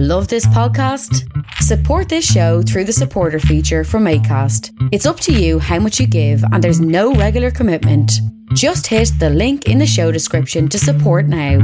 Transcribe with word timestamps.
Love 0.00 0.28
this 0.28 0.46
podcast? 0.46 1.28
Support 1.54 2.08
this 2.08 2.24
show 2.24 2.62
through 2.62 2.84
the 2.84 2.92
supporter 2.92 3.40
feature 3.40 3.82
from 3.82 4.04
ACAST. 4.04 4.70
It's 4.92 5.06
up 5.06 5.18
to 5.18 5.32
you 5.32 5.58
how 5.58 5.80
much 5.80 5.98
you 5.98 6.06
give, 6.06 6.40
and 6.52 6.62
there's 6.62 6.80
no 6.80 7.14
regular 7.14 7.50
commitment. 7.50 8.12
Just 8.54 8.86
hit 8.86 9.10
the 9.18 9.28
link 9.28 9.66
in 9.66 9.78
the 9.78 9.88
show 9.88 10.12
description 10.12 10.68
to 10.68 10.78
support 10.78 11.26
now. 11.26 11.58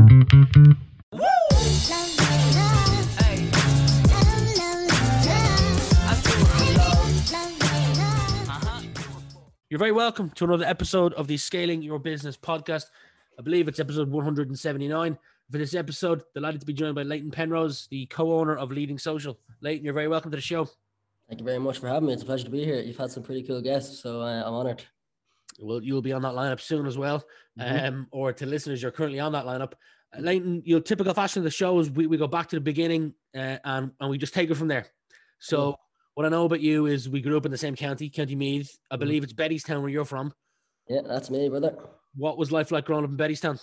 You're 9.71 9.79
very 9.79 9.93
welcome 9.93 10.31
to 10.31 10.45
another 10.45 10.65
episode 10.65 11.13
of 11.15 11.29
the 11.29 11.37
Scaling 11.37 11.83
Your 11.83 12.01
Business 12.01 12.37
podcast. 12.37 12.87
I 13.39 13.43
believe 13.43 13.69
it's 13.69 13.79
episode 13.79 14.11
179. 14.11 15.19
For 15.55 15.59
this 15.59 15.77
episode, 15.77 16.25
delighted 16.35 16.59
to 16.63 16.67
be 16.67 16.73
joined 16.73 16.97
by 16.97 17.05
Leighton 17.05 17.31
Penrose, 17.31 17.87
the 17.89 18.07
co-owner 18.07 18.57
of 18.57 18.73
Leading 18.73 18.99
Social. 18.99 19.39
Leighton, 19.61 19.85
you're 19.85 19.95
very 19.95 20.09
welcome 20.09 20.33
to 20.33 20.37
the 20.37 20.43
show. 20.43 20.65
Thank 21.29 21.39
you 21.39 21.45
very 21.47 21.61
much 21.61 21.79
for 21.79 21.87
having 21.87 22.09
me. 22.09 22.13
It's 22.13 22.25
a 22.25 22.27
pleasure 22.27 22.47
to 22.47 22.51
be 22.51 22.65
here. 22.65 22.81
You've 22.81 22.97
had 22.97 23.13
some 23.13 23.23
pretty 23.23 23.45
cool 23.45 23.63
guests, 23.63 24.01
so 24.03 24.21
uh, 24.21 24.43
I'm 24.45 24.53
honored. 24.53 24.83
Well, 25.61 25.81
you'll 25.81 26.03
be 26.03 26.13
on 26.13 26.23
that 26.23 26.35
lineup 26.35 26.61
soon 26.61 26.87
as 26.87 26.99
well. 26.99 27.25
Mhm. 27.57 27.87
Um, 27.87 28.09
or 28.11 28.33
to 28.33 28.47
listeners, 28.47 28.83
you're 28.83 28.91
currently 28.91 29.21
on 29.21 29.31
that 29.31 29.45
lineup. 29.45 29.75
Uh, 30.13 30.23
Leighton, 30.23 30.61
your 30.65 30.81
typical 30.81 31.15
fashion 31.15 31.39
of 31.39 31.45
the 31.45 31.53
show 31.53 31.79
is 31.79 31.89
we, 31.89 32.09
we 32.09 32.17
go 32.17 32.27
back 32.27 32.49
to 32.49 32.57
the 32.57 32.61
beginning 32.61 33.15
uh, 33.37 33.59
and, 33.65 33.93
and 34.01 34.11
we 34.11 34.19
just 34.19 34.35
take 34.35 34.51
it 34.51 34.57
from 34.57 34.67
there. 34.67 34.87
So, 35.39 35.57
Cool. 35.57 35.81
what 36.15 36.27
I 36.27 36.31
know 36.31 36.47
about 36.47 36.63
you 36.63 36.87
is 36.87 37.09
we 37.09 37.21
grew 37.21 37.37
up 37.37 37.45
in 37.47 37.53
the 37.53 37.59
same 37.59 37.77
county, 37.77 38.11
County 38.11 38.35
Meath. 38.35 38.73
Mm-hmm. 38.73 38.95
I 38.95 38.97
believe 38.97 39.23
it's 39.23 39.33
Bettystown 39.33 39.83
where 39.83 39.91
you're 39.91 40.05
from. 40.05 40.35
Yeah, 40.89 41.03
that's 41.07 41.31
me, 41.31 41.49
brother. 41.49 41.77
What 42.17 42.39
was 42.39 42.51
life 42.51 42.73
like 42.73 42.87
growing 42.87 43.05
up 43.05 43.11
in 43.11 43.17
Bettystown? 43.17 43.63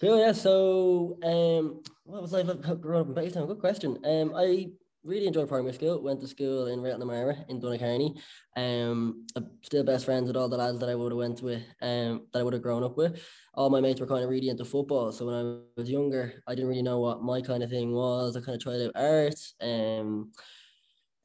Cool, 0.00 0.20
yeah. 0.20 0.32
So, 0.32 1.18
um, 1.22 1.82
what 2.04 2.20
was 2.22 2.34
I 2.34 2.42
growing 2.42 3.00
up 3.00 3.08
in 3.08 3.14
Bettystown? 3.14 3.46
Good 3.46 3.60
question. 3.60 3.98
Um, 4.04 4.32
I 4.36 4.68
really 5.02 5.26
enjoyed 5.26 5.48
primary 5.48 5.72
school. 5.72 6.02
Went 6.02 6.20
to 6.20 6.28
school 6.28 6.66
in 6.66 6.80
Rattnamara 6.80 7.48
in 7.48 7.60
Donacarney. 7.60 8.18
Um, 8.56 9.26
I'm 9.34 9.46
still 9.62 9.84
best 9.84 10.04
friends 10.04 10.26
with 10.26 10.36
all 10.36 10.48
the 10.50 10.58
lads 10.58 10.78
that 10.80 10.90
I 10.90 10.94
would 10.94 11.12
have 11.12 11.18
went 11.18 11.40
with. 11.42 11.62
Um, 11.80 12.26
that 12.32 12.40
I 12.40 12.42
would 12.42 12.52
have 12.52 12.62
grown 12.62 12.82
up 12.84 12.98
with. 12.98 13.22
All 13.54 13.70
my 13.70 13.80
mates 13.80 14.00
were 14.00 14.06
kind 14.06 14.22
of 14.22 14.28
really 14.28 14.50
into 14.50 14.66
football. 14.66 15.12
So 15.12 15.26
when 15.26 15.34
I 15.34 15.80
was 15.80 15.90
younger, 15.90 16.42
I 16.46 16.54
didn't 16.54 16.68
really 16.68 16.82
know 16.82 17.00
what 17.00 17.22
my 17.22 17.40
kind 17.40 17.62
of 17.62 17.70
thing 17.70 17.92
was. 17.92 18.36
I 18.36 18.40
kind 18.40 18.56
of 18.56 18.62
tried 18.62 18.82
out 18.82 18.92
art. 18.94 19.34
Um. 19.62 20.32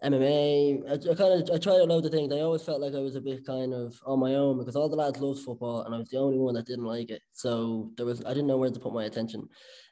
MMA. 0.03 0.83
I, 0.89 0.93
I 0.93 1.15
kind 1.15 1.41
of 1.41 1.55
I 1.55 1.57
tried 1.57 1.81
a 1.81 1.83
load 1.83 2.05
of 2.05 2.11
things. 2.11 2.33
I 2.33 2.39
always 2.39 2.63
felt 2.63 2.81
like 2.81 2.95
I 2.95 2.99
was 2.99 3.15
a 3.15 3.21
bit 3.21 3.45
kind 3.45 3.73
of 3.73 3.99
on 4.05 4.19
my 4.19 4.35
own 4.35 4.57
because 4.57 4.75
all 4.75 4.89
the 4.89 4.95
lads 4.95 5.19
loved 5.19 5.41
football 5.41 5.83
and 5.83 5.93
I 5.93 5.97
was 5.97 6.09
the 6.09 6.17
only 6.17 6.37
one 6.37 6.55
that 6.55 6.65
didn't 6.65 6.85
like 6.85 7.09
it. 7.09 7.21
So 7.33 7.91
there 7.97 8.05
was 8.05 8.23
I 8.25 8.29
didn't 8.29 8.47
know 8.47 8.57
where 8.57 8.69
to 8.69 8.79
put 8.79 8.93
my 8.93 9.05
attention. 9.05 9.47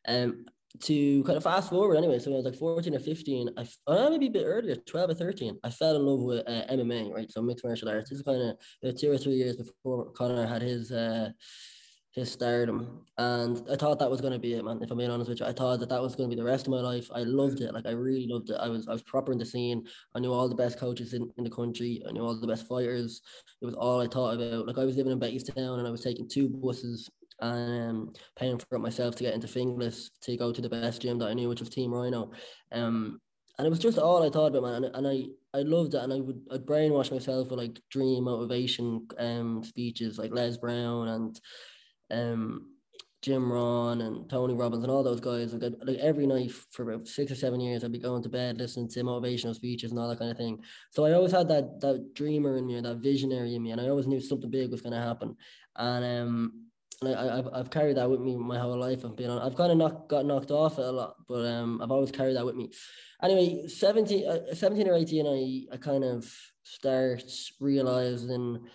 Um, 0.08 0.46
to 0.82 1.24
kind 1.24 1.36
of 1.36 1.44
fast 1.44 1.70
forward 1.70 1.98
anyway. 1.98 2.20
So 2.20 2.30
when 2.30 2.36
I 2.36 2.42
was 2.42 2.46
like 2.46 2.60
fourteen 2.60 2.96
or 2.96 3.00
fifteen, 3.00 3.50
I 3.58 3.68
uh, 3.88 4.10
maybe 4.10 4.28
a 4.28 4.32
bit 4.32 4.46
earlier, 4.46 4.76
twelve 4.76 5.10
or 5.10 5.16
thirteen. 5.16 5.58
I 5.64 5.70
fell 5.70 5.96
in 5.96 6.06
love 6.06 6.22
with 6.22 6.48
uh, 6.48 6.66
MMA, 6.72 7.14
right? 7.14 7.32
So 7.32 7.42
mixed 7.42 7.66
martial 7.66 7.90
arts. 7.90 8.10
This 8.10 8.20
is 8.20 8.26
kind 8.26 8.42
of 8.42 8.58
uh, 8.88 8.98
two 8.98 9.12
or 9.12 9.18
three 9.18 9.34
years 9.34 9.58
before 9.58 10.12
Conor 10.12 10.46
had 10.46 10.62
his. 10.62 10.92
Uh, 10.92 11.32
his 12.20 12.32
stardom. 12.32 13.02
And 13.18 13.62
I 13.72 13.76
thought 13.76 14.00
that 14.00 14.10
was 14.10 14.22
going 14.22 14.34
to 14.34 14.40
be 14.40 14.54
it, 14.54 14.64
man. 14.64 14.80
If 14.82 14.92
I'm 14.92 14.98
being 14.98 15.10
honest 15.10 15.30
with 15.30 15.40
you, 15.40 15.46
I 15.46 15.54
thought 15.54 15.80
that 15.80 15.90
that 15.90 16.02
was 16.02 16.16
going 16.16 16.30
to 16.30 16.36
be 16.36 16.40
the 16.40 16.46
rest 16.46 16.68
of 16.68 16.72
my 16.72 16.82
life. 16.82 17.10
I 17.14 17.24
loved 17.24 17.62
it. 17.62 17.74
Like 17.74 17.86
I 17.86 17.92
really 17.92 18.28
loved 18.28 18.50
it. 18.50 18.58
I 18.60 18.70
was 18.70 18.88
I 18.88 18.92
was 18.92 19.02
proper 19.04 19.32
in 19.32 19.38
the 19.38 19.46
scene. 19.46 19.86
I 20.16 20.20
knew 20.20 20.32
all 20.32 20.48
the 20.48 20.56
best 20.56 20.80
coaches 20.80 21.14
in, 21.14 21.32
in 21.38 21.44
the 21.44 21.50
country. 21.50 22.02
I 22.08 22.12
knew 22.12 22.22
all 22.22 22.40
the 22.40 22.48
best 22.48 22.68
fighters. 22.68 23.22
It 23.62 23.66
was 23.66 23.76
all 23.76 24.02
I 24.02 24.08
thought 24.08 24.36
about. 24.36 24.68
Like 24.68 24.78
I 24.78 24.86
was 24.86 24.96
living 24.96 25.12
in 25.12 25.20
Bettystown 25.20 25.80
and 25.80 25.88
I 25.88 25.92
was 25.92 26.02
taking 26.02 26.28
two 26.28 26.50
buses 26.50 27.10
and 27.42 27.90
um, 27.90 28.14
paying 28.38 28.60
for 28.60 28.76
it 28.76 28.80
myself 28.80 29.16
to 29.16 29.24
get 29.24 29.34
into 29.34 29.48
Finglas 29.48 30.10
to 30.22 30.36
go 30.36 30.52
to 30.52 30.62
the 30.62 30.70
best 30.70 31.02
gym 31.02 31.20
that 31.20 31.30
I 31.30 31.34
knew, 31.34 31.48
which 31.50 31.62
was 31.62 31.70
Team 31.70 31.92
Ryano. 31.92 32.32
Um, 32.72 33.22
and 33.58 33.66
it 33.66 33.70
was 33.70 33.80
just 33.80 33.98
all 33.98 34.26
I 34.26 34.30
thought 34.30 34.56
about, 34.56 34.64
man. 34.64 34.86
And, 34.86 34.96
and 34.96 35.08
I, 35.08 35.58
I 35.58 35.64
loved 35.64 35.94
it. 35.94 36.02
And 36.02 36.14
I 36.14 36.20
would 36.22 36.42
I'd 36.52 36.66
brainwash 36.66 37.12
myself 37.12 37.50
with 37.50 37.60
like 37.60 37.80
dream 37.92 38.24
motivation 38.24 39.06
um 39.18 39.64
speeches 39.64 40.18
like 40.18 40.32
Les 40.32 40.58
Brown 40.58 41.10
and 41.10 41.40
um 42.12 42.66
Jim 43.22 43.52
Rohn 43.52 44.00
and 44.00 44.30
Tony 44.30 44.54
Robbins 44.54 44.84
and 44.84 44.92
all 44.92 45.04
those 45.04 45.20
guys. 45.20 45.54
Like, 45.54 45.74
like 45.84 45.98
every 45.98 46.26
night 46.26 46.52
for 46.52 46.90
about 46.90 47.08
six 47.08 47.32
or 47.32 47.36
seven 47.36 47.60
years, 47.60 47.84
I'd 47.84 47.92
be 47.92 48.00
going 48.00 48.24
to 48.24 48.30
bed 48.30 48.58
listening 48.58 48.88
to 48.90 49.04
motivational 49.04 49.56
speeches 49.56 49.92
and 49.92 50.00
all 50.00 50.08
that 50.08 50.20
kind 50.20 50.32
of 50.32 50.38
thing. 50.38 50.64
So 50.92 51.06
I 51.06 51.12
always 51.14 51.34
had 51.34 51.50
that 51.50 51.82
that 51.82 52.14
dreamer 52.14 52.58
in 52.58 52.66
me, 52.66 52.80
that 52.80 52.98
visionary 52.98 53.56
in 53.56 53.64
me, 53.64 53.72
and 53.72 53.82
I 53.82 53.90
always 53.90 54.08
knew 54.08 54.22
something 54.22 54.50
big 54.50 54.72
was 54.72 54.82
going 54.82 54.94
to 54.94 55.02
happen. 55.02 55.36
And 55.76 56.06
um, 56.06 56.66
and 57.02 57.16
I, 57.16 57.40
I've 57.40 57.48
I've 57.54 57.70
carried 57.70 57.98
that 57.98 58.10
with 58.10 58.22
me 58.22 58.38
my 58.38 58.58
whole 58.58 58.78
life. 58.78 59.04
I've 59.04 59.18
been 59.18 59.30
on. 59.30 59.42
I've 59.42 59.56
kind 59.56 59.72
of 59.72 59.78
knocked 59.78 60.10
got 60.10 60.26
knocked 60.26 60.52
off 60.52 60.78
a 60.78 60.82
lot, 60.82 61.16
but 61.28 61.46
um, 61.46 61.82
I've 61.82 61.92
always 61.92 62.12
carried 62.12 62.38
that 62.38 62.46
with 62.46 62.56
me. 62.56 62.72
Anyway, 63.22 63.68
17, 63.68 64.28
uh, 64.30 64.56
17 64.56 64.88
or 64.88 64.96
eighteen, 64.96 65.28
I 65.28 65.74
I 65.74 65.78
kind 65.78 66.06
of 66.06 66.34
start 66.64 67.24
realizing 67.60 68.66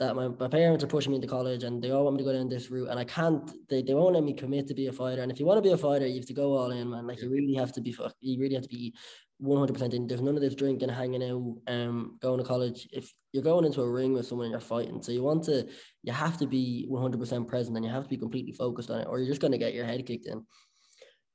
that 0.00 0.16
my, 0.16 0.28
my 0.28 0.48
parents 0.48 0.82
are 0.82 0.88
pushing 0.88 1.12
me 1.12 1.16
into 1.16 1.28
college 1.28 1.62
and 1.62 1.80
they 1.80 1.90
all 1.90 2.04
want 2.04 2.16
me 2.16 2.22
to 2.22 2.24
go 2.24 2.32
down 2.32 2.48
this 2.48 2.70
route 2.70 2.88
and 2.88 2.98
I 2.98 3.04
can't 3.04 3.48
they, 3.68 3.82
they 3.82 3.94
won't 3.94 4.14
let 4.14 4.24
me 4.24 4.32
commit 4.32 4.66
to 4.68 4.74
be 4.74 4.86
a 4.86 4.92
fighter. 4.92 5.22
And 5.22 5.30
if 5.30 5.38
you 5.38 5.46
want 5.46 5.58
to 5.58 5.62
be 5.62 5.72
a 5.72 5.76
fighter 5.76 6.06
you 6.06 6.16
have 6.16 6.26
to 6.26 6.34
go 6.34 6.56
all 6.56 6.70
in 6.70 6.90
man. 6.90 7.06
Like 7.06 7.20
you 7.20 7.30
really 7.30 7.54
have 7.54 7.72
to 7.74 7.80
be 7.80 7.94
you 8.20 8.40
really 8.40 8.54
have 8.54 8.64
to 8.64 8.68
be 8.68 8.94
100% 9.42 9.94
in. 9.94 10.06
There's 10.06 10.22
none 10.22 10.36
of 10.36 10.40
this 10.42 10.54
drinking 10.54 10.88
hanging 10.88 11.22
out 11.22 11.54
um 11.72 12.18
going 12.20 12.38
to 12.38 12.44
college. 12.44 12.88
If 12.92 13.12
you're 13.32 13.44
going 13.44 13.66
into 13.66 13.82
a 13.82 13.90
ring 13.90 14.14
with 14.14 14.26
someone 14.26 14.46
and 14.46 14.52
you're 14.52 14.60
fighting 14.60 15.02
so 15.02 15.12
you 15.12 15.22
want 15.22 15.44
to 15.44 15.68
you 16.02 16.12
have 16.12 16.38
to 16.38 16.46
be 16.46 16.88
100% 16.90 17.46
present 17.46 17.76
and 17.76 17.84
you 17.84 17.92
have 17.92 18.04
to 18.04 18.08
be 18.08 18.16
completely 18.16 18.52
focused 18.52 18.90
on 18.90 19.02
it 19.02 19.06
or 19.06 19.18
you're 19.18 19.28
just 19.28 19.42
going 19.42 19.52
to 19.52 19.58
get 19.58 19.74
your 19.74 19.84
head 19.84 20.04
kicked 20.06 20.26
in 20.26 20.44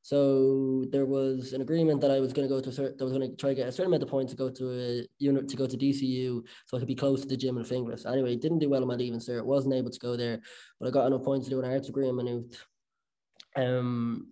so 0.05 0.85
there 0.91 1.07
was 1.07 1.53
an 1.53 1.61
agreement 1.61 1.99
that 2.01 2.11
I 2.11 2.19
was 2.19 2.31
going 2.31 2.47
to 2.47 2.53
go 2.53 2.61
to 2.61 2.69
a 2.69 2.71
certain, 2.71 2.95
I 3.01 3.03
was 3.05 3.13
going 3.13 3.27
to 3.27 3.35
try 3.37 3.49
to 3.49 3.55
get 3.55 3.67
a 3.67 3.71
certain 3.71 3.87
amount 3.87 4.03
of 4.03 4.09
points 4.09 4.31
to 4.33 4.37
go 4.37 4.51
to 4.51 4.71
a 4.71 5.07
unit 5.17 5.49
to 5.49 5.57
go 5.57 5.65
to 5.65 5.75
DCU 5.75 6.43
so 6.67 6.77
I 6.77 6.79
could 6.79 6.87
be 6.87 6.93
close 6.93 7.21
to 7.21 7.27
the 7.27 7.35
gym 7.35 7.57
and 7.57 7.65
Finglas. 7.65 8.05
Anyway, 8.05 8.35
didn't 8.35 8.59
do 8.59 8.69
well 8.69 8.83
on 8.83 8.87
my 8.87 8.93
leaving 8.93 9.17
cert, 9.19 9.43
wasn't 9.43 9.73
able 9.73 9.89
to 9.89 9.97
go 9.97 10.15
there, 10.15 10.41
but 10.79 10.87
I 10.87 10.91
got 10.91 11.07
enough 11.07 11.23
points 11.23 11.47
to 11.47 11.49
do 11.49 11.59
an 11.59 11.65
arts 11.65 11.87
degree 11.87 12.07
in 12.07 12.15
Maynooth. 12.17 12.55
Um, 13.55 14.27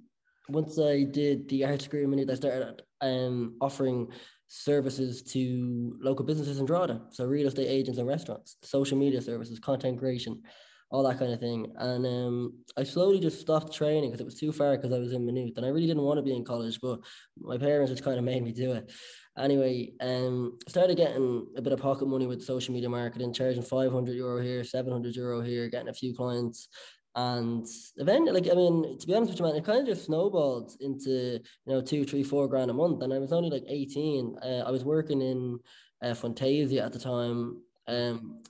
once 0.48 0.78
I 0.78 1.06
did 1.06 1.50
the 1.50 1.66
arts 1.66 1.86
degree 1.86 2.04
in 2.04 2.12
Maynooth, 2.12 2.30
I 2.30 2.36
started 2.36 2.84
um 3.02 3.58
offering 3.60 4.10
services 4.50 5.24
to 5.24 5.98
local 6.00 6.24
businesses 6.24 6.60
in 6.60 6.68
Drogheda, 6.68 7.02
so 7.10 7.26
real 7.26 7.48
estate 7.48 7.66
agents 7.68 7.98
and 7.98 8.08
restaurants, 8.08 8.58
social 8.62 9.00
media 9.00 9.24
services, 9.24 9.58
content 9.58 9.98
creation, 9.98 10.44
all 10.94 11.02
that 11.02 11.18
kind 11.18 11.34
of 11.34 11.40
thing. 11.40 11.74
And 11.78 12.06
um, 12.06 12.54
I 12.78 12.84
slowly 12.84 13.20
just 13.20 13.42
stopped 13.42 13.74
training 13.74 14.12
because 14.12 14.22
it 14.22 14.26
was 14.26 14.40
too 14.40 14.52
far 14.52 14.78
because 14.78 14.94
I 14.94 15.00
was 15.00 15.12
in 15.12 15.26
Maynooth 15.26 15.58
and 15.58 15.66
I 15.66 15.70
really 15.70 15.88
didn't 15.88 16.04
want 16.04 16.20
to 16.20 16.22
be 16.22 16.36
in 16.36 16.46
college, 16.46 16.80
but 16.80 17.00
my 17.42 17.58
parents 17.58 17.92
just 17.92 18.04
kind 18.04 18.20
of 18.20 18.24
made 18.24 18.44
me 18.44 18.52
do 18.52 18.74
it. 18.74 18.92
Anyway, 19.36 19.92
um, 20.02 20.60
started 20.68 20.96
getting 20.96 21.48
a 21.58 21.64
bit 21.64 21.74
of 21.74 21.80
pocket 21.80 22.08
money 22.08 22.28
with 22.28 22.44
social 22.44 22.76
media 22.76 22.90
marketing, 22.90 23.34
charging 23.34 23.64
500 23.64 24.14
euro 24.14 24.40
here, 24.40 24.64
700 24.64 25.16
euro 25.16 25.42
here, 25.42 25.68
getting 25.68 25.90
a 25.90 25.94
few 25.94 26.14
clients. 26.14 26.68
And 27.16 27.66
eventually, 27.98 28.40
like, 28.40 28.52
I 28.52 28.56
mean, 28.56 29.00
to 29.00 29.08
be 29.08 29.16
honest 29.16 29.32
with 29.32 29.40
you, 29.40 29.46
man, 29.48 29.56
it 29.56 29.66
kind 29.66 29.80
of 29.80 29.88
just 29.88 30.06
snowballed 30.06 30.74
into, 30.80 31.40
you 31.66 31.74
know, 31.74 31.82
two, 31.82 32.06
three, 32.06 32.24
four 32.24 32.48
grand 32.48 32.70
a 32.70 32.74
month. 32.74 33.02
And 33.02 33.12
I 33.12 33.18
was 33.18 33.34
only 33.34 33.50
like 33.50 33.64
18. 33.68 34.36
Uh, 34.44 34.64
I 34.68 34.70
was 34.70 34.84
working 34.84 35.22
in 35.24 35.60
uh, 36.04 36.14
Fantasia 36.14 36.84
at 36.84 36.94
the 36.94 37.00
time, 37.00 37.62
um, 37.88 38.44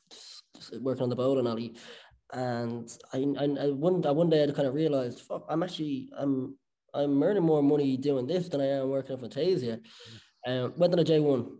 working 0.81 1.03
on 1.03 1.09
the 1.09 1.15
bowling 1.15 1.47
alley 1.47 1.75
and 2.33 2.91
I, 3.13 3.17
I, 3.39 3.44
I 3.44 3.69
one 3.69 4.05
I 4.05 4.11
one 4.11 4.29
day 4.29 4.44
I 4.44 4.51
kind 4.51 4.67
of 4.67 4.73
realized, 4.73 5.21
fuck, 5.21 5.45
I'm 5.47 5.63
actually 5.63 6.09
I'm 6.17 6.57
I'm 6.94 7.21
earning 7.23 7.44
more 7.44 7.63
money 7.63 7.97
doing 7.97 8.27
this 8.27 8.49
than 8.49 8.61
I 8.61 8.67
am 8.67 8.89
working 8.89 9.13
at 9.13 9.19
Fantasia. 9.19 9.79
Um, 10.45 10.73
went 10.75 10.93
on 10.93 10.99
a 10.99 11.03
J 11.03 11.19
one 11.19 11.57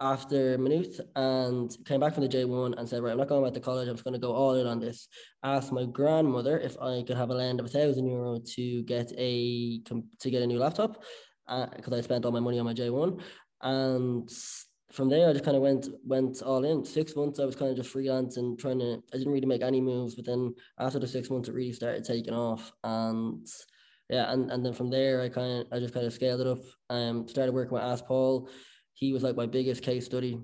after 0.00 0.56
Maynooth 0.56 1.00
and 1.16 1.76
came 1.84 2.00
back 2.00 2.14
from 2.14 2.22
the 2.22 2.28
J 2.28 2.44
one 2.44 2.74
and 2.74 2.88
said, 2.88 3.02
right, 3.02 3.12
I'm 3.12 3.18
not 3.18 3.28
going 3.28 3.44
back 3.44 3.54
to 3.54 3.60
college. 3.60 3.88
I'm 3.88 3.94
just 3.94 4.04
going 4.04 4.14
to 4.14 4.20
go 4.20 4.32
all 4.32 4.54
in 4.54 4.66
on 4.66 4.78
this. 4.78 5.08
Asked 5.42 5.72
my 5.72 5.84
grandmother 5.84 6.58
if 6.58 6.78
I 6.80 7.02
could 7.02 7.16
have 7.16 7.30
a 7.30 7.34
land 7.34 7.60
of 7.60 7.66
a 7.66 7.70
thousand 7.70 8.06
euro 8.06 8.38
to 8.54 8.82
get 8.82 9.12
a 9.16 9.80
to 9.80 10.30
get 10.30 10.42
a 10.42 10.46
new 10.46 10.58
laptop 10.58 11.02
because 11.76 11.92
I 11.92 12.00
spent 12.02 12.24
all 12.24 12.32
my 12.32 12.40
money 12.40 12.58
on 12.58 12.66
my 12.66 12.74
J 12.74 12.90
one 12.90 13.20
and 13.62 14.30
from 14.92 15.08
there, 15.08 15.28
I 15.28 15.32
just 15.32 15.44
kind 15.44 15.56
of 15.56 15.62
went 15.62 15.88
went 16.04 16.42
all 16.42 16.64
in. 16.64 16.84
Six 16.84 17.14
months, 17.14 17.38
I 17.38 17.44
was 17.44 17.56
kind 17.56 17.70
of 17.70 17.76
just 17.76 17.94
freelancing, 17.94 18.58
trying 18.58 18.80
to. 18.80 19.02
I 19.12 19.16
didn't 19.16 19.32
really 19.32 19.46
make 19.46 19.62
any 19.62 19.80
moves, 19.80 20.14
but 20.14 20.26
then 20.26 20.54
after 20.78 20.98
the 20.98 21.06
six 21.06 21.30
months, 21.30 21.48
it 21.48 21.54
really 21.54 21.72
started 21.72 22.04
taking 22.04 22.34
off, 22.34 22.72
and 22.82 23.46
yeah, 24.08 24.32
and, 24.32 24.50
and 24.50 24.66
then 24.66 24.72
from 24.72 24.90
there, 24.90 25.20
I 25.20 25.28
kind 25.28 25.60
of 25.60 25.66
I 25.72 25.78
just 25.78 25.94
kind 25.94 26.06
of 26.06 26.12
scaled 26.12 26.40
it 26.40 26.46
up. 26.46 26.58
Um, 26.88 27.28
started 27.28 27.54
working 27.54 27.74
with 27.74 27.82
Ask 27.82 28.04
Paul. 28.06 28.48
He 28.94 29.12
was 29.12 29.22
like 29.22 29.36
my 29.36 29.46
biggest 29.46 29.82
case 29.82 30.04
study, 30.04 30.40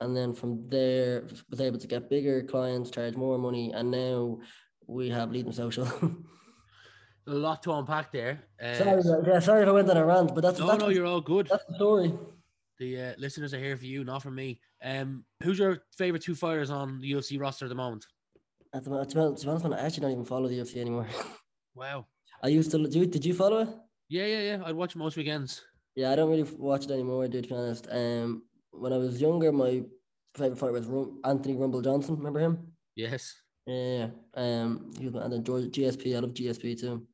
and 0.00 0.16
then 0.16 0.34
from 0.34 0.68
there, 0.68 1.28
was 1.48 1.60
able 1.60 1.78
to 1.78 1.86
get 1.86 2.10
bigger 2.10 2.42
clients, 2.42 2.90
charge 2.90 3.14
more 3.14 3.38
money, 3.38 3.72
and 3.72 3.90
now 3.90 4.38
we 4.88 5.08
have 5.10 5.30
Leading 5.30 5.52
Social. 5.52 5.86
A 7.26 7.32
lot 7.32 7.62
to 7.62 7.72
unpack 7.72 8.12
there. 8.12 8.44
Uh, 8.62 8.74
sorry, 8.74 9.02
yeah, 9.26 9.38
sorry 9.38 9.62
if 9.62 9.68
I 9.68 9.72
went 9.72 9.88
on 9.88 9.96
a 9.96 10.04
rant, 10.04 10.34
but 10.34 10.42
that's 10.42 10.58
no, 10.58 10.66
that's, 10.66 10.78
no, 10.78 10.90
you're 10.90 11.06
all 11.06 11.22
good. 11.22 11.48
that's 11.50 11.64
the 11.64 11.74
story. 11.76 12.12
The 12.78 13.00
uh, 13.00 13.12
listeners 13.18 13.54
are 13.54 13.58
here 13.58 13.76
for 13.76 13.84
you, 13.86 14.02
not 14.04 14.22
for 14.22 14.30
me. 14.30 14.60
Um, 14.82 15.24
who's 15.42 15.58
your 15.58 15.78
favorite 15.96 16.22
two 16.22 16.34
fighters 16.34 16.70
on 16.70 17.00
the 17.00 17.12
UFC 17.12 17.40
roster 17.40 17.66
at 17.66 17.68
the 17.68 17.74
moment? 17.74 18.04
At 18.74 18.82
the, 18.84 18.90
moment- 18.90 19.10
to 19.10 19.14
be 19.16 19.20
honest, 19.22 19.40
to 19.42 19.46
be 19.46 19.50
honest, 19.50 19.64
man, 19.64 19.74
I 19.78 19.86
actually 19.86 20.00
don't 20.02 20.12
even 20.12 20.24
follow 20.24 20.48
the 20.48 20.58
UFC 20.58 20.76
anymore. 20.78 21.06
Wow. 21.76 22.06
I 22.40 22.48
used 22.48 22.70
to. 22.70 22.78
Did 22.78 22.94
you, 22.94 23.06
did 23.06 23.24
you 23.24 23.34
follow 23.34 23.58
it? 23.62 23.68
Yeah, 24.08 24.26
yeah, 24.26 24.40
yeah. 24.42 24.62
I'd 24.64 24.76
watch 24.76 24.94
most 24.94 25.16
weekends. 25.16 25.60
Yeah, 25.96 26.12
I 26.12 26.14
don't 26.14 26.30
really 26.30 26.44
watch 26.56 26.84
it 26.84 26.92
anymore, 26.92 27.26
dude, 27.26 27.42
to 27.44 27.48
be 27.48 27.54
honest. 27.56 27.88
Um, 27.90 28.44
when 28.70 28.92
I 28.92 28.96
was 28.96 29.20
younger, 29.20 29.50
my 29.50 29.82
favorite 30.36 30.56
fighter 30.58 30.72
was 30.72 30.86
Rum- 30.86 31.20
Anthony 31.24 31.56
Rumble 31.56 31.82
Johnson. 31.82 32.16
Remember 32.16 32.38
him? 32.38 32.68
Yes. 32.94 33.34
Yeah. 33.66 34.06
Um, 34.34 34.92
he 35.00 35.08
was, 35.08 35.20
and 35.20 35.32
then 35.32 35.42
George, 35.42 35.64
GSP. 35.64 36.14
I 36.14 36.20
love 36.20 36.32
GSP 36.34 36.78
too. 36.80 37.04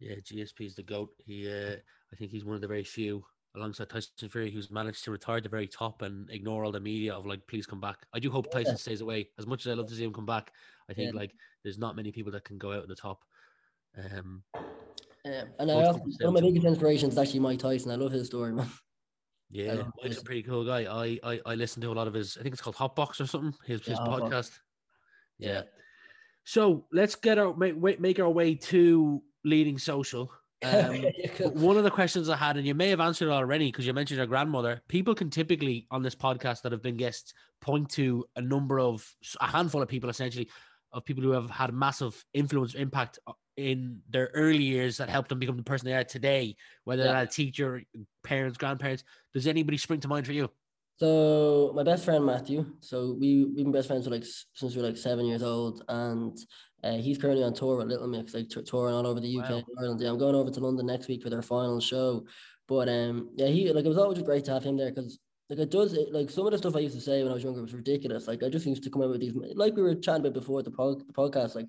Yeah, 0.00 0.14
GSP 0.24 0.66
is 0.66 0.74
the 0.74 0.84
goat. 0.84 1.10
He, 1.26 1.46
uh, 1.46 1.76
I 2.12 2.16
think 2.16 2.30
he's 2.30 2.46
one 2.46 2.54
of 2.54 2.62
the 2.62 2.68
very 2.68 2.84
few, 2.84 3.22
alongside 3.54 3.88
Tyson 3.90 4.28
Fury, 4.28 4.50
who's 4.50 4.70
managed 4.70 5.04
to 5.04 5.10
retire 5.10 5.38
at 5.38 5.42
the 5.42 5.48
very 5.48 5.66
top 5.66 6.02
and 6.02 6.28
ignore 6.30 6.64
all 6.64 6.72
the 6.72 6.80
media 6.80 7.14
of 7.14 7.26
like, 7.26 7.46
please 7.46 7.66
come 7.66 7.80
back. 7.80 8.06
I 8.12 8.18
do 8.18 8.30
hope 8.30 8.50
Tyson 8.50 8.74
Yeah. 8.74 8.78
stays 8.78 9.00
away. 9.00 9.30
As 9.38 9.46
much 9.46 9.66
as 9.66 9.72
I 9.72 9.74
love 9.74 9.88
to 9.88 9.94
see 9.94 10.04
him 10.04 10.12
come 10.12 10.26
back, 10.26 10.52
I 10.88 10.94
think 10.94 11.12
Yeah. 11.14 11.20
like 11.20 11.34
there's 11.62 11.78
not 11.78 11.96
many 11.96 12.12
people 12.12 12.32
that 12.32 12.44
can 12.44 12.58
go 12.58 12.72
out 12.72 12.82
at 12.82 12.88
the 12.88 12.94
top. 12.94 13.24
Um, 13.96 14.42
Yeah. 15.24 15.44
And 15.58 15.70
I 15.70 15.74
also, 15.74 15.98
one 15.98 16.28
of 16.28 16.34
my 16.34 16.40
biggest 16.40 16.66
inspirations 16.66 17.14
is 17.14 17.18
actually 17.18 17.40
Mike 17.40 17.58
Tyson. 17.58 17.90
I 17.90 17.96
love 17.96 18.12
his 18.12 18.26
story, 18.28 18.52
man. 18.52 18.70
yeah, 19.50 19.82
Mike's 20.02 20.18
a 20.18 20.22
pretty 20.24 20.42
cool 20.42 20.64
guy. 20.64 20.84
I, 20.84 21.18
I, 21.22 21.40
I 21.44 21.54
listen 21.54 21.82
to 21.82 21.90
a 21.90 21.92
lot 21.94 22.06
of 22.06 22.14
his. 22.14 22.36
I 22.38 22.42
think 22.42 22.52
it's 22.52 22.62
called 22.62 22.76
Hotbox 22.76 23.20
or 23.20 23.26
something. 23.26 23.54
His 23.66 23.84
his 23.84 23.98
podcast. 23.98 24.58
Yeah. 25.38 25.62
So 26.44 26.86
let's 26.92 27.14
get 27.14 27.38
our 27.38 27.54
make, 27.54 28.00
make 28.00 28.20
our 28.20 28.30
way 28.30 28.54
to 28.54 29.22
leading 29.44 29.78
social. 29.78 30.32
Um, 30.62 31.04
one 31.54 31.76
of 31.76 31.84
the 31.84 31.90
questions 31.90 32.28
I 32.28 32.36
had, 32.36 32.56
and 32.56 32.66
you 32.66 32.74
may 32.74 32.88
have 32.88 33.00
answered 33.00 33.28
it 33.28 33.32
already 33.32 33.66
because 33.70 33.86
you 33.86 33.92
mentioned 33.92 34.18
your 34.18 34.26
grandmother. 34.26 34.80
People 34.88 35.14
can 35.14 35.30
typically 35.30 35.86
on 35.90 36.02
this 36.02 36.14
podcast 36.14 36.62
that 36.62 36.72
have 36.72 36.82
been 36.82 36.96
guests 36.96 37.34
point 37.60 37.88
to 37.90 38.24
a 38.36 38.40
number 38.40 38.80
of 38.80 39.08
a 39.40 39.46
handful 39.46 39.82
of 39.82 39.88
people, 39.88 40.10
essentially, 40.10 40.48
of 40.92 41.04
people 41.04 41.22
who 41.22 41.30
have 41.30 41.50
had 41.50 41.72
massive 41.72 42.24
influence, 42.34 42.74
impact 42.74 43.18
uh, 43.26 43.32
in 43.56 44.00
their 44.08 44.30
early 44.34 44.62
years 44.62 44.96
that 44.96 45.08
helped 45.08 45.28
them 45.28 45.38
become 45.38 45.56
the 45.56 45.62
person 45.62 45.86
they 45.86 45.94
are 45.94 46.04
today. 46.04 46.56
Whether 46.84 47.04
Yeah. 47.04 47.12
that's 47.12 47.34
a 47.34 47.42
teacher, 47.42 47.82
parents, 48.22 48.58
grandparents. 48.58 49.04
Does 49.34 49.46
anybody 49.46 49.76
spring 49.76 50.00
to 50.00 50.08
mind 50.08 50.26
for 50.26 50.32
you? 50.32 50.50
So 50.98 51.72
my 51.76 51.84
best 51.84 52.04
friend 52.04 52.24
Matthew. 52.24 52.66
So 52.80 53.16
we 53.18 53.44
we've 53.44 53.56
been 53.64 53.72
best 53.72 53.86
friends 53.86 54.04
for 54.04 54.10
like 54.10 54.24
since 54.54 54.74
we 54.74 54.82
were 54.82 54.88
like 54.88 54.96
seven 54.96 55.26
years 55.26 55.44
old, 55.44 55.84
and 55.88 56.36
uh, 56.84 56.96
he's 56.96 57.18
currently 57.18 57.44
on 57.44 57.54
tour 57.54 57.76
with 57.76 57.88
Little 57.88 58.06
Mix, 58.06 58.34
like 58.34 58.48
t- 58.48 58.62
touring 58.62 58.94
all 58.94 59.06
over 59.06 59.20
the 59.20 59.38
UK 59.38 59.50
Wow. 59.50 59.56
and 59.56 59.64
Ireland. 59.78 60.00
Yeah, 60.00 60.10
I'm 60.10 60.18
going 60.18 60.34
over 60.34 60.50
to 60.50 60.60
London 60.60 60.86
next 60.86 61.08
week 61.08 61.22
for 61.22 61.30
their 61.30 61.42
final 61.42 61.80
show. 61.80 62.24
But 62.68 62.88
um, 62.88 63.30
yeah, 63.34 63.46
he 63.48 63.72
like 63.72 63.84
it 63.84 63.88
was 63.88 63.98
always 63.98 64.22
great 64.22 64.44
to 64.44 64.52
have 64.52 64.62
him 64.64 64.76
there 64.76 64.90
because 64.90 65.18
like 65.50 65.58
it 65.58 65.70
does 65.70 65.94
it, 65.94 66.12
like 66.12 66.30
some 66.30 66.44
of 66.46 66.52
the 66.52 66.58
stuff 66.58 66.76
I 66.76 66.80
used 66.80 66.94
to 66.94 67.00
say 67.00 67.22
when 67.22 67.32
I 67.32 67.34
was 67.34 67.42
younger 67.44 67.62
was 67.62 67.72
ridiculous. 67.74 68.28
Like 68.28 68.42
I 68.42 68.48
just 68.50 68.66
used 68.66 68.82
to 68.84 68.90
come 68.90 69.02
out 69.02 69.10
with 69.10 69.20
these 69.20 69.34
like 69.54 69.74
we 69.74 69.82
were 69.82 69.94
chatting 69.94 70.20
about 70.20 70.34
before 70.34 70.62
the, 70.62 70.70
pod, 70.70 71.00
the 71.06 71.12
podcast, 71.12 71.54
like 71.54 71.66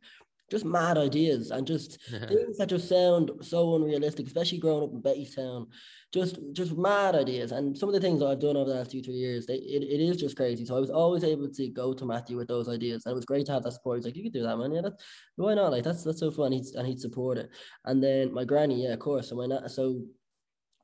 just 0.50 0.66
mad 0.66 0.98
ideas 0.98 1.52
and 1.52 1.66
just 1.66 2.02
things 2.10 2.58
that 2.58 2.70
just 2.70 2.90
sound 2.90 3.32
so 3.42 3.76
unrealistic, 3.76 4.28
especially 4.28 4.58
growing 4.60 4.84
up 4.84 4.92
in 4.92 5.02
Bettystown. 5.02 5.68
Just 6.12 6.40
just 6.54 6.76
mad 6.76 7.14
ideas. 7.14 7.52
And 7.52 7.78
some 7.78 7.88
of 7.88 7.94
the 7.94 8.02
things 8.02 8.24
I've 8.24 8.40
done 8.40 8.58
over 8.58 8.70
the 8.70 8.78
last 8.78 8.92
two, 8.92 9.02
three 9.02 9.14
years, 9.14 9.46
they, 9.46 9.56
it, 9.56 9.84
it 9.84 10.02
is 10.02 10.18
just 10.18 10.36
crazy. 10.36 10.66
So 10.66 10.76
I 10.76 10.80
was 10.80 10.90
always 10.90 11.24
able 11.24 11.50
to 11.50 11.70
go 11.70 11.94
to 11.94 12.06
Matthew 12.06 12.36
with 12.36 12.48
those 12.48 12.68
ideas. 12.68 13.06
And 13.06 13.12
it 13.12 13.16
was 13.16 13.26
great 13.26 13.46
to 13.46 13.52
have 13.52 13.64
that 13.64 13.74
support. 13.74 13.98
He's 13.98 14.06
like, 14.06 14.16
you 14.16 14.24
could 14.24 14.34
do 14.34 14.42
that, 14.44 14.58
man. 14.58 14.72
Yeah, 14.72 14.82
that's 14.82 15.04
why 15.36 15.54
not? 15.54 15.72
Like 15.72 15.84
that's 15.84 16.04
that's 16.04 16.20
so 16.20 16.32
fun. 16.32 16.52
He's 16.52 16.74
and 16.74 16.88
he'd 16.88 17.00
support 17.00 17.38
it. 17.38 17.52
And 17.86 18.04
then 18.04 18.34
my 18.34 18.44
granny, 18.44 18.84
yeah, 18.84 18.94
of 18.94 19.00
course. 19.00 19.30
So 19.30 19.36
my 19.36 19.46
na- 19.46 19.68
so 19.68 20.02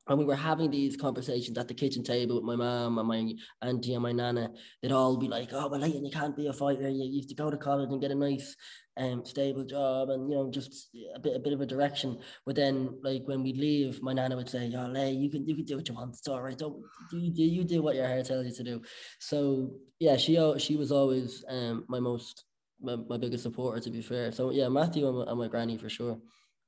when 0.06 0.18
we 0.18 0.24
were 0.24 0.36
having 0.36 0.70
these 0.70 0.96
conversations 0.96 1.58
at 1.58 1.66
the 1.66 1.74
kitchen 1.74 2.04
table 2.04 2.36
with 2.36 2.44
my 2.44 2.54
mom 2.54 2.98
and 2.98 3.08
my 3.08 3.32
auntie 3.62 3.94
and 3.94 4.02
my 4.02 4.12
nana, 4.12 4.50
they'd 4.80 4.92
all 4.92 5.16
be 5.16 5.26
like, 5.26 5.48
"Oh, 5.52 5.68
well, 5.68 5.80
Leighton, 5.80 6.04
you 6.04 6.12
can't 6.12 6.36
be 6.36 6.46
a 6.46 6.52
fighter. 6.52 6.88
You 6.88 7.04
you 7.04 7.20
have 7.20 7.28
to 7.28 7.34
go 7.34 7.50
to 7.50 7.56
college 7.56 7.90
and 7.90 8.00
get 8.00 8.12
a 8.12 8.14
nice, 8.14 8.54
um, 8.96 9.24
stable 9.24 9.64
job, 9.64 10.10
and 10.10 10.30
you 10.30 10.36
know, 10.36 10.50
just 10.50 10.88
a 11.14 11.20
bit, 11.20 11.36
a 11.36 11.38
bit 11.38 11.52
of 11.52 11.60
a 11.60 11.66
direction." 11.66 12.18
But 12.44 12.56
then, 12.56 12.98
like 13.02 13.22
when 13.26 13.42
we 13.42 13.52
leave, 13.52 14.02
my 14.02 14.12
nana 14.12 14.36
would 14.36 14.48
say, 14.48 14.72
"Oh, 14.76 14.86
Lay, 14.86 15.12
you 15.12 15.30
can, 15.30 15.46
you 15.46 15.54
can 15.54 15.64
do 15.64 15.76
what 15.76 15.88
you 15.88 15.94
want. 15.94 16.16
It's 16.16 16.28
all 16.28 16.42
right. 16.42 16.56
Don't 16.56 16.82
you 17.12 17.30
do, 17.30 17.42
you 17.42 17.64
do 17.64 17.82
what 17.82 17.94
your 17.94 18.06
hair 18.06 18.22
tells 18.22 18.46
you 18.46 18.52
to 18.52 18.62
do." 18.64 18.82
So 19.18 19.72
yeah, 19.98 20.16
she 20.16 20.38
she 20.58 20.76
was 20.76 20.92
always 20.92 21.44
um 21.48 21.84
my 21.88 22.00
most 22.00 22.44
my, 22.80 22.96
my 22.96 23.16
biggest 23.16 23.42
supporter, 23.42 23.80
to 23.80 23.90
be 23.90 24.02
fair. 24.02 24.32
So 24.32 24.50
yeah, 24.50 24.68
Matthew 24.68 25.06
and 25.08 25.18
my, 25.18 25.24
and 25.24 25.38
my 25.38 25.48
granny 25.48 25.78
for 25.78 25.88
sure. 25.88 26.18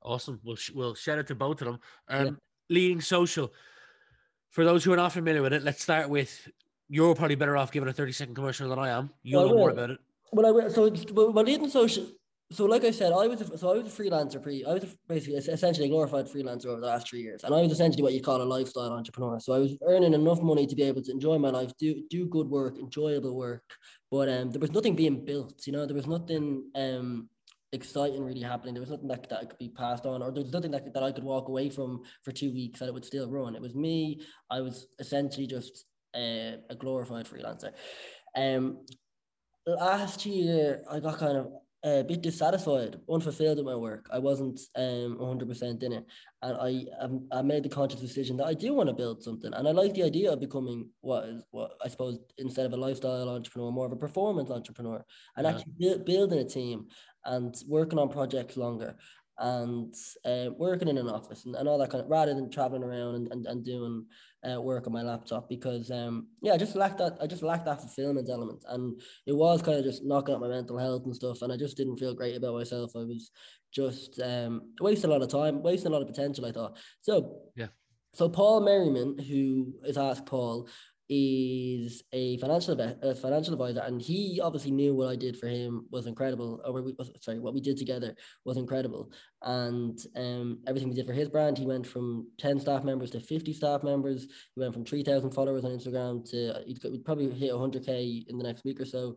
Awesome. 0.03 0.41
We'll, 0.45 0.57
sh- 0.57 0.71
we'll 0.71 0.95
shout 0.95 1.19
out 1.19 1.27
to 1.27 1.35
both 1.35 1.61
of 1.61 1.67
them. 1.67 1.79
Um, 2.09 2.27
Yeah. 2.27 2.31
Leading 2.71 3.01
social. 3.01 3.53
For 4.51 4.65
those 4.65 4.85
who 4.85 4.93
are 4.93 4.97
not 4.97 5.13
familiar 5.13 5.43
with 5.43 5.53
it, 5.53 5.63
let's 5.63 5.83
start 5.83 6.09
with 6.09 6.49
you're 6.89 7.15
probably 7.15 7.35
better 7.35 7.57
off 7.57 7.73
giving 7.73 7.89
a 7.89 7.93
30 7.93 8.13
second 8.13 8.35
commercial 8.35 8.69
than 8.69 8.79
I 8.79 8.91
am. 8.91 9.11
You'll 9.23 9.47
I 9.47 9.49
know 9.49 9.57
more 9.57 9.71
about 9.71 9.91
it. 9.91 9.99
Well, 10.33 10.47
I 10.47 10.51
will. 10.51 10.71
So, 10.71 10.91
well, 11.13 11.33
well, 11.33 11.45
leading 11.45 11.69
social. 11.69 12.07
So, 12.51 12.65
like 12.65 12.85
I 12.85 12.93
said, 12.93 13.13
I 13.13 13.27
was 13.27 13.43
a, 13.43 13.59
so 13.59 13.71
I 13.71 13.77
was 13.77 13.87
a 13.87 14.03
freelancer 14.03 14.43
pre. 14.43 14.65
I 14.65 14.73
was 14.73 14.85
a, 14.85 14.89
basically 15.07 15.35
essentially 15.35 15.87
a 15.87 15.91
glorified 15.91 16.27
freelancer 16.27 16.67
over 16.67 16.81
the 16.81 16.87
last 16.87 17.09
three 17.09 17.21
years, 17.21 17.45
and 17.45 17.55
I 17.55 17.61
was 17.61 17.73
essentially 17.73 18.03
what 18.03 18.15
you 18.15 18.23
call 18.23 18.41
a 18.41 18.45
lifestyle 18.45 18.91
entrepreneur. 18.91 19.39
So 19.39 19.53
I 19.53 19.59
was 19.59 19.77
earning 19.87 20.15
enough 20.15 20.41
money 20.41 20.67
to 20.67 20.75
be 20.75 20.83
able 20.85 21.03
to 21.03 21.13
enjoy 21.13 21.37
my 21.39 21.51
life, 21.51 21.73
do 21.79 22.03
do 22.09 22.27
good 22.27 22.49
work, 22.49 22.79
enjoyable 22.79 23.37
work, 23.37 23.65
but 24.11 24.31
um, 24.31 24.51
there 24.51 24.61
was 24.61 24.73
nothing 24.73 24.97
being 24.97 25.27
built. 25.27 25.67
You 25.67 25.75
know, 25.75 25.85
there 25.85 25.95
was 25.95 26.07
nothing 26.07 26.71
um 26.75 27.29
exciting 27.73 28.25
really 28.25 28.41
happening. 28.41 28.73
There 28.73 28.81
was 28.81 28.91
nothing 28.91 29.09
that, 29.09 29.29
that 29.29 29.51
could 29.51 29.59
be 29.59 29.69
passed 29.69 30.07
on, 30.07 30.23
or 30.23 30.31
there 30.33 30.43
was 30.43 30.53
nothing 30.53 30.71
that, 30.71 30.95
that 30.95 31.03
I 31.03 31.13
could 31.13 31.25
walk 31.25 31.49
away 31.49 31.69
from 31.69 32.03
for 32.25 32.33
two 32.33 32.51
weeks 32.51 32.81
that 32.81 32.89
it 32.89 32.95
would 32.95 33.05
still 33.05 33.31
run. 33.31 33.57
It 33.57 33.61
was 33.61 33.75
me. 33.75 34.23
I 34.51 34.63
was 34.63 34.87
essentially 34.99 35.47
just 35.47 35.85
uh, 36.15 36.65
a 36.71 36.77
glorified 36.79 37.27
freelancer. 37.27 37.73
Um, 38.35 38.87
last 39.67 40.25
year 40.25 40.83
I 40.91 41.01
got 41.01 41.19
kind 41.19 41.37
of 41.37 41.49
a 41.85 42.03
bit 42.03 42.23
dissatisfied, 42.23 42.99
unfulfilled 43.09 43.59
with 43.59 43.67
my 43.67 43.75
work. 43.77 44.09
I 44.13 44.19
wasn't 44.19 44.59
um 44.77 45.17
100% 45.21 45.83
in 45.83 45.93
it, 45.93 46.05
and 46.43 46.57
I 46.57 46.85
um, 47.01 47.29
I 47.33 47.43
made 47.43 47.63
the 47.63 47.69
conscious 47.69 48.01
decision 48.01 48.37
that 48.39 48.47
I 48.47 48.55
do 48.55 48.75
want 48.75 48.89
to 48.89 48.95
build 48.95 49.23
something, 49.23 49.53
and 49.55 49.69
I 49.69 49.71
like 49.71 49.95
the 49.95 50.03
idea 50.03 50.33
of 50.33 50.41
becoming 50.41 50.91
what 51.01 51.25
is 51.25 51.45
what 51.51 51.73
I 51.85 51.89
suppose 51.89 52.19
instead 52.39 52.67
of 52.67 52.73
a 52.73 52.77
lifestyle 52.77 53.29
entrepreneur, 53.29 53.71
more 53.71 53.87
of 53.87 53.93
a 53.93 53.97
performance 53.97 54.51
entrepreneur, 54.51 55.05
and 55.37 55.47
Yeah. 55.47 55.51
actually 55.53 55.73
build, 55.79 56.05
building 56.05 56.39
a 56.41 56.45
team 56.45 56.87
and 57.25 57.55
working 57.69 57.99
on 57.99 58.09
projects 58.09 58.57
longer 58.57 58.97
and 59.39 59.95
uh, 60.25 60.51
working 60.57 60.89
in 60.89 60.99
an 60.99 61.09
office 61.09 61.45
and, 61.45 61.55
and 61.55 61.69
all 61.69 61.79
that 61.79 61.91
kind 61.91 62.03
of 62.03 62.11
rather 62.11 62.35
than 62.35 62.51
traveling 62.51 62.83
around 62.83 63.15
and, 63.15 63.33
and, 63.33 63.47
and 63.47 63.65
doing 63.65 64.05
uh, 64.49 64.61
work 64.61 64.87
on 64.87 64.93
my 64.93 65.03
laptop 65.03 65.49
because 65.49 65.91
um 65.91 66.29
yeah 66.43 66.53
I 66.53 66.57
just 66.57 66.77
lacked 66.77 66.99
that 66.99 67.19
I 67.21 67.27
just 67.27 67.43
lacked 67.43 67.65
that 67.65 67.81
fulfillment 67.81 68.29
element. 68.31 68.65
And 68.69 69.01
it 69.27 69.35
was 69.35 69.63
kind 69.63 69.79
of 69.79 69.85
just 69.85 70.05
knocking 70.05 70.35
at 70.35 70.41
my 70.41 70.49
mental 70.49 70.79
health 70.79 71.05
and 71.07 71.15
stuff 71.15 71.43
and 71.43 71.53
I 71.53 71.57
just 71.57 71.77
didn't 71.77 71.99
feel 71.99 72.15
great 72.15 72.37
about 72.37 72.55
myself. 72.55 72.93
I 72.95 73.01
was 73.01 73.31
just 73.73 74.21
um 74.21 74.73
wasting 74.81 75.11
a 75.11 75.13
lot 75.13 75.23
of 75.23 75.29
time 75.29 75.63
wasting 75.63 75.89
a 75.89 75.95
lot 75.95 76.03
of 76.03 76.09
potential 76.09 76.47
I 76.47 76.53
thought. 76.53 76.77
So 77.01 77.41
Yeah. 77.57 77.69
so 78.15 78.29
Paul 78.29 78.61
Merriman 78.61 79.19
who 79.19 79.75
is 79.85 79.99
asked 79.99 80.27
Paul 80.27 80.69
is 81.09 82.03
a 82.13 82.37
financial 82.37 82.79
a 82.79 83.15
financial 83.15 83.55
advisor 83.55 83.81
and 83.81 84.01
he 84.03 84.41
obviously 84.43 84.71
knew 84.71 84.95
what 84.95 85.09
I 85.09 85.17
did 85.17 85.39
for 85.39 85.47
him 85.47 85.87
was 85.91 86.07
incredible 86.07 86.61
or 86.67 86.83
we, 86.83 86.95
sorry 87.21 87.39
what 87.39 87.55
we 87.55 87.61
did 87.61 87.79
together 87.79 88.15
was 88.45 88.59
incredible. 88.59 89.11
And 89.43 89.99
um, 90.17 90.59
everything 90.67 90.91
we 90.91 90.95
did 90.95 91.07
for 91.07 91.15
his 91.15 91.29
brand 91.29 91.57
he 91.57 91.67
went 91.67 91.87
from 91.87 92.29
10 92.39 92.61
staff 92.61 92.85
members 92.85 93.11
to 93.13 93.21
50 93.21 93.53
staff 93.55 93.83
members. 93.83 94.27
He 94.55 94.61
went 94.61 94.75
from 94.75 94.85
3000 94.85 95.31
followers 95.31 95.65
on 95.65 95.71
Instagram 95.71 96.29
to 96.31 96.63
he'd, 96.67 96.79
he'd 96.83 97.05
probably 97.05 97.31
hit 97.31 97.53
100k 97.53 98.29
in 98.29 98.37
the 98.37 98.45
next 98.45 98.65
week 98.65 98.81
or 98.81 98.85
so. 98.85 99.17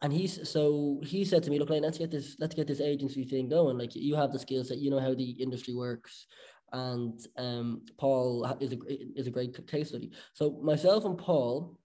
And 0.00 0.12
he's 0.12 0.50
so 0.50 1.00
he 1.04 1.24
said 1.24 1.44
to 1.44 1.50
me 1.50 1.60
look 1.60 1.70
like 1.70 1.82
let's 1.82 1.98
get 1.98 2.10
this 2.10 2.36
let's 2.40 2.56
get 2.56 2.66
this 2.66 2.80
agency 2.80 3.24
thing 3.24 3.48
going. 3.48 3.78
Like 3.78 3.94
you 3.94 4.16
have 4.16 4.32
the 4.32 4.38
skills 4.38 4.68
that 4.68 4.78
you 4.78 4.90
know 4.90 4.98
how 4.98 5.14
the 5.14 5.30
industry 5.30 5.74
works 5.74 6.26
and 6.72 7.20
um, 7.36 7.82
Paul 7.98 8.44
is 8.60 8.72
a 8.72 8.78
is 9.18 9.26
a 9.26 9.30
great 9.30 9.66
case 9.66 9.88
study. 9.88 10.10
So 10.34 10.60
myself 10.62 11.04
and 11.04 11.18
Paul 11.18 11.78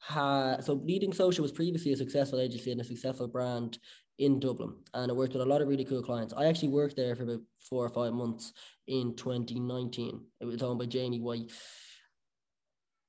had 0.00 0.64
so 0.64 0.74
Leading 0.74 1.12
Social 1.12 1.42
was 1.42 1.52
previously 1.52 1.92
a 1.92 1.96
successful 1.96 2.40
agency 2.40 2.72
and 2.72 2.80
a 2.80 2.84
successful 2.84 3.28
brand 3.28 3.78
in 4.18 4.40
Dublin, 4.40 4.74
and 4.94 5.10
I 5.10 5.14
worked 5.14 5.34
with 5.34 5.42
a 5.42 5.46
lot 5.46 5.60
of 5.60 5.68
really 5.68 5.84
cool 5.84 6.02
clients. 6.02 6.32
I 6.36 6.46
actually 6.46 6.68
worked 6.68 6.96
there 6.96 7.14
for 7.14 7.24
about 7.24 7.40
four 7.60 7.84
or 7.84 7.90
five 7.90 8.12
months 8.12 8.52
in 8.86 9.14
2019. 9.16 10.20
It 10.40 10.44
was 10.44 10.62
owned 10.62 10.78
by 10.78 10.86
Jamie 10.86 11.20
White. 11.20 11.50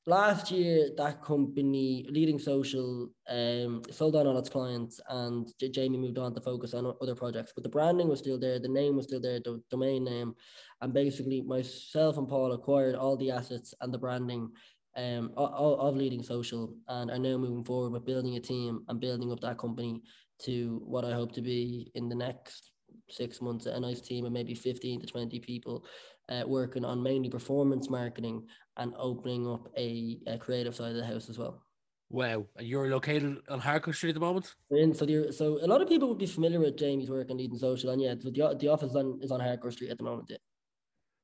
Last 0.07 0.51
year, 0.51 0.91
that 0.95 1.21
company, 1.21 2.05
Leading 2.09 2.39
Social, 2.39 3.09
um, 3.27 3.81
sold 3.91 4.13
down 4.13 4.25
all 4.25 4.37
its 4.37 4.47
clients, 4.47 5.01
and 5.09 5.51
J- 5.59 5.67
Jamie 5.67 5.97
moved 5.97 6.17
on 6.17 6.33
to 6.33 6.39
focus 6.39 6.73
on 6.73 6.93
other 7.01 7.13
projects. 7.13 7.51
But 7.53 7.63
the 7.63 7.69
branding 7.69 8.07
was 8.07 8.19
still 8.19 8.39
there, 8.39 8.57
the 8.57 8.69
name 8.69 8.95
was 8.95 9.05
still 9.05 9.19
there, 9.19 9.41
the 9.41 9.61
domain 9.69 10.05
name, 10.05 10.33
and 10.79 10.93
basically 10.93 11.41
myself 11.41 12.17
and 12.17 12.25
Paul 12.25 12.53
acquired 12.53 12.95
all 12.95 13.17
the 13.17 13.31
assets 13.31 13.73
and 13.81 13.93
the 13.93 13.97
branding 13.97 14.49
um, 14.95 15.33
of, 15.35 15.77
of 15.77 15.97
leading 15.97 16.23
social 16.23 16.73
and 16.87 17.11
are 17.11 17.19
now 17.19 17.35
moving 17.35 17.65
forward 17.65 17.91
with 17.91 18.05
building 18.05 18.37
a 18.37 18.39
team 18.39 18.85
and 18.87 19.01
building 19.01 19.29
up 19.33 19.41
that 19.41 19.57
company 19.57 20.01
to 20.43 20.81
what 20.85 21.03
I 21.03 21.11
hope 21.11 21.33
to 21.33 21.41
be 21.41 21.91
in 21.95 22.07
the 22.07 22.15
next 22.15 22.71
six 23.09 23.41
months 23.41 23.65
a 23.65 23.79
nice 23.79 24.01
team 24.01 24.25
of 24.25 24.31
maybe 24.31 24.53
15 24.53 25.01
to 25.01 25.07
20 25.07 25.39
people 25.39 25.85
uh, 26.29 26.43
working 26.45 26.83
on 26.83 27.01
mainly 27.01 27.29
performance 27.29 27.89
marketing 27.89 28.43
and 28.77 28.93
opening 28.97 29.47
up 29.47 29.67
a, 29.77 30.19
a 30.27 30.37
creative 30.37 30.75
side 30.75 30.91
of 30.91 30.97
the 30.97 31.05
house 31.05 31.29
as 31.29 31.37
well. 31.37 31.63
Wow. 32.09 32.45
And 32.55 32.67
you're 32.67 32.89
located 32.89 33.37
on 33.49 33.59
Harcourt 33.59 33.95
Street 33.95 34.11
at 34.11 34.15
the 34.15 34.21
moment? 34.21 34.53
In, 34.71 34.93
so, 34.93 35.05
the, 35.05 35.33
so 35.33 35.59
a 35.61 35.67
lot 35.67 35.81
of 35.81 35.89
people 35.89 36.07
would 36.07 36.17
be 36.17 36.25
familiar 36.25 36.59
with 36.59 36.77
Jamie's 36.77 37.09
work 37.09 37.29
in 37.29 37.37
leading 37.37 37.57
social, 37.57 37.89
and 37.89 38.01
yeah, 38.01 38.15
the, 38.15 38.55
the 38.59 38.67
office 38.69 38.91
is 38.91 38.95
on, 38.95 39.19
is 39.21 39.31
on 39.31 39.39
Harcourt 39.41 39.73
Street 39.73 39.89
at 39.89 39.97
the 39.97 40.03
moment. 40.03 40.27
Yeah. 40.29 40.37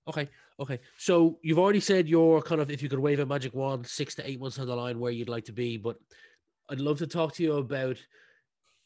Okay, 0.10 0.28
okay. 0.60 0.80
So 0.98 1.40
you've 1.42 1.60
already 1.60 1.80
said 1.80 2.10
you're 2.10 2.42
kind 2.42 2.60
of 2.60 2.70
if 2.70 2.84
you 2.84 2.90
could 2.90 3.00
wave 3.00 3.20
a 3.20 3.26
magic 3.26 3.54
wand, 3.54 3.88
six 3.88 4.14
to 4.16 4.30
eight 4.30 4.42
months 4.42 4.60
on 4.60 4.68
the 4.68 4.76
line 4.76 5.00
where 5.00 5.14
you'd 5.14 5.30
like 5.30 5.46
to 5.46 5.54
be, 5.54 5.78
but 5.78 5.96
I'd 6.70 6.82
love 6.82 6.98
to 6.98 7.08
talk 7.08 7.34
to 7.36 7.44
you 7.44 7.54
about 7.54 7.98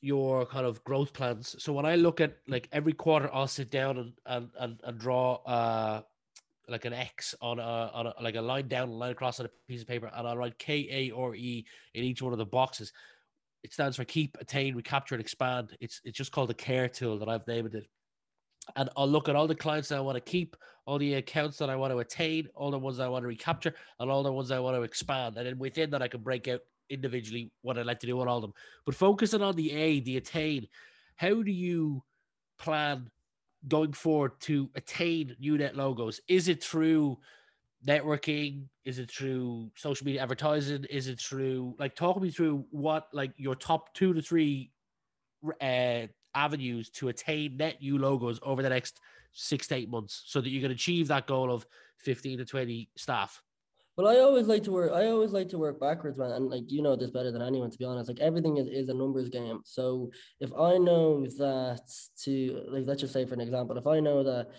your 0.02 0.46
kind 0.46 0.68
of 0.68 0.84
growth 0.84 1.14
plans. 1.14 1.56
So 1.58 1.74
when 1.74 1.88
I 1.88 1.96
look 1.96 2.22
at 2.22 2.38
like 2.48 2.70
every 2.72 2.94
quarter, 2.94 3.34
I'll 3.34 3.48
sit 3.48 3.72
down 3.72 3.98
and 3.98 4.14
and 4.28 4.50
and, 4.60 4.80
and 4.84 5.00
draw 5.00 5.36
uh 5.46 6.02
like 6.68 6.86
an 6.86 6.94
X 6.94 7.34
on 7.42 7.60
a 7.60 7.62
on 7.62 8.08
a 8.08 8.14
like 8.22 8.36
a 8.36 8.42
line 8.42 8.68
down, 8.68 8.90
a 8.90 8.94
line 8.94 9.12
across 9.12 9.40
on 9.40 9.46
a 9.46 9.50
piece 9.68 9.82
of 9.82 9.88
paper, 9.88 10.12
and 10.14 10.28
I'll 10.28 10.38
write 10.38 10.58
K 10.60 10.88
A 10.92 11.12
or 11.12 11.36
E 11.36 11.66
in 11.94 12.04
each 12.04 12.22
one 12.22 12.34
of 12.34 12.40
the 12.40 12.46
boxes. 12.46 12.92
It 13.64 13.74
stands 13.74 13.98
for 13.98 14.06
keep, 14.06 14.38
attain, 14.40 14.76
recapture, 14.76 15.16
and 15.16 15.22
expand. 15.22 15.76
It's 15.80 16.02
it's 16.04 16.18
just 16.18 16.32
called 16.32 16.50
the 16.50 16.54
care 16.54 16.90
tool 16.90 17.18
that 17.20 17.30
I've 17.30 17.48
named 17.48 17.74
it. 17.76 17.88
And 18.76 18.90
I'll 18.98 19.08
look 19.08 19.30
at 19.30 19.36
all 19.36 19.48
the 19.48 19.56
clients 19.56 19.90
that 19.90 19.98
I 19.98 20.02
want 20.02 20.16
to 20.18 20.32
keep, 20.32 20.58
all 20.86 20.98
the 20.98 21.16
accounts 21.16 21.58
that 21.58 21.70
I 21.70 21.76
want 21.76 21.94
to 21.94 22.00
attain, 22.00 22.48
all 22.54 22.70
the 22.70 22.78
ones 22.78 23.00
I 23.00 23.08
want 23.08 23.24
to 23.24 23.28
recapture, 23.28 23.74
and 24.00 24.12
all 24.12 24.24
the 24.24 24.32
ones 24.32 24.52
I 24.52 24.60
want 24.60 24.76
to 24.76 24.84
expand. 24.84 25.38
And 25.38 25.48
then 25.48 25.58
within 25.58 25.90
that, 25.92 26.02
I 26.02 26.10
can 26.10 26.22
break 26.22 26.48
out 26.50 26.60
individually 26.90 27.52
what 27.62 27.78
I'd 27.78 27.86
like 27.86 28.00
to 28.02 28.08
do 28.08 28.20
on 28.20 28.28
all 28.28 28.38
of 28.38 28.42
them. 28.42 28.54
But 28.86 28.96
focusing 28.96 29.42
on 29.42 29.56
the 29.56 29.72
A, 29.72 30.02
the 30.02 30.18
attain, 30.18 30.68
how 31.16 31.42
do 31.44 31.52
you 31.52 32.04
plan 32.60 33.10
going 33.68 33.94
forward 33.94 34.40
to 34.42 34.70
attain 34.76 35.36
new 35.40 35.58
net 35.58 35.76
logos? 35.76 36.22
Is 36.28 36.48
it 36.48 36.64
through 36.64 37.18
networking? 37.86 38.66
Is 38.86 39.00
it 39.00 39.12
through 39.12 39.72
social 39.76 40.06
media 40.06 40.22
advertising? 40.22 40.86
Is 40.90 41.08
it 41.08 41.20
through 41.20 41.76
like 41.80 41.96
talk 41.96 42.22
me 42.22 42.30
through 42.30 42.66
what 42.72 43.08
like 43.14 43.32
your 43.38 43.56
top 43.56 43.94
two 43.94 44.14
to 44.14 44.22
three 44.22 44.72
uh, 45.62 46.08
avenues 46.36 46.90
to 46.92 47.10
attain 47.10 47.58
net 47.58 47.82
new 47.82 47.98
logos 47.98 48.40
over 48.44 48.62
the 48.62 48.70
next 48.70 49.00
six 49.34 49.68
to 49.68 49.76
eight 49.76 49.90
months 49.90 50.24
so 50.26 50.42
that 50.42 50.50
you 50.50 50.62
can 50.62 50.72
achieve 50.72 51.08
that 51.08 51.28
goal 51.28 51.52
of 51.52 51.66
15 51.98 52.40
to 52.40 52.46
20 52.46 52.90
staff? 52.96 53.42
Well, 53.98 54.08
I 54.08 54.20
always 54.20 54.46
like 54.46 54.62
to 54.64 54.72
work. 54.72 54.92
I 54.92 55.08
always 55.08 55.32
like 55.32 55.50
to 55.50 55.58
work 55.58 55.80
backwards, 55.80 56.20
man. 56.20 56.32
And 56.32 56.50
like 56.50 56.72
you 56.72 56.84
know 56.84 56.96
this 56.96 57.10
better 57.10 57.32
than 57.32 57.42
anyone, 57.42 57.72
to 57.72 57.78
be 57.80 57.86
honest. 57.86 58.08
Like 58.08 58.20
everything 58.20 58.58
is, 58.58 58.68
is 58.68 58.90
a 58.90 58.94
numbers 58.94 59.28
game. 59.28 59.62
So 59.66 60.12
if 60.40 60.52
I 60.54 60.78
know 60.78 61.26
that 61.26 61.82
to 62.24 62.62
like, 62.70 62.84
let's 62.86 63.02
just 63.02 63.14
say 63.14 63.26
for 63.26 63.34
an 63.34 63.42
example, 63.42 63.76
if 63.76 63.88
I 63.88 64.00
know 64.00 64.24
that 64.24 64.50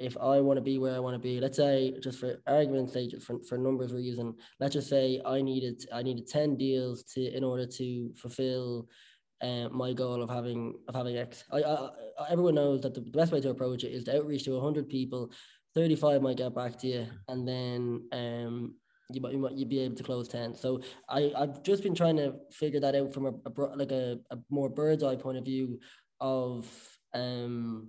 if 0.00 0.16
I 0.18 0.40
want 0.40 0.56
to 0.56 0.62
be 0.62 0.78
where 0.78 0.96
I 0.96 0.98
want 0.98 1.14
to 1.14 1.20
be, 1.20 1.40
let's 1.40 1.58
say 1.58 1.94
just 2.02 2.18
for 2.18 2.42
argument's 2.48 2.92
sake, 2.92 3.22
for, 3.22 3.38
for 3.48 3.58
numbers 3.58 3.92
using, 3.92 4.34
let's 4.58 4.72
just 4.72 4.88
say 4.88 5.20
I 5.24 5.40
needed 5.40 5.84
I 5.92 6.02
needed 6.02 6.26
10 6.26 6.56
deals 6.56 7.04
to 7.14 7.22
in 7.22 7.44
order 7.44 7.66
to 7.66 8.12
fulfill 8.16 8.88
uh, 9.40 9.68
my 9.68 9.92
goal 9.92 10.20
of 10.20 10.30
having 10.30 10.74
of 10.88 10.96
having 10.96 11.16
X. 11.16 11.44
I, 11.52 11.62
I, 11.62 11.90
everyone 12.28 12.56
knows 12.56 12.80
that 12.80 12.94
the 12.94 13.02
best 13.02 13.30
way 13.30 13.40
to 13.40 13.50
approach 13.50 13.84
it 13.84 13.92
is 13.92 14.02
to 14.04 14.16
outreach 14.18 14.44
to 14.44 14.52
100 14.52 14.88
people 14.88 15.30
35 15.74 16.20
might 16.22 16.36
get 16.36 16.54
back 16.54 16.76
to 16.78 16.88
you 16.88 17.06
and 17.28 17.46
then 17.46 18.02
um 18.12 18.74
you 19.14 19.20
might, 19.20 19.32
you 19.32 19.38
might 19.38 19.52
you'd 19.52 19.68
be 19.68 19.80
able 19.80 19.96
to 19.96 20.02
close 20.02 20.28
10 20.28 20.54
so 20.54 20.80
i 21.08 21.32
i've 21.36 21.62
just 21.62 21.82
been 21.82 21.94
trying 21.94 22.16
to 22.16 22.34
figure 22.50 22.80
that 22.80 22.94
out 22.94 23.12
from 23.12 23.26
a, 23.26 23.30
a 23.30 23.76
like 23.76 23.92
a, 23.92 24.18
a 24.30 24.38
more 24.50 24.68
bird's 24.68 25.02
eye 25.02 25.16
point 25.16 25.38
of 25.38 25.44
view 25.44 25.78
of 26.20 26.66
um 27.14 27.88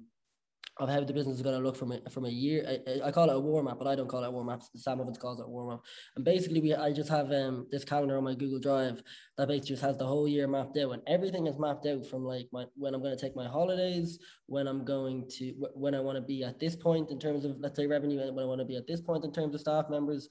of 0.82 0.90
how 0.90 1.00
the 1.00 1.13
business 1.13 1.36
is 1.36 1.42
going 1.42 1.56
to 1.56 1.63
look 1.63 1.75
from 1.75 1.92
a, 1.92 2.10
from 2.10 2.25
a 2.25 2.30
year. 2.30 2.66
I, 2.68 3.08
I, 3.08 3.12
call 3.12 3.30
it 3.30 3.36
a 3.36 3.40
warm 3.40 3.68
up, 3.68 3.78
but 3.78 3.88
I 3.88 3.96
don't 3.96 4.08
call 4.08 4.24
it 4.24 4.28
a 4.28 4.32
warm 4.32 4.50
up. 4.50 4.63
Sam 4.75 5.00
Evans 5.00 5.18
calls 5.18 5.40
it 5.40 5.46
a 5.46 5.50
warm 5.50 5.70
up. 5.70 5.84
And 6.16 6.25
basically, 6.25 6.62
we 6.62 6.74
I 6.74 6.92
just 6.92 7.10
have 7.10 7.32
um 7.32 7.68
this 7.72 7.84
calendar 7.84 8.18
on 8.18 8.24
my 8.24 8.34
Google 8.34 8.60
Drive 8.60 9.04
that 9.38 9.48
basically 9.48 9.70
just 9.70 9.84
has 9.84 9.98
the 9.98 10.08
whole 10.08 10.28
year 10.28 10.48
mapped 10.48 10.78
out, 10.78 10.92
and 10.92 11.01
everything 11.08 11.48
is 11.48 11.60
mapped 11.60 11.86
out 11.86 12.06
from 12.06 12.24
like 12.24 12.48
my 12.51 12.66
when 12.75 12.96
I'm 12.96 13.01
going 13.01 13.16
to 13.16 13.22
take 13.22 13.36
my 13.36 13.48
holidays, 13.48 14.18
when 14.48 14.68
I'm 14.68 14.86
going 14.86 15.28
to 15.38 15.54
when 15.74 15.94
I 15.94 16.00
want 16.00 16.16
to 16.18 16.22
be 16.22 16.44
at 16.44 16.60
this 16.60 16.75
point 16.75 17.12
in 17.12 17.20
terms 17.20 17.46
of 17.46 17.58
let's 17.60 17.75
say 17.75 17.86
revenue, 17.86 18.22
and 18.22 18.36
when 18.36 18.44
I 18.44 18.48
want 18.48 18.60
to 18.60 18.66
be 18.66 18.78
at 18.78 18.88
this 18.88 19.01
point 19.01 19.24
in 19.25 19.32
terms 19.32 19.54
of 19.54 19.62
staff 19.62 19.86
members. 19.90 20.30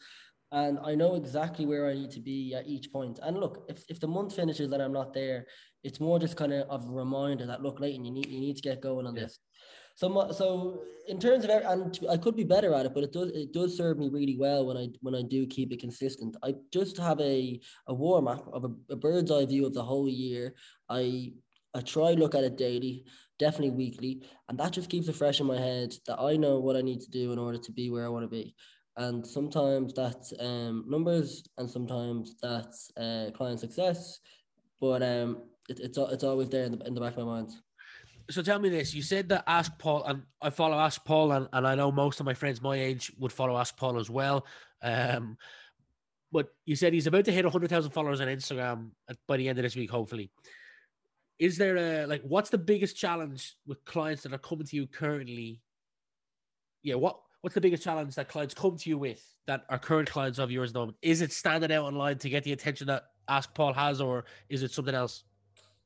And 0.52 0.78
I 0.84 0.94
know 0.94 1.14
exactly 1.14 1.64
where 1.64 1.88
I 1.88 1.94
need 1.94 2.10
to 2.12 2.20
be 2.20 2.54
at 2.54 2.66
each 2.66 2.92
point. 2.92 3.20
And 3.22 3.38
look, 3.38 3.64
if, 3.68 3.84
if 3.88 4.00
the 4.00 4.08
month 4.08 4.34
finishes 4.34 4.72
and 4.72 4.82
I'm 4.82 4.92
not 4.92 5.14
there, 5.14 5.46
it's 5.84 6.00
more 6.00 6.18
just 6.18 6.36
kind 6.36 6.52
of 6.52 6.68
of 6.68 6.88
a 6.88 6.92
reminder 6.92 7.46
that 7.46 7.62
look, 7.62 7.80
Leighton, 7.80 8.04
you 8.04 8.10
need 8.10 8.26
you 8.26 8.40
need 8.40 8.56
to 8.56 8.62
get 8.62 8.80
going 8.80 9.06
on 9.06 9.14
yeah. 9.14 9.22
this. 9.22 9.38
So, 9.94 10.32
so 10.32 10.82
in 11.08 11.20
terms 11.20 11.44
of, 11.44 11.50
and 11.50 11.98
I 12.08 12.16
could 12.16 12.34
be 12.34 12.44
better 12.44 12.72
at 12.74 12.86
it, 12.86 12.94
but 12.94 13.04
it 13.04 13.12
does 13.12 13.30
it 13.32 13.52
does 13.52 13.76
serve 13.76 13.98
me 13.98 14.08
really 14.08 14.36
well 14.38 14.66
when 14.66 14.76
I 14.76 14.88
when 15.00 15.14
I 15.14 15.22
do 15.22 15.46
keep 15.46 15.72
it 15.72 15.80
consistent. 15.80 16.36
I 16.42 16.54
just 16.72 16.96
have 16.96 17.20
a 17.20 17.60
a 17.86 17.94
warm 17.94 18.26
up 18.26 18.48
of 18.52 18.64
a, 18.64 18.92
a 18.92 18.96
bird's 18.96 19.30
eye 19.30 19.46
view 19.46 19.66
of 19.66 19.74
the 19.74 19.84
whole 19.84 20.08
year. 20.08 20.54
I 20.88 21.32
I 21.74 21.80
try 21.82 22.12
look 22.12 22.34
at 22.34 22.44
it 22.44 22.56
daily, 22.56 23.04
definitely 23.38 23.76
weekly, 23.76 24.22
and 24.48 24.58
that 24.58 24.72
just 24.72 24.90
keeps 24.90 25.08
it 25.08 25.16
fresh 25.16 25.40
in 25.40 25.46
my 25.46 25.58
head 25.58 25.94
that 26.06 26.18
I 26.18 26.36
know 26.36 26.58
what 26.58 26.76
I 26.76 26.80
need 26.80 27.00
to 27.02 27.10
do 27.10 27.32
in 27.32 27.38
order 27.38 27.58
to 27.58 27.72
be 27.72 27.90
where 27.90 28.06
I 28.06 28.08
want 28.08 28.24
to 28.24 28.28
be. 28.28 28.54
And 28.96 29.26
sometimes 29.26 29.94
that's 29.94 30.32
um, 30.40 30.84
numbers, 30.88 31.44
and 31.58 31.70
sometimes 31.70 32.36
that's 32.42 32.90
uh, 32.96 33.30
client 33.34 33.60
success, 33.60 34.20
but 34.80 35.02
um, 35.02 35.44
it, 35.68 35.80
it's 35.80 35.96
it's 35.96 36.24
always 36.24 36.48
there 36.48 36.64
in 36.64 36.72
the, 36.72 36.86
in 36.86 36.94
the 36.94 37.00
back 37.00 37.16
of 37.16 37.26
my 37.26 37.36
mind 37.36 37.52
so 38.30 38.42
tell 38.42 38.58
me 38.58 38.68
this. 38.68 38.94
You 38.94 39.02
said 39.02 39.28
that 39.30 39.44
Ask 39.46 39.76
Paul, 39.78 40.04
and 40.04 40.22
I 40.40 40.50
follow 40.50 40.78
Ask 40.78 41.04
Paul, 41.04 41.32
and, 41.32 41.48
and 41.52 41.66
I 41.66 41.74
know 41.74 41.90
most 41.90 42.20
of 42.20 42.26
my 42.26 42.34
friends 42.34 42.62
my 42.62 42.76
age 42.76 43.12
would 43.18 43.32
follow 43.32 43.56
Ask 43.56 43.76
Paul 43.76 43.98
as 43.98 44.08
well. 44.08 44.46
Um, 44.82 45.36
but 46.32 46.48
you 46.64 46.76
said 46.76 46.92
he's 46.92 47.08
about 47.08 47.24
to 47.24 47.32
hit 47.32 47.44
100,000 47.44 47.90
followers 47.90 48.20
on 48.20 48.28
Instagram 48.28 48.90
by 49.26 49.36
the 49.36 49.48
end 49.48 49.58
of 49.58 49.64
this 49.64 49.76
week, 49.76 49.90
hopefully. 49.90 50.30
Is 51.38 51.58
there 51.58 51.76
a, 51.76 52.06
like, 52.06 52.22
what's 52.22 52.50
the 52.50 52.58
biggest 52.58 52.96
challenge 52.96 53.56
with 53.66 53.84
clients 53.84 54.22
that 54.22 54.32
are 54.32 54.38
coming 54.38 54.66
to 54.66 54.76
you 54.76 54.86
currently? 54.86 55.60
Yeah, 56.82 56.96
what 56.96 57.18
what's 57.40 57.54
the 57.54 57.60
biggest 57.60 57.82
challenge 57.82 58.14
that 58.14 58.28
clients 58.28 58.54
come 58.54 58.76
to 58.76 58.90
you 58.90 58.98
with 58.98 59.24
that 59.46 59.64
are 59.68 59.78
current 59.78 60.10
clients 60.10 60.38
of 60.38 60.50
yours 60.50 60.72
at? 60.74 60.94
Is 61.02 61.22
it 61.22 61.32
standing 61.32 61.72
out 61.72 61.84
online 61.84 62.18
to 62.18 62.28
get 62.28 62.44
the 62.44 62.52
attention 62.52 62.86
that 62.88 63.04
Ask 63.28 63.54
Paul 63.54 63.72
has, 63.72 64.00
or 64.00 64.24
is 64.48 64.62
it 64.62 64.72
something 64.72 64.94
else? 64.94 65.24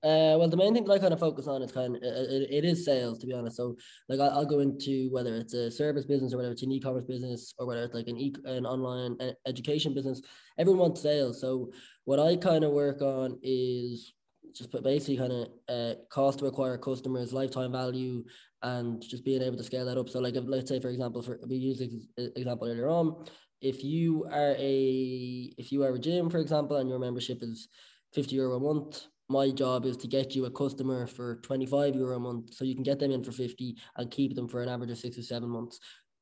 Uh, 0.02 0.36
well, 0.38 0.48
the 0.48 0.56
main 0.56 0.74
thing 0.74 0.84
that 0.84 0.92
I 0.92 0.98
kind 0.98 1.14
of 1.14 1.20
focus 1.20 1.46
on 1.46 1.62
is 1.62 1.72
kind 1.72 1.96
of 1.96 2.02
it, 2.02 2.48
it 2.50 2.64
is 2.64 2.84
sales, 2.84 3.18
to 3.20 3.26
be 3.26 3.32
honest. 3.32 3.56
So, 3.56 3.76
like, 4.08 4.20
I'll, 4.20 4.30
I'll, 4.30 4.44
go 4.44 4.60
into 4.60 5.08
whether 5.10 5.34
it's 5.34 5.54
a 5.54 5.70
service 5.70 6.04
business 6.04 6.34
or 6.34 6.38
whether 6.38 6.50
it's 6.50 6.62
an 6.62 6.72
e-commerce 6.72 7.06
business 7.06 7.54
or 7.58 7.66
whether 7.66 7.84
it's 7.84 7.94
like 7.94 8.08
an 8.08 8.18
e 8.18 8.34
an 8.44 8.66
online 8.66 9.16
education 9.46 9.94
business. 9.94 10.20
Everyone 10.58 10.80
wants 10.80 11.00
sales. 11.00 11.40
So, 11.40 11.72
what 12.04 12.18
I 12.18 12.36
kind 12.36 12.64
of 12.64 12.72
work 12.72 13.00
on 13.00 13.38
is 13.42 14.12
just 14.54 14.70
basically 14.82 15.16
kind 15.16 15.32
of 15.32 15.48
uh, 15.68 15.94
cost 16.10 16.38
to 16.40 16.46
acquire 16.46 16.76
customers, 16.76 17.32
lifetime 17.32 17.72
value, 17.72 18.24
and 18.64 19.00
just 19.00 19.24
being 19.24 19.42
able 19.42 19.56
to 19.56 19.62
scale 19.62 19.84
that 19.84 19.98
up. 19.98 20.08
So, 20.08 20.18
like, 20.18 20.34
if, 20.34 20.44
let's 20.46 20.68
say 20.68 20.80
for 20.80 20.88
example, 20.88 21.22
for 21.22 21.38
we 21.46 21.56
used 21.56 21.82
example 22.16 22.66
earlier 22.66 22.88
on, 22.88 23.24
if 23.60 23.84
you 23.84 24.26
are 24.32 24.56
a 24.58 25.54
if 25.56 25.70
you 25.70 25.84
are 25.84 25.94
a 25.94 25.98
gym, 25.98 26.30
for 26.30 26.38
example, 26.38 26.78
and 26.78 26.88
your 26.88 26.98
membership 26.98 27.42
is 27.42 27.68
fifty 28.12 28.34
euro 28.36 28.56
a 28.56 28.60
month 28.60 29.06
my 29.28 29.50
job 29.50 29.86
is 29.86 29.96
to 29.96 30.06
get 30.06 30.34
you 30.34 30.44
a 30.44 30.50
customer 30.50 31.06
for 31.06 31.36
25 31.36 31.94
euro 31.96 32.16
a 32.16 32.20
month 32.20 32.52
so 32.52 32.64
you 32.64 32.74
can 32.74 32.82
get 32.82 32.98
them 32.98 33.10
in 33.10 33.24
for 33.24 33.32
50 33.32 33.76
and 33.96 34.10
keep 34.10 34.34
them 34.34 34.48
for 34.48 34.62
an 34.62 34.68
average 34.68 34.90
of 34.90 34.98
six 34.98 35.16
or 35.16 35.22
seven 35.22 35.48
months. 35.48 35.80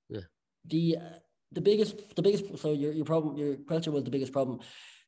Yeah. 0.09 0.21
The 0.67 0.99
the 1.51 1.61
biggest 1.61 2.17
the 2.17 2.23
biggest 2.23 2.59
so 2.59 2.73
your, 2.73 2.93
your 2.93 3.05
problem 3.05 3.37
your 3.37 3.57
question 3.57 3.93
was 3.93 4.05
the 4.05 4.11
biggest 4.11 4.33
problem 4.33 4.61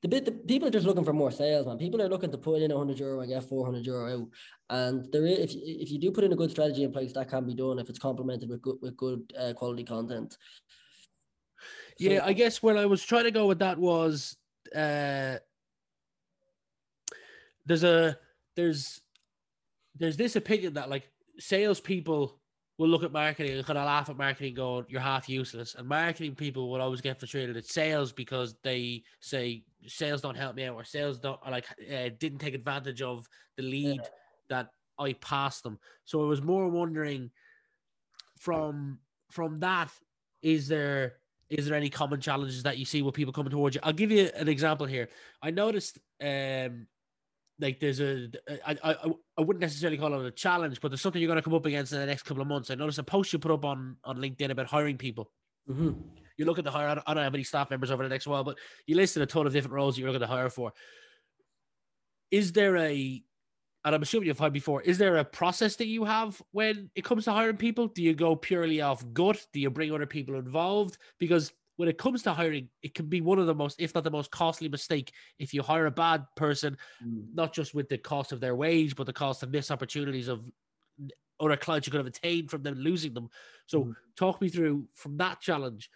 the 0.04 0.08
bit 0.08 0.26
the 0.26 0.32
people 0.32 0.68
are 0.68 0.70
just 0.70 0.84
looking 0.86 1.02
for 1.02 1.14
more 1.14 1.30
sales 1.30 1.66
man. 1.66 1.78
People 1.78 2.02
are 2.02 2.10
looking 2.10 2.30
to 2.30 2.36
put 2.36 2.60
in 2.60 2.70
100 2.70 2.98
euro 2.98 3.20
and 3.20 3.30
get 3.30 3.42
400 3.42 3.86
euro 3.86 4.12
out. 4.12 4.28
And 4.68 5.10
there 5.10 5.24
is 5.24 5.38
if, 5.38 5.54
if 5.54 5.90
you 5.90 5.98
do 5.98 6.10
put 6.10 6.24
in 6.24 6.32
a 6.34 6.36
good 6.36 6.50
strategy 6.50 6.82
in 6.82 6.92
place 6.92 7.14
that 7.14 7.30
can 7.30 7.46
be 7.46 7.54
done 7.54 7.78
if 7.78 7.88
it's 7.88 7.98
complemented 7.98 8.50
with 8.50 8.60
good 8.60 8.76
with 8.82 8.98
good 8.98 9.32
uh, 9.38 9.54
quality 9.54 9.82
content. 9.82 10.36
So, 11.98 12.10
yeah 12.10 12.24
i 12.24 12.32
guess 12.32 12.62
where 12.62 12.76
i 12.76 12.84
was 12.84 13.02
trying 13.04 13.24
to 13.24 13.30
go 13.30 13.46
with 13.46 13.60
that 13.60 13.78
was 13.78 14.36
uh 14.74 15.36
there's 17.64 17.84
a 17.84 18.18
there's 18.56 19.00
there's 19.94 20.16
this 20.16 20.36
opinion 20.36 20.74
that 20.74 20.90
like 20.90 21.08
salespeople 21.38 22.38
will 22.78 22.88
look 22.88 23.04
at 23.04 23.12
marketing 23.12 23.56
and 23.56 23.66
kind 23.66 23.78
of 23.78 23.86
laugh 23.86 24.08
at 24.08 24.16
marketing, 24.16 24.54
going, 24.54 24.84
"You're 24.88 25.00
half 25.00 25.28
useless." 25.28 25.74
And 25.74 25.88
marketing 25.88 26.34
people 26.34 26.70
will 26.70 26.80
always 26.80 27.00
get 27.00 27.18
frustrated 27.18 27.56
at 27.56 27.66
sales 27.66 28.12
because 28.12 28.56
they 28.62 29.04
say 29.20 29.64
sales 29.86 30.20
don't 30.20 30.36
help 30.36 30.56
me 30.56 30.64
out, 30.64 30.74
or 30.74 30.84
sales 30.84 31.18
don't 31.18 31.40
like 31.50 31.66
uh, 31.92 32.10
didn't 32.18 32.38
take 32.38 32.54
advantage 32.54 33.02
of 33.02 33.26
the 33.56 33.62
lead 33.62 34.00
yeah. 34.02 34.08
that 34.48 34.68
I 34.98 35.14
passed 35.14 35.62
them. 35.62 35.78
So 36.04 36.22
I 36.22 36.26
was 36.26 36.42
more 36.42 36.68
wondering 36.68 37.30
from 38.38 38.98
from 39.30 39.60
that, 39.60 39.90
is 40.42 40.68
there 40.68 41.14
is 41.50 41.66
there 41.66 41.76
any 41.76 41.90
common 41.90 42.20
challenges 42.20 42.62
that 42.62 42.78
you 42.78 42.84
see 42.84 43.02
with 43.02 43.14
people 43.14 43.32
coming 43.32 43.50
towards 43.50 43.74
you? 43.74 43.80
I'll 43.84 43.92
give 43.92 44.10
you 44.10 44.30
an 44.34 44.48
example 44.48 44.86
here. 44.86 45.08
I 45.42 45.50
noticed 45.50 45.98
um, 46.22 46.86
like 47.60 47.80
there's 47.80 48.00
a 48.00 48.28
I, 48.66 48.76
I 48.82 48.96
I 49.38 49.40
wouldn't 49.40 49.60
necessarily 49.60 49.98
call 49.98 50.14
it 50.20 50.26
a 50.26 50.30
challenge, 50.30 50.80
but 50.80 50.88
there's 50.88 51.00
something 51.00 51.20
you're 51.20 51.28
going 51.28 51.36
to 51.36 51.42
come 51.42 51.54
up 51.54 51.66
against 51.66 51.92
in 51.92 52.00
the 52.00 52.06
next 52.06 52.22
couple 52.22 52.42
of 52.42 52.48
months. 52.48 52.70
I 52.70 52.74
noticed 52.74 52.98
a 52.98 53.02
post 53.02 53.32
you 53.32 53.38
put 53.38 53.50
up 53.50 53.64
on 53.64 53.96
on 54.04 54.18
LinkedIn 54.18 54.50
about 54.50 54.66
hiring 54.66 54.98
people. 54.98 55.30
Mm-hmm. 55.68 55.92
You 56.36 56.46
look 56.46 56.58
at 56.58 56.64
the 56.64 56.70
hire. 56.70 57.00
I 57.06 57.14
don't 57.14 57.22
have 57.22 57.34
any 57.34 57.44
staff 57.44 57.70
members 57.70 57.90
over 57.90 58.02
the 58.02 58.08
next 58.08 58.26
while, 58.26 58.44
but 58.44 58.58
you 58.86 58.96
listed 58.96 59.22
a 59.22 59.26
ton 59.26 59.46
of 59.46 59.52
different 59.52 59.74
roles 59.74 59.98
you're 59.98 60.08
looking 60.08 60.20
to 60.20 60.26
hire 60.26 60.50
for. 60.50 60.72
Is 62.30 62.52
there 62.52 62.76
a 62.76 63.22
and 63.84 63.94
I'm 63.94 64.02
assuming 64.02 64.28
you've 64.28 64.38
hired 64.38 64.54
before, 64.54 64.80
is 64.80 64.96
there 64.96 65.18
a 65.18 65.24
process 65.24 65.76
that 65.76 65.86
you 65.86 66.04
have 66.04 66.40
when 66.52 66.90
it 66.94 67.04
comes 67.04 67.24
to 67.24 67.32
hiring 67.32 67.58
people? 67.58 67.86
Do 67.86 68.02
you 68.02 68.14
go 68.14 68.34
purely 68.34 68.80
off 68.80 69.04
gut? 69.12 69.46
Do 69.52 69.60
you 69.60 69.68
bring 69.68 69.92
other 69.92 70.06
people 70.06 70.36
involved? 70.36 70.96
Because 71.18 71.52
when 71.76 71.88
it 71.88 71.98
comes 71.98 72.22
to 72.22 72.32
hiring, 72.32 72.68
it 72.82 72.94
can 72.94 73.06
be 73.06 73.20
one 73.20 73.38
of 73.38 73.46
the 73.46 73.54
most, 73.54 73.80
if 73.80 73.94
not 73.94 74.04
the 74.04 74.10
most 74.10 74.30
costly 74.30 74.68
mistake, 74.68 75.12
if 75.38 75.52
you 75.52 75.62
hire 75.62 75.86
a 75.86 75.90
bad 75.90 76.24
person, 76.34 76.78
mm. 77.04 77.24
not 77.34 77.52
just 77.52 77.74
with 77.74 77.88
the 77.90 77.98
cost 77.98 78.32
of 78.32 78.40
their 78.40 78.54
wage, 78.54 78.96
but 78.96 79.04
the 79.04 79.12
cost 79.12 79.42
of 79.42 79.50
missed 79.50 79.70
opportunities 79.70 80.28
of 80.28 80.50
other 81.40 81.56
clients 81.56 81.86
you 81.86 81.90
could 81.90 81.98
have 81.98 82.06
attained 82.06 82.50
from 82.50 82.62
them 82.62 82.76
losing 82.76 83.12
them. 83.12 83.28
So, 83.66 83.84
mm. 83.84 83.94
talk 84.16 84.40
me 84.40 84.48
through 84.48 84.86
from 84.94 85.16
that 85.18 85.40
challenge. 85.40 85.90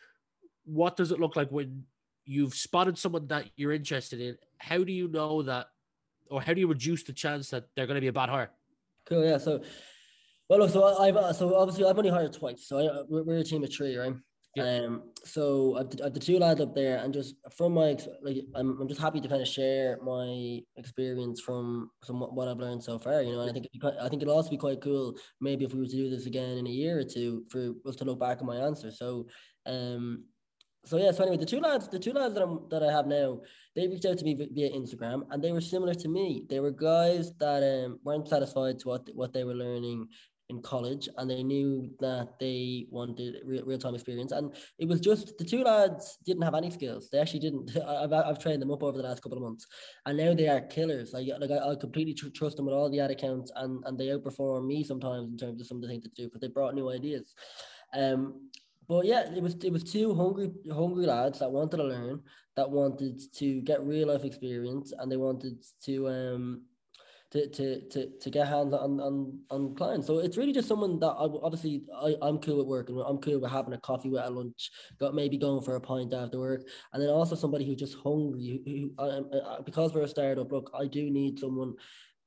What 0.69 0.97
does 0.97 1.13
it 1.13 1.21
look 1.21 1.35
like 1.35 1.51
when 1.51 1.85
you've 2.25 2.55
spotted 2.55 2.99
someone 2.99 3.27
that 3.29 3.51
you're 3.57 3.73
interested 3.73 4.21
in? 4.21 4.37
How 4.59 4.85
do 4.85 4.93
you 4.93 5.09
know 5.09 5.43
that 5.43 5.69
or 6.31 6.43
how 6.43 6.53
do 6.53 6.61
you 6.61 6.69
reduce 6.69 7.03
the 7.03 7.13
chance 7.13 7.51
that 7.51 7.65
they're 7.75 7.87
going 7.87 7.97
to 7.97 8.01
be 8.01 8.09
a 8.09 8.13
bad 8.13 8.29
hire? 8.29 8.51
Cool. 9.07 9.25
Yeah. 9.25 9.39
So, 9.39 9.63
well, 10.49 10.61
look, 10.61 10.71
so 10.71 10.85
I've 10.99 11.17
uh, 11.17 11.33
so 11.33 11.55
obviously 11.55 11.85
I've 11.85 11.97
only 11.97 12.11
hired 12.11 12.33
twice. 12.33 12.67
So 12.67 12.79
I, 12.79 13.03
we're, 13.09 13.23
we're 13.23 13.39
a 13.39 13.45
team 13.45 13.65
of 13.65 13.73
three, 13.73 13.97
right? 13.97 14.15
Yeah. 14.55 14.65
Um. 14.65 15.03
So 15.25 15.77
I've, 15.79 15.89
I've 16.05 16.15
the 16.15 16.21
two 16.21 16.39
lads 16.39 16.61
up 16.61 16.75
there, 16.75 16.99
and 16.99 17.13
just 17.13 17.37
from 17.57 17.75
my 17.75 17.97
like, 18.23 18.45
I'm, 18.55 18.81
I'm 18.81 18.89
just 18.89 19.01
happy 19.01 19.21
to 19.21 19.29
kind 19.29 19.43
of 19.43 19.49
share 19.49 19.99
my 20.03 20.61
experience 20.77 21.41
from 21.41 21.91
from 22.07 22.21
what, 22.21 22.49
I've 22.49 22.59
learned 22.59 22.83
so 22.83 22.99
far. 22.99 23.23
You 23.23 23.33
know, 23.33 23.41
and 23.41 23.51
I 23.51 23.53
think 23.53 23.67
I 24.01 24.09
think 24.09 24.23
it'll 24.23 24.35
also 24.35 24.51
be 24.51 24.57
quite 24.57 24.81
cool. 24.81 25.15
Maybe 25.41 25.65
if 25.65 25.75
we 25.75 25.81
were 25.81 25.87
to 25.87 25.93
do 25.97 26.11
this 26.11 26.27
again 26.27 26.59
in 26.59 26.67
a 26.67 26.71
year 26.71 26.99
or 26.99 27.05
two, 27.05 27.45
for 27.51 27.73
us 27.87 27.97
to 27.97 28.05
look 28.05 28.21
back 28.21 28.41
on 28.41 28.47
my 28.47 28.57
answer. 28.57 28.91
So, 28.91 29.27
um, 29.67 30.25
so 30.89 30.97
yeah, 30.97 31.11
so 31.11 31.23
anyway, 31.23 31.37
the 31.37 31.45
two 31.45 31.61
lads, 31.61 31.87
the 31.87 31.99
two 31.99 32.13
lads 32.13 32.33
that 32.33 32.43
I'm 32.43 32.67
that 32.71 32.83
I 32.83 32.91
have 32.91 33.07
now, 33.07 33.41
they 33.77 33.87
reached 33.87 34.07
out 34.07 34.17
to 34.19 34.25
me 34.25 34.35
via 34.35 34.71
Instagram, 34.71 35.23
and 35.31 35.45
they 35.45 35.53
were 35.53 35.61
similar 35.61 35.93
to 35.95 36.09
me. 36.09 36.47
They 36.49 36.61
were 36.61 36.71
guys 36.71 37.33
that 37.41 37.63
um, 37.63 37.99
weren't 38.05 38.27
satisfied 38.27 38.79
to 38.81 38.89
what 38.89 39.09
what 39.15 39.35
they 39.35 39.45
were 39.45 39.55
learning 39.55 40.09
in 40.49 40.63
college, 40.63 41.11
and 41.19 41.29
they 41.29 41.43
knew 41.43 41.91
that 42.01 42.39
they 42.41 42.87
wanted 42.91 43.37
real, 43.45 43.77
time 43.77 43.95
experience. 43.95 44.33
And 44.33 44.55
it 44.79 44.89
was 44.89 45.01
just 45.01 45.37
the 45.37 45.45
two 45.45 45.63
lads 45.63 46.17
didn't 46.25 46.43
have 46.43 46.55
any 46.55 46.71
skills. 46.71 47.11
They 47.13 47.19
actually 47.19 47.41
didn't. 47.41 47.77
I've, 47.87 48.13
I've 48.15 48.39
trained 48.39 48.63
them 48.63 48.71
up 48.71 48.83
over 48.83 48.97
the 48.97 49.05
last 49.05 49.23
couple 49.23 49.37
of 49.37 49.45
months, 49.45 49.67
and 50.07 50.17
now 50.17 50.33
they 50.33 50.49
are 50.49 50.63
killers. 50.63 51.13
Like 51.13 51.29
like 51.39 51.51
I, 51.51 51.59
I 51.59 51.75
completely 51.75 52.15
tr- 52.15 52.31
trust 52.35 52.57
them 52.57 52.65
with 52.65 52.75
all 52.75 52.89
the 52.89 53.01
ad 53.01 53.11
accounts, 53.11 53.53
and 53.57 53.85
and 53.85 53.99
they 53.99 54.07
outperform 54.07 54.67
me 54.67 54.83
sometimes 54.85 55.31
in 55.31 55.37
terms 55.37 55.61
of 55.61 55.67
some 55.67 55.77
of 55.77 55.83
the 55.83 55.89
things 55.89 56.05
to 56.05 56.11
do 56.17 56.25
because 56.29 56.41
they 56.41 56.49
brought 56.49 56.75
new 56.75 56.89
ideas. 56.91 57.35
Um, 57.93 58.49
but 58.89 59.05
yeah, 59.05 59.31
it 59.31 59.43
was 59.43 59.55
it 59.63 59.73
was 59.73 59.85
two 59.85 60.15
hungry 60.15 60.51
hungry 60.73 61.07
lads 61.07 61.41
that 61.41 61.51
wanted 61.51 61.77
to 61.77 61.85
learn, 61.85 62.23
that 62.57 62.71
wanted 62.71 63.21
to 63.35 63.61
get 63.63 63.85
real 63.85 64.09
life 64.09 64.25
experience, 64.25 64.93
and 64.99 65.13
they 65.13 65.17
wanted 65.17 65.63
to 65.85 66.09
um 66.09 66.63
to 67.31 67.49
to 67.51 67.89
to, 67.89 68.19
to 68.19 68.31
get 68.31 68.49
hands 68.49 68.73
on, 68.73 68.99
on 69.01 69.39
on 69.51 69.75
clients. 69.75 70.07
So 70.07 70.19
it's 70.19 70.39
really 70.39 70.53
just 70.53 70.69
someone 70.69 70.99
that 71.01 71.09
I, 71.09 71.27
obviously 71.43 71.83
I, 71.95 72.17
I'm 72.23 72.39
cool 72.39 72.57
with 72.57 72.67
working. 72.67 73.03
I'm 73.07 73.19
cool 73.19 73.39
with 73.39 73.51
having 73.51 73.75
a 73.75 73.79
coffee 73.79 74.09
with 74.09 74.25
a 74.25 74.31
lunch, 74.31 74.71
got 74.99 75.15
maybe 75.15 75.37
going 75.37 75.63
for 75.63 75.77
a 75.77 75.81
pint 75.81 76.15
after 76.15 76.39
work, 76.39 76.63
and 76.93 77.03
then 77.03 77.11
also 77.11 77.35
somebody 77.35 77.67
who's 77.67 77.77
just 77.77 77.99
hungry. 78.03 78.63
Who, 78.65 78.93
who 78.99 79.05
um, 79.05 79.31
uh, 79.33 79.61
because 79.63 79.93
we're 79.93 80.03
a 80.03 80.09
startup, 80.09 80.51
look, 80.51 80.71
I 80.79 80.87
do 80.87 81.11
need 81.11 81.39
someone 81.39 81.75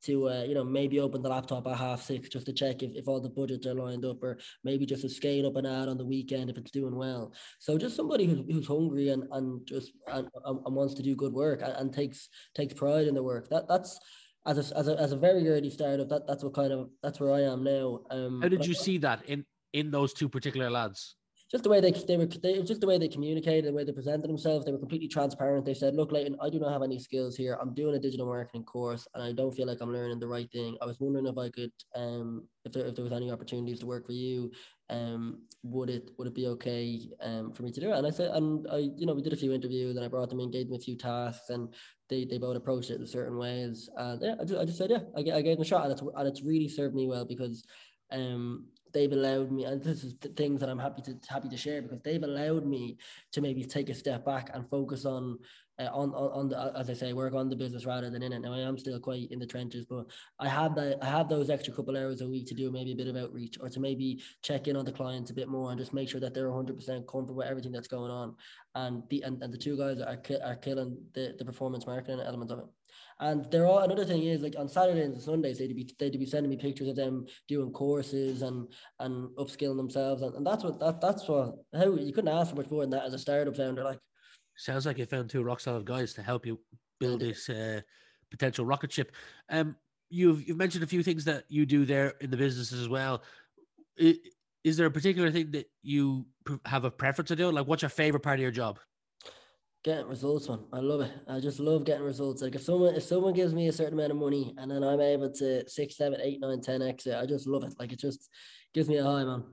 to 0.04 0.30
uh, 0.30 0.44
you 0.44 0.54
know 0.54 0.64
maybe 0.64 1.00
open 1.00 1.22
the 1.22 1.30
laptop 1.30 1.68
at 1.68 1.78
half 1.78 2.02
six 2.02 2.30
just 2.30 2.46
to 2.46 2.54
check 2.54 2.84
if, 2.84 2.92
if 2.96 3.08
all 3.08 3.20
the 3.20 3.30
budgets 3.30 3.68
are 3.68 3.74
lined 3.74 4.06
up 4.06 4.22
or 4.24 4.38
maybe 4.64 4.86
just 4.86 5.02
to 5.04 5.10
scale 5.10 5.48
up 5.48 5.56
an 5.56 5.66
ad 5.66 5.88
on 5.88 5.98
the 5.98 6.06
weekend 6.06 6.50
if 6.50 6.58
it's 6.58 6.72
doing 6.72 6.96
well. 6.96 7.34
So 7.60 7.78
just 7.78 7.96
somebody 7.96 8.26
who's, 8.26 8.42
who's 8.52 8.68
hungry 8.68 9.10
and 9.10 9.24
and 9.32 9.66
just 9.68 9.92
and, 10.08 10.28
and 10.46 10.76
wants 10.76 10.94
to 10.96 11.04
do 11.04 11.16
good 11.16 11.34
work 11.34 11.62
and, 11.62 11.74
and 11.74 11.94
takes 11.94 12.30
takes 12.56 12.74
pride 12.74 13.08
in 13.08 13.16
the 13.16 13.24
work. 13.24 13.50
That 13.50 13.68
that's 13.68 14.00
as 14.46 14.58
a, 14.58 14.78
as 14.78 14.88
a, 14.88 15.00
as 15.00 15.12
a 15.12 15.18
very 15.18 15.48
early 15.48 15.70
startup 15.70 16.10
that 16.10 16.26
that's 16.28 16.44
what 16.44 16.54
kind 16.54 16.74
of 16.74 16.90
that's 17.04 17.20
where 17.20 17.32
I 17.32 17.42
am 17.42 17.64
now 17.64 18.00
um 18.10 18.42
how 18.42 18.48
did 18.48 18.66
you 18.66 18.74
see 18.74 18.98
that 19.00 19.24
in 19.26 19.46
in 19.74 19.92
those 19.92 20.14
two 20.14 20.28
particular 20.28 20.70
lads 20.70 21.16
just 21.52 21.66
the 21.66 21.70
way 21.70 21.82
they 21.82 21.92
they 21.92 22.16
were 22.16 22.26
they, 22.26 22.62
just 22.64 22.80
the 22.80 22.88
way 22.88 22.98
they 22.98 23.10
communicated, 23.10 23.66
the 23.66 23.74
way 23.74 23.84
they 23.84 23.92
presented 23.92 24.30
themselves. 24.30 24.66
They 24.66 24.72
were 24.72 24.78
completely 24.78 25.10
transparent. 25.10 25.66
They 25.66 25.74
said, 25.74 25.96
"Look, 25.96 26.14
Leighton, 26.14 26.38
I 26.42 26.50
do 26.50 26.60
not 26.60 26.72
have 26.72 26.82
any 26.82 26.98
skills 26.98 27.36
here. 27.36 27.58
I'm 27.62 27.74
doing 27.74 27.94
a 27.96 28.00
digital 28.00 28.26
marketing 28.26 28.64
course, 28.64 29.06
and 29.14 29.22
I 29.22 29.34
don't 29.34 29.54
feel 29.54 29.68
like 29.68 29.82
I'm 29.82 29.92
learning 29.92 30.20
the 30.20 30.28
right 30.30 30.50
thing. 30.50 30.78
I 30.82 30.86
was 30.86 31.00
wondering 31.02 31.28
if 31.28 31.38
I 31.38 31.50
could, 31.50 31.74
um, 31.94 32.48
if 32.64 32.72
there 32.72 32.86
if 32.86 32.96
there 32.96 33.04
was 33.04 33.12
any 33.14 33.32
opportunities 33.32 33.80
to 33.80 33.86
work 33.86 34.06
for 34.06 34.14
you, 34.14 34.52
um, 34.90 35.42
would 35.64 35.90
it 35.90 36.12
would 36.18 36.28
it 36.28 36.36
be 36.36 36.48
okay, 36.48 37.02
um, 37.20 37.52
for 37.52 37.64
me 37.64 37.72
to 37.72 37.82
do 37.82 37.92
it?" 37.92 37.98
And 37.98 38.08
I 38.08 38.12
said, 38.12 38.32
and 38.32 38.66
I, 38.72 38.78
you 38.78 39.06
know, 39.06 39.14
we 39.14 39.22
did 39.22 39.34
a 39.34 39.44
few 39.44 39.52
interviews, 39.52 39.98
and 39.98 40.06
I 40.06 40.08
brought 40.08 40.30
them 40.30 40.40
in, 40.40 40.52
gave 40.52 40.68
them 40.68 40.78
a 40.78 40.80
few 40.80 40.96
tasks, 40.98 41.50
and 41.50 41.74
they 42.10 42.24
they 42.24 42.38
both 42.38 42.56
approached 42.56 42.92
it 42.92 43.02
in 43.02 43.06
certain 43.06 43.38
ways. 43.38 43.90
And 43.98 44.22
yeah, 44.22 44.36
I 44.40 44.46
just, 44.46 44.62
I 44.62 44.64
just 44.64 44.78
said, 44.78 44.90
yeah, 44.90 45.04
I, 45.18 45.20
I 45.20 45.42
gave 45.42 45.58
them 45.58 45.64
a 45.64 45.66
shot, 45.66 45.84
and 45.84 45.92
it's 45.92 46.02
and 46.02 46.28
it's 46.30 46.44
really 46.44 46.70
served 46.70 46.96
me 46.96 47.08
well 47.08 47.26
because 47.26 47.66
um, 48.12 48.68
they've 48.94 49.12
allowed 49.12 49.52
me, 49.52 49.66
and 49.66 49.84
this 49.84 50.04
is 50.04 50.16
the 50.20 50.30
things 50.30 50.60
that 50.60 50.70
I'm 50.70 50.80
happy 50.80 51.02
to 51.04 51.18
happy 51.28 51.50
to 51.50 51.58
share 51.58 51.82
because 51.82 52.02
they've 52.04 52.24
allowed 52.24 52.66
me 52.66 52.98
to 53.32 53.42
maybe 53.42 53.64
take 53.64 53.90
a 53.90 53.94
step 53.94 54.26
back 54.26 54.52
and 54.54 54.70
focus 54.70 55.06
on 55.06 55.40
uh, 55.82 55.90
on, 55.94 56.14
on 56.14 56.32
on 56.32 56.50
the 56.50 56.72
as 56.78 56.90
I 56.90 56.94
say 56.94 57.14
work 57.14 57.34
on 57.34 57.50
the 57.50 57.56
business 57.56 57.86
rather 57.86 58.10
than 58.10 58.24
in 58.24 58.34
it. 58.34 58.40
Now 58.40 58.54
I 58.54 58.60
am 58.60 58.78
still 58.78 59.00
quite 59.00 59.32
in 59.32 59.40
the 59.40 59.46
trenches, 59.46 59.86
but 59.86 60.06
I 60.40 60.48
have 60.48 60.76
that 60.76 61.00
I 61.02 61.06
have 61.06 61.30
those 61.30 61.50
extra 61.50 61.74
couple 61.74 61.98
hours 61.98 62.22
a 62.22 62.28
week 62.28 62.48
to 62.48 62.54
do 62.54 62.72
maybe 62.72 62.92
a 62.92 62.96
bit 62.96 63.08
of 63.08 63.16
outreach 63.16 63.58
or 63.60 63.70
to 63.70 63.80
maybe 63.80 64.22
check 64.44 64.68
in 64.68 64.76
on 64.76 64.86
the 64.86 64.92
clients 64.92 65.32
a 65.32 65.34
bit 65.34 65.48
more 65.48 65.72
and 65.72 65.80
just 65.80 65.94
make 65.94 66.10
sure 66.10 66.22
that 66.22 66.34
they're 66.34 66.50
100 66.50 66.76
percent 66.76 67.08
comfortable 67.08 67.36
with 67.36 67.48
everything 67.48 67.72
that's 67.72 67.88
going 67.88 68.12
on. 68.12 68.36
And 68.76 69.04
the 69.10 69.22
and, 69.22 69.42
and 69.42 69.54
the 69.54 69.58
two 69.58 69.78
guys 69.78 70.00
are 70.00 70.20
are 70.44 70.56
killing 70.56 70.98
the 71.14 71.36
the 71.38 71.46
performance 71.46 71.86
marketing 71.86 72.20
element 72.20 72.52
of 72.52 72.60
it. 72.60 72.66
And 73.20 73.46
there 73.52 73.68
are 73.68 73.84
another 73.84 74.04
thing 74.04 74.24
is 74.24 74.42
like 74.42 74.56
on 74.58 74.68
Saturdays 74.68 75.14
and 75.14 75.22
Sundays 75.22 75.60
they'd 75.60 75.76
be 75.76 75.94
they'd 76.00 76.20
be 76.20 76.26
sending 76.26 76.50
me 76.50 76.58
pictures 76.58 76.88
of 76.88 76.96
them 76.96 77.28
doing 77.48 77.72
courses 77.72 78.42
and 78.42 78.68
and 79.00 79.30
upskilling 79.38 79.78
themselves 79.78 80.24
and, 80.24 80.36
and 80.36 80.46
that's 80.46 80.64
what 80.64 80.80
that 80.80 81.00
that's 81.00 81.28
what 81.28 81.56
how 81.74 81.94
you 81.94 82.14
couldn't 82.14 82.34
ask 82.34 82.50
for 82.50 82.56
much 82.56 82.72
more 82.72 82.82
than 82.82 82.90
that 82.90 83.06
as 83.06 83.14
a 83.14 83.20
startup 83.20 83.56
founder 83.56 83.84
like. 83.84 84.00
Sounds 84.62 84.86
like 84.86 85.00
you 85.00 85.08
found 85.08 85.28
two 85.28 85.42
rock 85.42 85.60
solid 85.60 85.86
guys 85.86 86.14
to 86.14 86.22
help 86.22 86.46
you 86.46 86.60
build 87.00 87.22
this 87.22 87.50
uh, 87.50 87.82
potential 88.30 88.64
rocket 88.64 88.92
ship. 88.92 89.12
Um, 89.50 89.76
you've 90.12 90.48
you've 90.48 90.58
mentioned 90.58 90.84
a 90.84 90.88
few 90.88 91.02
things 91.02 91.26
that 91.26 91.46
you 91.50 91.66
do 91.66 91.84
there 91.84 92.14
in 92.22 92.30
the 92.30 92.38
business 92.38 92.72
as 92.72 92.88
well. 92.88 93.24
Is 93.98 94.78
there 94.78 94.86
a 94.86 94.92
particular 94.92 95.32
thing 95.32 95.50
that 95.52 95.68
you 95.82 96.28
have 96.66 96.86
a 96.86 96.92
preference 96.92 97.30
to 97.30 97.36
do? 97.36 97.52
Like, 97.52 97.66
what's 97.66 97.82
your 97.82 97.90
favorite 97.90 98.20
part 98.20 98.38
of 98.38 98.44
your 98.44 98.52
job? 98.52 98.78
getting 99.84 100.06
results 100.08 100.48
man 100.48 100.60
i 100.74 100.80
love 100.80 101.02
it 101.02 101.12
i 101.28 101.40
just 101.40 101.60
love 101.60 101.84
getting 101.84 102.04
results 102.04 102.44
like 102.44 102.54
if 102.54 102.62
someone 102.62 102.94
if 102.94 103.02
someone 103.02 103.34
gives 103.34 103.52
me 103.52 103.68
a 103.68 103.74
certain 103.74 103.94
amount 103.94 104.12
of 104.12 104.18
money 104.18 104.54
and 104.60 104.70
then 104.70 104.84
i'm 104.84 105.02
able 105.02 105.28
to 105.28 105.68
six 105.68 105.98
seven 105.98 106.22
eight 106.22 106.40
nine 106.40 106.62
ten 106.62 106.84
x 106.84 107.08
it 107.08 107.16
i 107.16 107.26
just 107.26 107.48
love 107.48 107.64
it 107.64 107.74
like 107.80 107.92
it 107.92 107.98
just 107.98 108.30
gives 108.76 108.88
me 108.88 108.98
a 108.98 109.04
high 109.04 109.24
man 109.24 109.44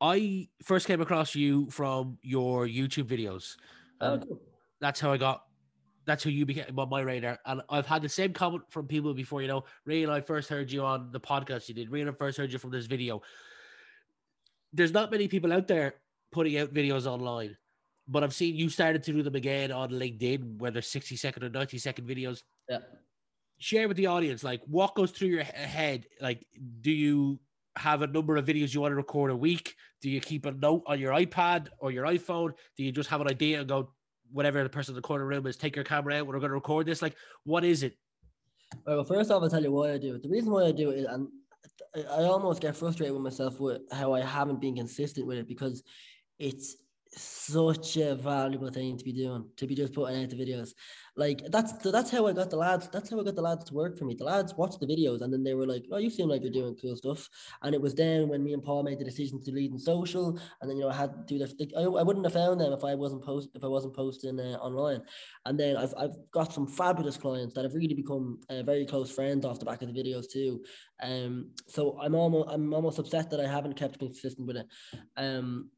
i 0.00 0.48
first 0.62 0.86
came 0.86 1.00
across 1.00 1.34
you 1.34 1.68
from 1.70 2.18
your 2.22 2.66
youtube 2.66 3.04
videos 3.04 3.56
oh, 4.00 4.14
um, 4.14 4.20
cool. 4.20 4.40
that's 4.80 5.00
how 5.00 5.12
i 5.12 5.16
got 5.16 5.44
that's 6.06 6.22
who 6.22 6.30
you 6.30 6.46
became 6.46 6.78
on 6.78 6.88
my 6.88 7.00
radar 7.00 7.38
and 7.46 7.60
i've 7.70 7.86
had 7.86 8.02
the 8.02 8.08
same 8.08 8.32
comment 8.32 8.62
from 8.70 8.86
people 8.86 9.14
before 9.14 9.42
you 9.42 9.48
know 9.48 9.64
ray 9.84 10.02
and 10.02 10.12
i 10.12 10.20
first 10.20 10.48
heard 10.48 10.70
you 10.70 10.82
on 10.82 11.10
the 11.12 11.20
podcast 11.20 11.68
you 11.68 11.74
did 11.74 11.90
ray 11.90 12.00
and 12.00 12.10
i 12.10 12.12
first 12.12 12.38
heard 12.38 12.52
you 12.52 12.58
from 12.58 12.70
this 12.70 12.86
video 12.86 13.20
there's 14.72 14.92
not 14.92 15.10
many 15.10 15.28
people 15.28 15.52
out 15.52 15.66
there 15.66 15.94
putting 16.32 16.58
out 16.58 16.72
videos 16.72 17.06
online 17.06 17.56
but 18.10 18.24
I've 18.24 18.34
seen 18.34 18.56
you 18.56 18.68
started 18.68 19.04
to 19.04 19.12
do 19.12 19.22
them 19.22 19.36
again 19.36 19.70
on 19.70 19.90
LinkedIn, 19.90 20.58
whether 20.58 20.82
60 20.82 21.14
second 21.16 21.44
or 21.44 21.48
90 21.48 21.78
second 21.78 22.08
videos. 22.08 22.42
Yeah. 22.68 22.78
Share 23.58 23.86
with 23.86 23.96
the 23.96 24.06
audience, 24.06 24.42
like 24.42 24.62
what 24.66 24.96
goes 24.96 25.12
through 25.12 25.28
your 25.28 25.44
head? 25.44 26.06
Like, 26.20 26.44
do 26.80 26.90
you 26.90 27.38
have 27.76 28.02
a 28.02 28.06
number 28.06 28.36
of 28.36 28.44
videos 28.44 28.74
you 28.74 28.80
want 28.80 28.92
to 28.92 28.96
record 28.96 29.30
a 29.30 29.36
week? 29.36 29.74
Do 30.02 30.10
you 30.10 30.20
keep 30.20 30.46
a 30.46 30.52
note 30.52 30.82
on 30.86 30.98
your 30.98 31.12
iPad 31.12 31.68
or 31.78 31.90
your 31.90 32.04
iPhone? 32.06 32.52
Do 32.76 32.84
you 32.84 32.92
just 32.92 33.10
have 33.10 33.20
an 33.20 33.28
idea 33.28 33.60
and 33.60 33.68
go, 33.68 33.92
whatever 34.32 34.62
the 34.62 34.68
person 34.68 34.92
in 34.92 34.96
the 34.96 35.02
corner 35.02 35.26
room 35.26 35.46
is, 35.46 35.56
take 35.56 35.76
your 35.76 35.84
camera 35.84 36.16
out, 36.16 36.26
we're 36.26 36.38
going 36.38 36.50
to 36.50 36.54
record 36.54 36.86
this? 36.86 37.02
Like, 37.02 37.16
what 37.44 37.64
is 37.64 37.82
it? 37.82 37.96
Well, 38.86 39.04
first 39.04 39.30
off, 39.30 39.42
I'll 39.42 39.50
tell 39.50 39.62
you 39.62 39.72
why 39.72 39.92
I 39.92 39.98
do 39.98 40.14
it. 40.14 40.22
The 40.22 40.28
reason 40.28 40.52
why 40.52 40.64
I 40.64 40.72
do 40.72 40.90
it, 40.90 41.06
and 41.08 41.28
I 41.94 42.22
almost 42.22 42.60
get 42.60 42.76
frustrated 42.76 43.12
with 43.12 43.22
myself 43.22 43.58
with 43.60 43.82
how 43.92 44.14
I 44.14 44.20
haven't 44.20 44.60
been 44.60 44.76
consistent 44.76 45.26
with 45.26 45.38
it 45.38 45.48
because 45.48 45.82
it's 46.38 46.76
such 47.12 47.96
a 47.96 48.14
valuable 48.14 48.70
thing 48.70 48.96
to 48.96 49.04
be 49.04 49.12
doing 49.12 49.44
to 49.56 49.66
be 49.66 49.74
just 49.74 49.92
putting 49.92 50.22
out 50.22 50.30
the 50.30 50.36
videos. 50.36 50.70
Like 51.16 51.42
that's 51.50 51.72
that's 51.72 52.10
how 52.10 52.28
i 52.28 52.32
got 52.32 52.50
the 52.50 52.56
lads 52.56 52.88
that's 52.88 53.10
how 53.10 53.20
i 53.20 53.24
got 53.24 53.34
the 53.34 53.42
lads 53.42 53.64
to 53.64 53.74
work 53.74 53.98
for 53.98 54.04
me. 54.04 54.14
The 54.14 54.24
lads 54.24 54.54
watched 54.54 54.78
the 54.78 54.86
videos 54.86 55.20
and 55.22 55.32
then 55.32 55.42
they 55.42 55.54
were 55.54 55.66
like 55.66 55.84
oh 55.90 55.98
you 55.98 56.08
seem 56.08 56.28
like 56.28 56.42
you're 56.42 56.52
doing 56.52 56.76
cool 56.80 56.94
stuff. 56.94 57.28
And 57.62 57.74
it 57.74 57.80
was 57.80 57.94
then 57.94 58.28
when 58.28 58.44
me 58.44 58.52
and 58.52 58.62
paul 58.62 58.84
made 58.84 59.00
the 59.00 59.04
decision 59.04 59.42
to 59.42 59.50
lead 59.50 59.72
in 59.72 59.78
social 59.78 60.38
and 60.60 60.70
then 60.70 60.76
you 60.76 60.84
know 60.84 60.90
i 60.90 60.94
had 60.94 61.12
to 61.12 61.34
do 61.34 61.38
this 61.38 61.54
I, 61.76 61.82
I 61.82 62.02
wouldn't 62.02 62.24
have 62.24 62.32
found 62.32 62.60
them 62.60 62.72
if 62.72 62.84
i 62.84 62.94
wasn't 62.94 63.24
post 63.24 63.48
if 63.54 63.64
i 63.64 63.68
wasn't 63.68 63.96
posting 63.96 64.38
uh, 64.38 64.58
online. 64.58 65.02
And 65.46 65.58
then 65.58 65.76
I've, 65.76 65.94
I've 65.98 66.16
got 66.30 66.52
some 66.52 66.68
fabulous 66.68 67.16
clients 67.16 67.54
that 67.54 67.64
have 67.64 67.74
really 67.74 67.94
become 67.94 68.38
uh, 68.48 68.62
very 68.62 68.86
close 68.86 69.10
friends 69.10 69.44
off 69.44 69.58
the 69.58 69.64
back 69.64 69.82
of 69.82 69.92
the 69.92 70.00
videos 70.00 70.30
too. 70.30 70.62
Um 71.02 71.50
so 71.66 71.98
i'm 72.00 72.14
almost 72.14 72.50
i'm 72.52 72.72
almost 72.72 72.98
upset 72.98 73.30
that 73.30 73.40
i 73.40 73.48
haven't 73.48 73.76
kept 73.76 73.98
consistent 73.98 74.46
with 74.46 74.58
it. 74.58 74.66
Um 75.16 75.70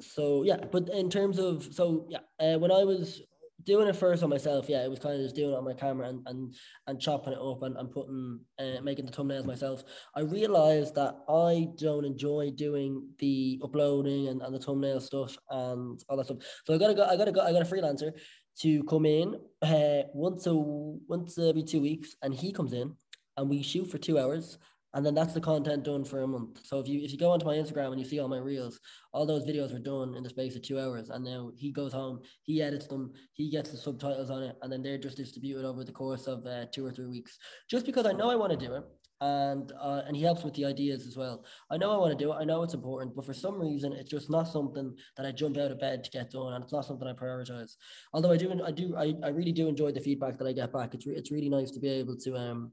so 0.00 0.42
yeah, 0.44 0.56
but 0.70 0.88
in 0.90 1.10
terms 1.10 1.38
of 1.38 1.64
so 1.72 2.06
yeah, 2.08 2.18
uh, 2.40 2.58
when 2.58 2.72
I 2.72 2.84
was 2.84 3.22
doing 3.64 3.88
it 3.88 3.96
first 3.96 4.22
on 4.22 4.30
myself, 4.30 4.68
yeah, 4.68 4.84
it 4.84 4.90
was 4.90 4.98
kind 4.98 5.14
of 5.14 5.22
just 5.22 5.34
doing 5.34 5.52
it 5.52 5.56
on 5.56 5.64
my 5.64 5.72
camera 5.72 6.08
and 6.08 6.26
and, 6.26 6.54
and 6.86 7.00
chopping 7.00 7.32
it 7.32 7.38
up 7.38 7.62
and, 7.62 7.76
and 7.76 7.90
putting 7.90 8.40
uh, 8.58 8.80
making 8.82 9.06
the 9.06 9.12
thumbnails 9.12 9.46
myself. 9.46 9.84
I 10.14 10.20
realized 10.20 10.94
that 10.96 11.16
I 11.28 11.68
don't 11.78 12.04
enjoy 12.04 12.50
doing 12.54 13.08
the 13.18 13.60
uploading 13.62 14.28
and, 14.28 14.42
and 14.42 14.54
the 14.54 14.58
thumbnail 14.58 15.00
stuff 15.00 15.36
and 15.50 15.98
all 16.08 16.16
that 16.16 16.26
stuff. 16.26 16.38
So 16.64 16.74
I 16.74 16.78
gotta 16.78 16.94
go, 16.94 17.04
I 17.04 17.16
gotta 17.16 17.32
go, 17.32 17.40
I 17.40 17.52
got 17.52 17.62
a 17.62 17.64
freelancer 17.64 18.12
to 18.60 18.84
come 18.84 19.06
in 19.06 19.36
uh, 19.62 20.02
once 20.12 20.46
a 20.46 20.54
once 20.54 21.38
every 21.38 21.62
two 21.62 21.80
weeks, 21.80 22.16
and 22.22 22.34
he 22.34 22.52
comes 22.52 22.72
in 22.72 22.94
and 23.36 23.48
we 23.48 23.62
shoot 23.62 23.90
for 23.90 23.98
two 23.98 24.18
hours 24.18 24.58
and 24.94 25.04
then 25.04 25.14
that's 25.14 25.34
the 25.34 25.40
content 25.40 25.84
done 25.84 26.04
for 26.04 26.22
a 26.22 26.26
month. 26.26 26.60
So 26.64 26.78
if 26.78 26.88
you 26.88 27.00
if 27.02 27.12
you 27.12 27.18
go 27.18 27.32
onto 27.32 27.46
my 27.46 27.56
Instagram 27.56 27.90
and 27.90 28.00
you 28.00 28.06
see 28.06 28.20
all 28.20 28.28
my 28.28 28.38
reels, 28.38 28.80
all 29.12 29.26
those 29.26 29.44
videos 29.44 29.72
were 29.72 29.78
done 29.78 30.14
in 30.14 30.22
the 30.22 30.30
space 30.30 30.56
of 30.56 30.62
two 30.62 30.80
hours, 30.80 31.10
and 31.10 31.24
now 31.24 31.50
he 31.56 31.72
goes 31.72 31.92
home, 31.92 32.20
he 32.42 32.62
edits 32.62 32.86
them, 32.86 33.12
he 33.32 33.50
gets 33.50 33.70
the 33.70 33.76
subtitles 33.76 34.30
on 34.30 34.42
it, 34.44 34.56
and 34.62 34.72
then 34.72 34.82
they're 34.82 34.98
just 34.98 35.16
distributed 35.16 35.64
over 35.64 35.84
the 35.84 35.92
course 35.92 36.26
of 36.26 36.46
uh, 36.46 36.66
two 36.72 36.86
or 36.86 36.92
three 36.92 37.08
weeks. 37.08 37.38
Just 37.68 37.86
because 37.86 38.06
I 38.06 38.12
know 38.12 38.30
I 38.30 38.36
want 38.36 38.52
to 38.52 38.66
do 38.66 38.74
it, 38.74 38.84
and 39.20 39.72
uh, 39.80 40.02
and 40.06 40.16
he 40.16 40.22
helps 40.22 40.44
with 40.44 40.54
the 40.54 40.64
ideas 40.64 41.08
as 41.08 41.16
well. 41.16 41.44
I 41.70 41.76
know 41.76 41.90
I 41.90 41.96
want 41.96 42.16
to 42.16 42.24
do 42.24 42.32
it. 42.32 42.36
I 42.36 42.44
know 42.44 42.62
it's 42.62 42.74
important, 42.74 43.16
but 43.16 43.26
for 43.26 43.34
some 43.34 43.60
reason, 43.60 43.92
it's 43.92 44.10
just 44.10 44.30
not 44.30 44.44
something 44.44 44.94
that 45.16 45.26
I 45.26 45.32
jump 45.32 45.56
out 45.56 45.72
of 45.72 45.80
bed 45.80 46.04
to 46.04 46.10
get 46.10 46.30
done, 46.30 46.52
and 46.52 46.62
it's 46.62 46.72
not 46.72 46.84
something 46.84 47.08
I 47.08 47.14
prioritize. 47.14 47.72
Although 48.12 48.30
I 48.30 48.36
do, 48.36 48.62
I 48.64 48.70
do, 48.70 48.94
I, 48.96 49.14
I 49.24 49.28
really 49.30 49.52
do 49.52 49.66
enjoy 49.66 49.90
the 49.90 50.00
feedback 50.00 50.38
that 50.38 50.46
I 50.46 50.52
get 50.52 50.72
back. 50.72 50.94
It's 50.94 51.06
re- 51.06 51.16
it's 51.16 51.32
really 51.32 51.48
nice 51.48 51.72
to 51.72 51.80
be 51.80 51.88
able 51.88 52.16
to 52.18 52.36
um 52.36 52.72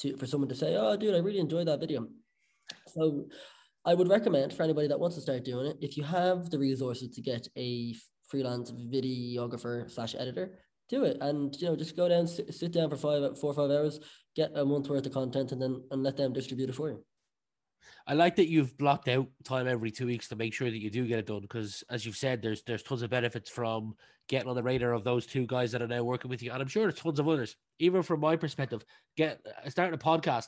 to 0.00 0.16
for 0.16 0.26
someone 0.26 0.48
to 0.48 0.54
say, 0.54 0.76
"Oh, 0.76 0.96
dude, 0.96 1.14
I 1.14 1.18
really 1.18 1.40
enjoyed 1.40 1.68
that 1.68 1.80
video." 1.80 2.08
So, 2.88 3.26
I 3.84 3.94
would 3.94 4.08
recommend 4.08 4.52
for 4.52 4.62
anybody 4.62 4.88
that 4.88 5.00
wants 5.00 5.16
to 5.16 5.22
start 5.22 5.44
doing 5.44 5.66
it, 5.66 5.76
if 5.80 5.96
you 5.96 6.04
have 6.04 6.50
the 6.50 6.58
resources 6.58 7.08
to 7.14 7.22
get 7.22 7.48
a 7.56 7.94
freelance 8.28 8.70
videographer 8.72 9.90
slash 9.90 10.14
editor, 10.14 10.58
do 10.88 11.04
it, 11.04 11.16
and 11.20 11.54
you 11.60 11.66
know, 11.68 11.76
just 11.76 11.96
go 11.96 12.08
down, 12.08 12.26
sit, 12.26 12.72
down 12.72 12.90
for 12.90 12.96
five, 12.96 13.38
four 13.38 13.52
or 13.52 13.54
five 13.54 13.70
hours, 13.70 14.00
get 14.36 14.50
a 14.54 14.64
month 14.64 14.88
worth 14.88 15.06
of 15.06 15.12
content, 15.12 15.52
and 15.52 15.62
then 15.62 15.82
and 15.90 16.02
let 16.02 16.16
them 16.16 16.32
distribute 16.32 16.68
it 16.68 16.74
for 16.74 16.90
you. 16.90 17.04
I 18.06 18.14
like 18.14 18.36
that 18.36 18.48
you've 18.48 18.76
blocked 18.76 19.08
out 19.08 19.28
time 19.44 19.68
every 19.68 19.90
two 19.90 20.06
weeks 20.06 20.28
to 20.28 20.36
make 20.36 20.52
sure 20.52 20.70
that 20.70 20.82
you 20.82 20.90
do 20.90 21.06
get 21.06 21.18
it 21.18 21.26
done. 21.26 21.42
Because 21.42 21.84
as 21.90 22.04
you've 22.04 22.16
said, 22.16 22.42
there's 22.42 22.62
there's 22.62 22.82
tons 22.82 23.02
of 23.02 23.10
benefits 23.10 23.50
from 23.50 23.94
getting 24.28 24.48
on 24.48 24.54
the 24.54 24.62
radar 24.62 24.92
of 24.92 25.04
those 25.04 25.26
two 25.26 25.46
guys 25.46 25.72
that 25.72 25.82
are 25.82 25.88
now 25.88 26.02
working 26.02 26.30
with 26.30 26.42
you, 26.42 26.52
and 26.52 26.62
I'm 26.62 26.68
sure 26.68 26.84
there's 26.84 27.00
tons 27.00 27.18
of 27.18 27.28
others. 27.28 27.56
Even 27.78 28.02
from 28.02 28.20
my 28.20 28.36
perspective, 28.36 28.84
get 29.16 29.40
uh, 29.46 29.68
starting 29.68 29.94
a 29.94 29.98
podcast, 29.98 30.46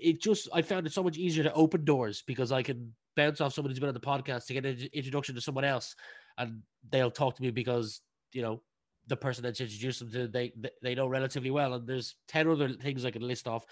it 0.00 0.20
just 0.20 0.48
I 0.52 0.62
found 0.62 0.86
it 0.86 0.92
so 0.92 1.02
much 1.02 1.16
easier 1.16 1.44
to 1.44 1.52
open 1.54 1.84
doors 1.84 2.22
because 2.26 2.52
I 2.52 2.62
can 2.62 2.92
bounce 3.16 3.40
off 3.40 3.54
someone 3.54 3.70
who's 3.70 3.78
been 3.78 3.88
on 3.88 3.94
the 3.94 4.00
podcast 4.00 4.46
to 4.46 4.54
get 4.54 4.66
an 4.66 4.88
introduction 4.92 5.34
to 5.34 5.40
someone 5.40 5.64
else, 5.64 5.94
and 6.38 6.62
they'll 6.90 7.10
talk 7.10 7.36
to 7.36 7.42
me 7.42 7.50
because 7.50 8.00
you 8.32 8.42
know 8.42 8.62
the 9.08 9.16
person 9.16 9.42
that's 9.42 9.60
introduced 9.60 9.98
them 9.98 10.10
to 10.12 10.28
they 10.28 10.52
they 10.82 10.94
know 10.94 11.06
relatively 11.06 11.50
well, 11.50 11.74
and 11.74 11.86
there's 11.86 12.16
ten 12.28 12.48
other 12.48 12.70
things 12.72 13.04
I 13.04 13.10
can 13.10 13.22
list 13.22 13.48
off 13.48 13.64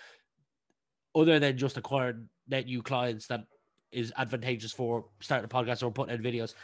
other 1.15 1.39
than 1.39 1.57
just 1.57 1.77
acquiring 1.77 2.29
net 2.49 2.67
new 2.67 2.83
clients 2.83 3.27
that 3.29 3.41
is 3.93 4.13
advantageous 4.17 4.73
for 4.73 5.07
starting 5.21 5.45
a 5.45 5.49
podcast 5.49 5.83
or 5.83 5.91
putting 5.91 6.15
in 6.15 6.23
videos. 6.23 6.55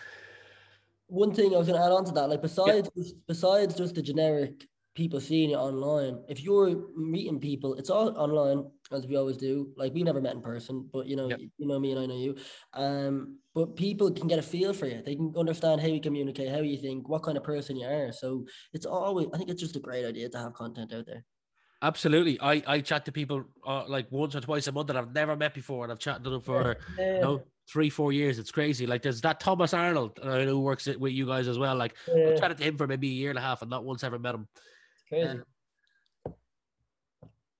One 1.08 1.32
thing 1.32 1.54
I 1.54 1.58
was 1.58 1.68
going 1.68 1.78
to 1.78 1.84
add 1.84 1.92
on 1.92 2.04
to 2.04 2.12
that, 2.12 2.28
like 2.28 2.42
besides 2.42 2.88
yeah. 2.94 3.12
besides 3.26 3.74
just 3.74 3.94
the 3.94 4.02
generic 4.02 4.66
people 4.94 5.20
seeing 5.20 5.50
it 5.50 5.56
online, 5.56 6.22
if 6.28 6.42
you're 6.42 6.88
meeting 6.96 7.38
people, 7.38 7.74
it's 7.74 7.90
all 7.90 8.16
online 8.16 8.64
as 8.92 9.06
we 9.06 9.16
always 9.16 9.36
do. 9.36 9.72
Like 9.76 9.94
we 9.94 10.02
never 10.02 10.20
met 10.20 10.34
in 10.34 10.40
person, 10.42 10.88
but 10.92 11.06
you 11.06 11.14
know, 11.14 11.28
yep. 11.28 11.38
you 11.38 11.66
know 11.66 11.78
me 11.78 11.92
and 11.92 12.00
I 12.00 12.06
know 12.06 12.16
you. 12.16 12.36
Um, 12.72 13.38
but 13.54 13.76
people 13.76 14.10
can 14.10 14.26
get 14.26 14.38
a 14.38 14.42
feel 14.42 14.72
for 14.72 14.86
you. 14.86 15.02
They 15.04 15.14
can 15.14 15.32
understand 15.36 15.80
how 15.80 15.86
you 15.86 16.00
communicate, 16.00 16.50
how 16.50 16.60
you 16.60 16.76
think, 16.78 17.08
what 17.08 17.22
kind 17.22 17.36
of 17.36 17.44
person 17.44 17.76
you 17.76 17.86
are. 17.86 18.12
So 18.12 18.46
it's 18.72 18.86
always, 18.86 19.28
I 19.32 19.38
think 19.38 19.50
it's 19.50 19.62
just 19.62 19.76
a 19.76 19.80
great 19.80 20.04
idea 20.04 20.28
to 20.28 20.38
have 20.38 20.54
content 20.54 20.92
out 20.92 21.06
there. 21.06 21.24
Absolutely. 21.82 22.38
I, 22.40 22.62
I 22.66 22.80
chat 22.80 23.04
to 23.04 23.12
people 23.12 23.44
uh, 23.66 23.84
like 23.86 24.10
once 24.10 24.34
or 24.34 24.40
twice 24.40 24.66
a 24.66 24.72
month 24.72 24.88
that 24.88 24.96
I've 24.96 25.14
never 25.14 25.36
met 25.36 25.54
before, 25.54 25.84
and 25.84 25.92
I've 25.92 25.98
chatted 25.98 26.24
to 26.24 26.30
them 26.30 26.40
for 26.40 26.76
yeah. 26.98 27.14
you 27.16 27.20
know 27.20 27.42
three, 27.70 27.90
four 27.90 28.12
years. 28.12 28.38
It's 28.38 28.50
crazy. 28.50 28.86
Like 28.86 29.02
there's 29.02 29.20
that 29.22 29.40
Thomas 29.40 29.74
Arnold, 29.74 30.18
uh, 30.22 30.40
who 30.40 30.60
works 30.60 30.86
with 30.86 31.12
you 31.12 31.26
guys 31.26 31.48
as 31.48 31.58
well. 31.58 31.76
Like 31.76 31.94
yeah. 32.08 32.30
I've 32.30 32.40
chatted 32.40 32.58
to 32.58 32.64
him 32.64 32.78
for 32.78 32.86
maybe 32.86 33.08
a 33.08 33.12
year 33.12 33.30
and 33.30 33.38
a 33.38 33.42
half, 33.42 33.60
and 33.60 33.70
not 33.70 33.84
once 33.84 34.04
ever 34.04 34.18
met 34.18 34.34
him. 34.34 34.48
It's 34.94 35.04
crazy. 35.08 35.40
Uh, 36.26 36.30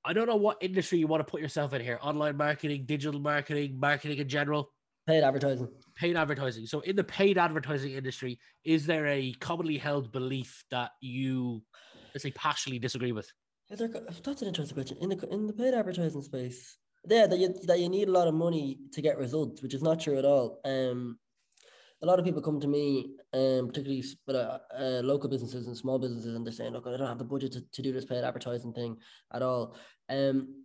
I 0.05 0.13
don't 0.13 0.29
know 0.29 0.37
what 0.37 0.59
industry 0.61 0.99
you 0.99 1.09
want 1.09 1.27
to 1.27 1.31
put 1.31 1.43
yourself 1.43 1.75
in 1.75 1.83
here: 1.83 1.99
online 2.01 2.37
marketing, 2.37 2.85
digital 2.87 3.21
marketing, 3.21 3.79
marketing 3.79 4.19
in 4.19 4.29
general. 4.29 4.71
Paid 5.07 5.23
advertising. 5.23 5.69
Paid 5.95 6.17
advertising. 6.17 6.67
So, 6.67 6.81
in 6.81 6.97
the 6.97 7.05
paid 7.05 7.39
advertising 7.39 7.93
industry, 7.93 8.39
is 8.65 8.87
there 8.87 9.07
a 9.07 9.33
commonly 9.35 9.79
held 9.79 10.11
belief 10.11 10.65
that 10.71 10.93
you, 11.01 11.63
let's 12.15 12.23
say, 12.23 12.31
partially 12.33 12.79
disagree 12.79 13.13
with? 13.13 13.31
That's 13.69 14.43
an 14.43 14.49
interesting 14.49 14.77
question. 14.77 14.99
In 15.01 15.09
the 15.09 15.29
in 15.29 15.47
the 15.47 15.53
paid 15.53 15.75
advertising 15.75 16.23
space, 16.23 16.77
yeah, 17.09 17.27
that 17.27 17.39
you 17.39 17.55
that 17.65 17.81
you 17.81 17.89
need 17.89 18.09
a 18.09 18.13
lot 18.13 18.29
of 18.29 18.35
money 18.35 18.79
to 18.93 19.03
get 19.03 19.19
results, 19.19 19.63
which 19.63 19.75
is 19.75 19.83
not 19.83 20.01
true 20.01 20.19
at 20.19 20.25
all. 20.25 20.61
Um, 20.65 21.19
a 22.03 22.07
lot 22.07 22.19
of 22.19 22.25
people 22.25 22.43
come 22.43 22.61
to 22.61 22.69
me, 22.69 23.15
um, 23.33 23.69
particularly 23.69 24.05
but 24.27 24.37
uh, 24.37 24.59
uh, 24.79 25.01
local 25.03 25.31
businesses 25.31 25.67
and 25.67 25.77
small 25.77 25.99
businesses, 25.99 26.35
and 26.35 26.47
they're 26.47 26.53
saying, 26.53 26.73
"Look, 26.73 26.87
I 26.87 26.97
don't 26.97 27.09
have 27.09 27.19
the 27.19 27.25
budget 27.25 27.53
to, 27.53 27.63
to 27.73 27.83
do 27.83 27.93
this 27.93 28.05
paid 28.05 28.23
advertising 28.23 28.73
thing 28.73 28.97
at 29.33 29.43
all." 29.43 29.77
Um, 30.09 30.65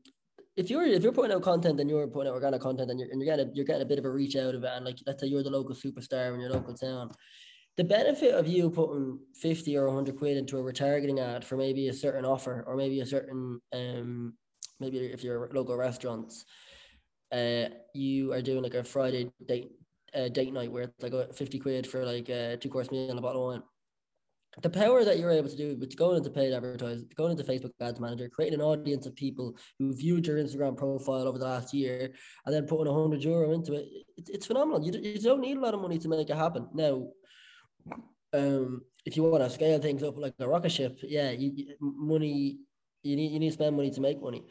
if 0.56 0.70
you're 0.70 0.84
if 0.84 1.04
you're 1.04 1.14
putting 1.14 1.32
out 1.32 1.42
content 1.42 1.80
and 1.80 1.90
you're 1.90 2.08
putting 2.08 2.30
out 2.30 2.36
organic 2.36 2.62
content 2.62 2.92
and 2.92 3.00
you're 3.00 3.10
and 3.10 3.22
you're 3.22 3.36
getting 3.36 3.50
a, 3.50 3.52
you're 3.54 3.66
getting 3.66 3.82
a 3.82 3.86
bit 3.86 4.00
of 4.00 4.06
a 4.06 4.12
reach 4.12 4.36
out 4.36 4.56
of 4.56 4.64
it, 4.64 4.72
and 4.76 4.86
like 4.86 4.98
let's 5.08 5.22
say 5.22 5.28
you're 5.28 5.44
the 5.44 5.50
local 5.50 5.74
superstar 5.74 6.34
in 6.34 6.42
your 6.42 6.50
local 6.50 6.74
town, 6.74 7.10
the 7.78 7.84
benefit 7.84 8.34
of 8.34 8.48
you 8.48 8.70
putting 8.70 9.20
50 9.36 9.78
or 9.78 9.88
100 9.88 10.18
quid 10.18 10.38
into 10.38 10.58
a 10.58 10.62
retargeting 10.62 11.20
ad 11.20 11.46
for 11.46 11.58
maybe 11.58 11.88
a 11.88 11.94
certain 11.94 12.26
offer 12.26 12.64
or 12.68 12.76
maybe 12.76 13.00
a 13.00 13.06
certain 13.06 13.60
um 13.74 14.34
maybe 14.80 14.98
if 14.98 15.24
you're 15.24 15.50
local 15.54 15.76
restaurants 15.76 16.46
uh 17.32 17.66
you 17.94 18.34
are 18.34 18.42
doing 18.42 18.64
like 18.64 18.74
a 18.74 18.84
friday 18.84 19.32
date 19.48 19.72
uh, 20.14 20.28
date 20.28 20.54
night 20.54 20.72
where 20.72 20.84
it's 20.84 21.02
like 21.02 21.14
a 21.14 21.32
50 21.32 21.60
quid 21.60 21.88
for 21.88 22.06
like 22.06 22.28
a 22.28 22.58
two 22.58 22.70
course 22.70 22.92
meal 22.92 23.10
and 23.10 23.20
a 23.20 23.22
bottle 23.22 23.50
of 23.50 23.54
wine 23.54 23.64
the 24.62 24.70
power 24.70 25.06
that 25.06 25.18
you're 25.18 25.32
able 25.32 25.48
to 25.48 25.56
do 25.56 25.78
with 25.80 25.96
going 25.96 26.18
into 26.18 26.30
paid 26.30 26.52
advertising, 26.52 27.08
going 27.16 27.32
into 27.32 27.44
Facebook 27.44 27.72
Ads 27.80 28.02
Manager, 28.02 28.28
creating 28.28 28.60
an 28.60 28.66
audience 28.66 29.06
of 29.06 29.16
people 29.16 29.56
who 29.80 29.94
viewed 29.94 30.28
your 30.28 30.38
Instagram 30.38 30.76
profile 30.76 31.28
over 31.28 31.38
the 31.38 31.46
last 31.46 31.74
year, 31.74 32.12
and 32.46 32.54
then 32.54 32.66
putting 32.66 32.88
a 32.88 32.94
hundred 32.94 33.24
euro 33.24 33.54
into 33.54 33.74
it, 33.76 33.86
it, 34.18 34.30
it's 34.30 34.46
phenomenal. 34.46 34.84
You, 34.84 34.92
you 35.02 35.22
don't 35.22 35.40
need 35.40 35.56
a 35.56 35.62
lot 35.62 35.74
of 35.74 35.82
money 35.82 35.98
to 36.00 36.10
make 36.10 36.30
it 36.30 36.36
happen. 36.36 36.68
Now, 36.74 37.08
um, 38.34 38.82
if 39.06 39.18
you 39.18 39.24
want 39.24 39.44
to 39.44 39.50
scale 39.50 39.80
things 39.80 40.04
up 40.04 40.18
like 40.18 40.34
a 40.40 40.48
rocket 40.48 40.72
ship, 40.72 41.00
yeah, 41.04 41.32
you, 41.32 41.76
money 41.80 42.60
you 43.04 43.16
need 43.16 43.32
you 43.32 43.40
need 43.40 43.50
to 43.50 43.54
spend 43.54 43.76
money 43.76 43.92
to 43.92 44.02
make 44.02 44.22
money. 44.22 44.44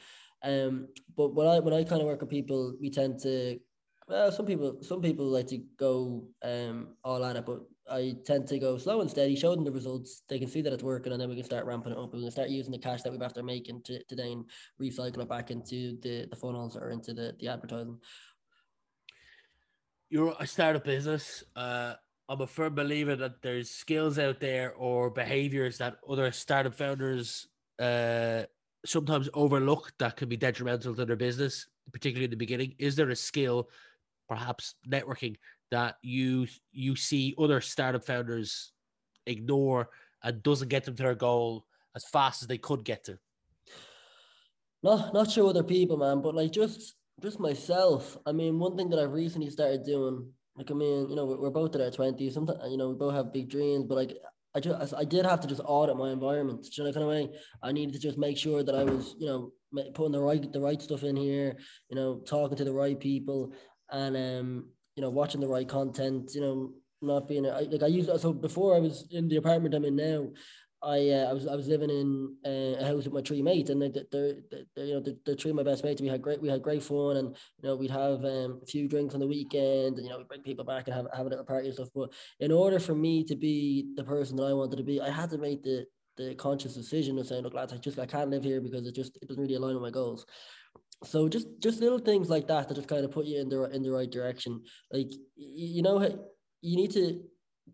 Um, 0.43 0.89
but 1.17 1.35
when 1.35 1.47
I 1.47 1.61
when 1.61 1.75
I 1.75 1.85
kind 1.85 2.01
of 2.01 2.07
work 2.07 2.21
with 2.21 2.31
people, 2.31 2.75
we 2.81 2.91
tend 2.91 3.21
to 3.21 3.59
well, 4.09 4.33
some 4.33 4.47
people 4.47 4.79
some 4.83 5.01
people 5.01 5.27
like 5.27 5.47
to 5.49 5.59
go 5.79 6.25
um 6.43 6.97
all 7.05 7.25
at 7.25 7.37
it, 7.37 7.47
but 7.47 7.61
I 7.89 8.17
tend 8.25 8.47
to 8.49 8.59
go 8.59 8.79
slow 8.79 9.01
and 9.01 9.11
steady, 9.11 9.37
show 9.37 9.55
them 9.55 9.65
the 9.65 9.73
results. 9.73 10.23
They 10.29 10.39
can 10.39 10.49
see 10.49 10.63
that 10.63 10.73
it's 10.73 10.83
working, 10.83 11.13
and 11.13 11.21
then 11.21 11.29
we 11.29 11.37
can 11.37 11.45
start 11.45 11.67
ramping 11.67 11.93
it 11.93 11.99
up. 11.99 12.13
We 12.13 12.23
can 12.23 12.31
start 12.31 12.49
using 12.49 12.73
the 12.73 12.79
cash 12.79 13.03
that 13.03 13.13
we've 13.13 13.23
after 13.23 13.43
making 13.43 13.83
to, 13.83 14.03
to 14.05 14.15
then 14.15 14.45
recycle 14.81 15.23
it 15.23 15.29
back 15.29 15.51
into 15.51 15.99
the, 16.01 16.27
the 16.31 16.37
funnels 16.37 16.77
or 16.77 16.91
into 16.91 17.13
the, 17.13 17.35
the 17.41 17.49
advertising. 17.49 17.99
You're 20.09 20.37
a 20.39 20.47
startup 20.47 20.85
business. 20.85 21.43
Uh, 21.57 21.95
I'm 22.31 22.41
a 22.43 22.47
firm 22.47 22.77
believer 22.77 23.17
that 23.17 23.43
there's 23.43 23.69
skills 23.69 24.17
out 24.17 24.39
there 24.39 24.73
or 24.75 25.11
behaviors 25.11 25.79
that 25.79 25.97
other 26.09 26.31
startup 26.31 26.77
founders 26.77 27.49
uh, 27.81 28.45
sometimes 28.87 29.29
overlook 29.35 29.93
that 29.99 30.17
can 30.17 30.29
be 30.29 30.37
detrimental 30.37 30.95
to 30.95 31.05
their 31.05 31.17
business, 31.17 31.67
particularly 31.93 32.27
in 32.27 32.31
the 32.31 32.37
beginning. 32.37 32.77
Is 32.79 32.95
there 32.95 33.11
a 33.11 33.17
skill, 33.17 33.69
perhaps 34.29 34.77
networking, 34.89 35.39
that 35.73 35.97
you 36.03 36.47
you 36.71 36.95
see 36.95 37.35
other 37.37 37.61
startup 37.61 38.05
founders 38.05 38.71
ignore 39.27 39.91
and 40.23 40.41
doesn't 40.45 40.69
get 40.69 40.85
them 40.85 40.95
to 40.95 41.03
their 41.03 41.17
goal 41.17 41.67
as 41.97 42.05
fast 42.05 42.43
as 42.43 42.49
they 42.49 42.59
could 42.59 42.85
get 42.85 43.03
to? 43.07 43.19
Not 44.85 45.13
not 45.13 45.33
sure 45.33 45.51
other 45.51 45.65
people, 45.65 45.97
man, 45.97 46.23
but 46.23 46.37
like 46.37 46.53
just 46.53 46.95
just 47.21 47.41
myself. 47.41 48.17
I 48.25 48.31
mean, 48.31 48.61
one 48.61 48.77
thing 48.77 48.89
that 48.91 49.01
I've 49.01 49.13
recently 49.13 49.51
started 49.51 49.83
doing 49.85 50.33
like 50.57 50.71
I 50.71 50.75
mean, 50.75 51.09
you 51.09 51.17
know, 51.17 51.25
we're 51.25 51.51
both 51.51 51.75
in 51.75 51.81
our 51.81 51.91
twenties. 51.91 52.35
Sometimes 52.35 52.61
you 52.71 52.77
know, 52.77 52.89
we 52.89 52.95
both 52.95 53.15
have 53.15 53.33
big 53.33 53.49
dreams, 53.49 53.85
but 53.89 53.97
like 53.97 54.17
I 54.55 54.61
just 54.61 54.95
I 54.95 55.05
did 55.05 55.25
have 55.25 55.41
to 55.41 55.49
just 55.49 55.61
audit 55.65 55.97
my 55.97 56.11
environment. 56.11 56.67
you 56.77 56.85
know, 56.85 56.93
kind 56.93 57.05
of 57.05 57.09
way 57.09 57.29
I 57.63 57.73
needed 57.73 57.95
to 57.95 58.01
just 58.01 58.19
make 58.19 58.37
sure 58.37 58.63
that 58.63 58.75
I 58.75 58.85
was, 58.85 59.15
you 59.19 59.27
know, 59.27 59.53
putting 59.95 60.13
the 60.13 60.21
right 60.21 60.53
the 60.53 60.61
right 60.61 60.81
stuff 60.83 61.05
in 61.05 61.17
here. 61.17 61.57
You 61.89 61.97
know, 61.97 62.21
talking 62.27 62.57
to 62.57 62.65
the 62.65 62.73
right 62.73 62.99
people, 62.99 63.53
and 63.91 64.17
um, 64.17 64.69
you 64.97 65.03
know, 65.03 65.11
watching 65.11 65.41
the 65.41 65.49
right 65.49 65.69
content. 65.69 66.33
You 66.35 66.41
know, 66.41 66.73
not 67.01 67.29
being 67.29 67.45
like 67.45 67.83
I 67.83 67.87
used 67.87 68.11
so 68.21 68.33
before 68.33 68.77
I 68.77 68.81
was 68.81 69.07
in 69.11 69.29
the 69.29 69.37
apartment 69.37 69.75
I'm 69.75 69.85
in 69.85 69.97
now. 69.97 70.29
I 70.83 71.11
uh, 71.11 71.29
I 71.29 71.33
was 71.33 71.47
I 71.47 71.55
was 71.55 71.69
living 71.69 71.91
in 71.91 72.37
uh, 72.45 72.83
a 72.83 72.87
house 72.87 73.05
with 73.05 73.13
my 73.13 73.21
three 73.21 73.43
mates, 73.43 73.69
and 73.69 73.83
they're, 73.83 73.91
they're, 74.11 74.35
they're 74.51 74.85
you 74.85 74.95
know 74.95 75.15
they're, 75.27 75.35
three 75.35 75.51
of 75.51 75.57
my 75.57 75.63
best 75.63 75.85
mates. 75.85 76.01
We 76.01 76.09
had 76.09 76.23
great 76.23 76.41
we 76.41 76.49
had 76.49 76.63
great 76.63 76.83
fun, 76.83 77.19
and 77.19 77.37
you 77.59 77.69
know 77.69 77.77
we'd 77.77 77.91
have 77.91 78.25
um, 78.25 78.61
a 78.63 78.67
few 78.67 78.89
drinks 78.89 79.13
on 79.13 79.21
the 79.21 79.27
weekend, 79.27 79.99
and 79.99 80.05
you 80.05 80.09
know 80.09 80.19
we 80.19 80.25
bring 80.25 80.43
people 80.43 80.65
back 80.65 80.87
and 80.87 80.97
have 80.97 81.07
have 81.15 81.27
a 81.27 81.29
little 81.29 81.45
party 81.45 81.67
and 81.67 81.75
stuff. 81.75 81.89
But 81.95 82.13
in 82.41 82.51
order 82.51 82.81
for 82.81 82.95
me 82.95 83.25
to 83.25 83.37
be 83.37 83.93
the 83.97 84.05
person 84.05 84.37
that 84.37 84.45
I 84.45 84.55
wanted 84.55 84.77
to 84.77 84.83
be, 84.83 85.01
I 85.01 85.11
had 85.11 85.31
to 85.31 85.39
make 85.39 85.63
the 85.63 85.85
the 86.17 86.35
conscious 86.35 86.75
decision 86.75 87.19
of 87.19 87.27
saying, 87.27 87.43
look, 87.43 87.55
lads, 87.55 87.73
I 87.73 87.77
just 87.77 87.99
I 87.99 88.07
can't 88.07 88.31
live 88.31 88.45
here 88.45 88.61
because 88.61 88.87
it 88.87 88.95
just 88.95 89.19
it 89.21 89.29
doesn't 89.29 89.43
really 89.43 89.57
align 89.57 89.75
with 89.75 89.83
my 89.83 89.91
goals. 89.91 90.25
So 91.05 91.29
just 91.29 91.47
just 91.61 91.81
little 91.81 91.99
things 91.99 92.31
like 92.31 92.47
that 92.49 92.69
that 92.69 92.75
just 92.75 92.89
kind 92.89 93.05
of 93.05 93.11
put 93.11 93.27
you 93.27 93.41
in 93.41 93.51
the 93.51 93.65
in 93.65 93.83
the 93.83 93.93
right 93.93 94.11
direction. 94.11 94.63
Like 94.91 95.11
you 95.37 95.83
know, 95.83 96.01
you 96.63 96.77
need 96.77 96.93
to 96.93 97.23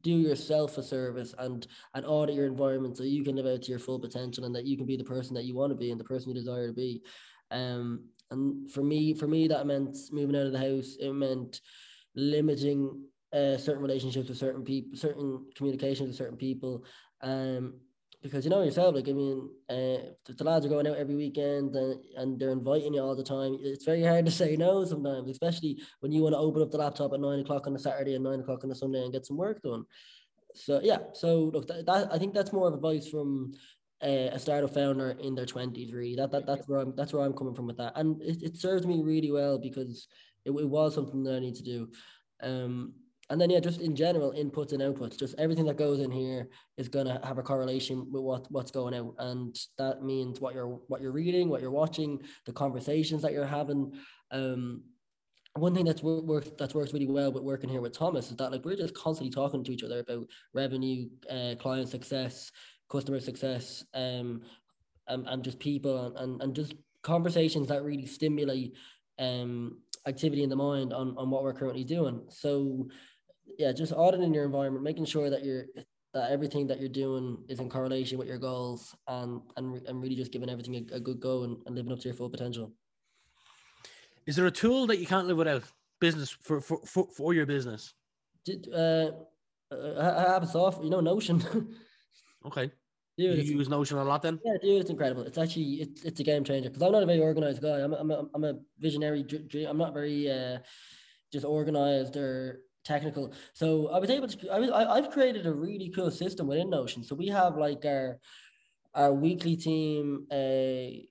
do 0.02 0.10
yourself 0.10 0.78
a 0.78 0.82
service 0.82 1.34
and 1.38 1.66
and 1.94 2.06
audit 2.06 2.34
your 2.34 2.46
environment 2.46 2.96
so 2.96 3.04
you 3.04 3.24
can 3.24 3.36
live 3.36 3.46
out 3.46 3.62
to 3.62 3.70
your 3.70 3.78
full 3.78 3.98
potential 3.98 4.44
and 4.44 4.54
that 4.54 4.66
you 4.66 4.76
can 4.76 4.86
be 4.86 4.96
the 4.96 5.04
person 5.04 5.34
that 5.34 5.44
you 5.44 5.54
want 5.54 5.70
to 5.70 5.76
be 5.76 5.90
and 5.90 6.00
the 6.00 6.04
person 6.04 6.28
you 6.28 6.34
desire 6.34 6.68
to 6.68 6.72
be. 6.72 7.02
Um 7.50 8.04
and 8.30 8.70
for 8.70 8.82
me 8.82 9.14
for 9.14 9.26
me 9.26 9.48
that 9.48 9.66
meant 9.66 9.96
moving 10.12 10.36
out 10.36 10.46
of 10.46 10.52
the 10.52 10.58
house. 10.58 10.96
It 11.00 11.12
meant 11.12 11.60
limiting 12.14 13.02
uh, 13.32 13.56
certain 13.58 13.82
relationships 13.82 14.28
with 14.28 14.38
certain 14.38 14.62
people 14.62 14.96
certain 14.98 15.46
communications 15.54 16.08
with 16.08 16.16
certain 16.16 16.38
people. 16.38 16.84
Um 17.22 17.74
because 18.26 18.44
you 18.44 18.50
know 18.50 18.62
yourself, 18.62 18.94
like 18.94 19.08
I 19.08 19.12
mean, 19.12 19.48
uh, 19.68 20.12
the 20.26 20.44
lads 20.44 20.66
are 20.66 20.68
going 20.68 20.86
out 20.86 20.96
every 20.96 21.14
weekend 21.14 21.74
and, 21.74 22.00
and 22.16 22.38
they're 22.38 22.50
inviting 22.50 22.94
you 22.94 23.00
all 23.00 23.16
the 23.16 23.22
time. 23.22 23.56
It's 23.60 23.84
very 23.84 24.02
hard 24.02 24.26
to 24.26 24.30
say 24.42 24.56
no 24.56 24.84
sometimes, 24.84 25.30
especially 25.30 25.80
when 26.00 26.12
you 26.12 26.22
want 26.22 26.34
to 26.34 26.38
open 26.38 26.62
up 26.62 26.70
the 26.70 26.78
laptop 26.78 27.12
at 27.12 27.20
nine 27.20 27.40
o'clock 27.40 27.66
on 27.66 27.74
a 27.74 27.78
Saturday 27.78 28.14
and 28.14 28.24
nine 28.24 28.40
o'clock 28.40 28.64
on 28.64 28.70
a 28.70 28.74
Sunday 28.74 29.02
and 29.02 29.12
get 29.12 29.26
some 29.26 29.36
work 29.36 29.62
done. 29.62 29.84
So 30.54 30.80
yeah, 30.82 30.98
so 31.12 31.50
look, 31.52 31.66
that, 31.68 31.86
that 31.86 32.12
I 32.12 32.18
think 32.18 32.34
that's 32.34 32.52
more 32.52 32.68
of 32.68 32.74
advice 32.74 33.08
from 33.08 33.52
uh, 34.02 34.30
a 34.32 34.38
startup 34.38 34.74
founder 34.74 35.16
in 35.20 35.34
their 35.34 35.46
twenties. 35.46 35.92
Really, 35.92 36.16
that 36.16 36.30
that 36.32 36.46
that's 36.46 36.68
where 36.68 36.80
I'm 36.80 36.94
that's 36.96 37.12
where 37.12 37.24
I'm 37.24 37.34
coming 37.34 37.54
from 37.54 37.66
with 37.66 37.76
that, 37.78 37.92
and 37.96 38.20
it, 38.22 38.42
it 38.42 38.56
served 38.58 38.86
me 38.86 39.02
really 39.02 39.30
well 39.30 39.58
because 39.58 40.08
it, 40.44 40.50
it 40.50 40.68
was 40.68 40.94
something 40.94 41.22
that 41.24 41.36
I 41.36 41.40
need 41.40 41.56
to 41.56 41.62
do. 41.62 41.88
Um, 42.42 42.94
and 43.28 43.40
then 43.40 43.50
yeah, 43.50 43.60
just 43.60 43.80
in 43.80 43.96
general, 43.96 44.32
inputs 44.32 44.72
and 44.72 44.80
outputs, 44.82 45.18
just 45.18 45.34
everything 45.38 45.66
that 45.66 45.76
goes 45.76 46.00
in 46.00 46.10
here 46.10 46.48
is 46.76 46.88
gonna 46.88 47.20
have 47.24 47.38
a 47.38 47.42
correlation 47.42 48.06
with 48.10 48.22
what 48.22 48.50
what's 48.52 48.70
going 48.70 48.94
out, 48.94 49.14
and 49.18 49.58
that 49.78 50.02
means 50.02 50.40
what 50.40 50.54
you're 50.54 50.78
what 50.88 51.00
you're 51.00 51.12
reading, 51.12 51.48
what 51.48 51.60
you're 51.60 51.70
watching, 51.70 52.20
the 52.44 52.52
conversations 52.52 53.22
that 53.22 53.32
you're 53.32 53.46
having. 53.46 53.92
Um, 54.30 54.82
one 55.54 55.74
thing 55.74 55.86
that's 55.86 56.02
worked 56.02 56.56
that's 56.58 56.74
worked 56.74 56.92
really 56.92 57.08
well 57.08 57.32
with 57.32 57.42
working 57.42 57.70
here 57.70 57.80
with 57.80 57.96
Thomas 57.96 58.30
is 58.30 58.36
that 58.36 58.52
like 58.52 58.64
we're 58.64 58.76
just 58.76 58.94
constantly 58.94 59.32
talking 59.32 59.64
to 59.64 59.72
each 59.72 59.82
other 59.82 60.00
about 60.00 60.28
revenue, 60.52 61.08
uh, 61.30 61.54
client 61.58 61.88
success, 61.88 62.52
customer 62.90 63.18
success, 63.18 63.84
um, 63.94 64.42
and, 65.08 65.26
and 65.26 65.42
just 65.42 65.58
people 65.58 66.06
and, 66.06 66.16
and, 66.16 66.42
and 66.42 66.54
just 66.54 66.74
conversations 67.02 67.68
that 67.68 67.82
really 67.82 68.06
stimulate 68.06 68.74
um 69.18 69.78
activity 70.06 70.42
in 70.42 70.50
the 70.50 70.56
mind 70.56 70.92
on, 70.92 71.14
on 71.16 71.30
what 71.30 71.42
we're 71.42 71.52
currently 71.54 71.84
doing. 71.84 72.22
So 72.28 72.86
yeah, 73.58 73.72
just 73.72 73.92
auditing 73.92 74.34
your 74.34 74.44
environment, 74.44 74.84
making 74.84 75.04
sure 75.04 75.30
that 75.30 75.44
you're 75.44 75.66
that 76.14 76.30
everything 76.30 76.66
that 76.66 76.80
you're 76.80 76.88
doing 76.88 77.38
is 77.48 77.60
in 77.60 77.68
correlation 77.68 78.16
with 78.18 78.28
your 78.28 78.38
goals 78.38 78.94
and 79.08 79.42
and, 79.56 79.82
and 79.86 80.02
really 80.02 80.16
just 80.16 80.32
giving 80.32 80.48
everything 80.48 80.74
a, 80.74 80.96
a 80.96 81.00
good 81.00 81.20
go 81.20 81.42
and, 81.44 81.58
and 81.66 81.74
living 81.74 81.92
up 81.92 82.00
to 82.00 82.08
your 82.08 82.14
full 82.14 82.30
potential. 82.30 82.72
Is 84.26 84.36
there 84.36 84.46
a 84.46 84.50
tool 84.50 84.86
that 84.88 84.98
you 84.98 85.06
can't 85.06 85.26
live 85.26 85.36
without? 85.36 85.62
Business 85.98 86.28
for 86.28 86.60
for 86.60 86.78
for, 86.84 87.08
for 87.16 87.32
your 87.32 87.46
business. 87.46 87.94
Did 88.44 88.68
uh, 88.70 89.12
I 89.72 90.32
have 90.32 90.42
a 90.42 90.46
soft, 90.46 90.84
you 90.84 90.90
know, 90.90 91.00
Notion. 91.00 91.42
okay. 92.46 92.70
Dude, 93.16 93.46
you 93.46 93.56
use 93.56 93.70
Notion 93.70 93.96
a 93.96 94.04
lot 94.04 94.20
then? 94.20 94.38
Yeah, 94.44 94.58
dude, 94.60 94.82
it's 94.82 94.90
incredible. 94.90 95.22
It's 95.22 95.38
actually 95.38 95.80
it's, 95.80 96.04
it's 96.04 96.20
a 96.20 96.22
game 96.22 96.44
changer 96.44 96.68
because 96.68 96.82
I'm 96.82 96.92
not 96.92 97.02
a 97.02 97.06
very 97.06 97.20
organized 97.20 97.62
guy. 97.62 97.80
I'm 97.80 97.94
a, 97.94 97.96
I'm 97.96 98.10
a, 98.10 98.24
I'm 98.34 98.44
a 98.44 98.54
visionary. 98.78 99.24
I'm 99.66 99.78
not 99.78 99.94
very 99.94 100.30
uh, 100.30 100.58
just 101.32 101.46
organized 101.46 102.16
or 102.16 102.60
technical. 102.86 103.32
So 103.52 103.88
I 103.88 103.98
was 103.98 104.10
able 104.10 104.28
to. 104.28 104.50
I 104.50 104.58
was, 104.58 104.70
I, 104.70 104.84
I've 104.84 105.10
created 105.10 105.46
a 105.46 105.52
really 105.52 105.90
cool 105.90 106.10
system 106.10 106.46
within 106.46 106.70
Notion. 106.70 107.02
So 107.04 107.14
we 107.14 107.28
have 107.28 107.56
like 107.56 107.84
our 107.84 108.18
our 108.94 109.12
weekly 109.12 109.56
team 109.56 110.26
a 110.32 111.08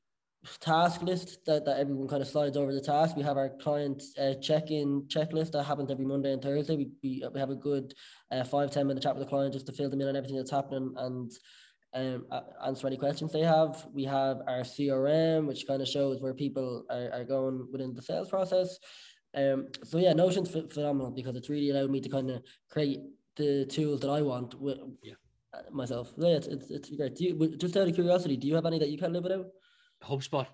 task 0.59 1.01
list 1.01 1.43
that, 1.45 1.65
that 1.65 1.79
everyone 1.79 2.07
kind 2.07 2.21
of 2.21 2.27
slides 2.27 2.57
over 2.57 2.73
the 2.73 2.81
task. 2.81 3.15
We 3.15 3.23
have 3.23 3.37
our 3.37 3.49
client 3.49 4.03
uh, 4.19 4.35
check-in 4.35 5.03
checklist 5.07 5.51
that 5.51 5.63
happens 5.63 5.91
every 5.91 6.05
Monday 6.05 6.33
and 6.33 6.41
Thursday. 6.41 6.75
We, 6.75 6.89
we, 7.03 7.23
we 7.33 7.39
have 7.39 7.49
a 7.49 7.55
good 7.55 7.93
uh, 8.31 8.43
five, 8.43 8.71
10 8.71 8.87
minute 8.87 9.01
chat 9.03 9.15
with 9.15 9.23
the 9.23 9.29
client 9.29 9.53
just 9.53 9.65
to 9.67 9.71
fill 9.71 9.89
them 9.89 10.01
in 10.01 10.07
on 10.07 10.15
everything 10.15 10.37
that's 10.37 10.51
happening 10.51 10.93
and 10.97 11.31
um, 11.95 12.25
answer 12.65 12.87
any 12.87 12.97
questions 12.97 13.31
they 13.31 13.41
have. 13.41 13.87
We 13.93 14.03
have 14.03 14.41
our 14.47 14.61
CRM, 14.61 15.47
which 15.47 15.65
kind 15.65 15.81
of 15.81 15.87
shows 15.87 16.21
where 16.21 16.33
people 16.33 16.85
are, 16.89 17.09
are 17.11 17.23
going 17.23 17.67
within 17.71 17.93
the 17.93 18.01
sales 18.01 18.29
process. 18.29 18.77
Um, 19.35 19.67
so 19.83 19.97
yeah, 19.97 20.13
Notion's 20.13 20.49
phenomenal 20.49 21.11
because 21.11 21.35
it's 21.35 21.49
really 21.49 21.69
allowed 21.69 21.91
me 21.91 21.99
to 22.01 22.09
kind 22.09 22.29
of 22.31 22.41
create 22.69 22.99
the 23.35 23.65
tools 23.65 23.99
that 24.01 24.09
I 24.09 24.21
want 24.21 24.59
with 24.59 24.79
yeah. 25.03 25.13
Uh, 25.53 25.61
myself. 25.71 26.13
So 26.17 26.27
yeah, 26.27 26.37
it's, 26.37 26.47
it's, 26.47 26.71
it's 26.71 26.89
great. 26.89 27.15
Do 27.15 27.23
you, 27.25 27.57
just 27.57 27.75
out 27.75 27.87
of 27.87 27.93
curiosity, 27.93 28.37
do 28.37 28.47
you 28.47 28.55
have 28.55 28.65
any 28.65 28.79
that 28.79 28.89
you 28.89 28.97
can 28.97 29.11
live 29.13 29.23
without? 29.23 29.47
HubSpot. 30.03 30.47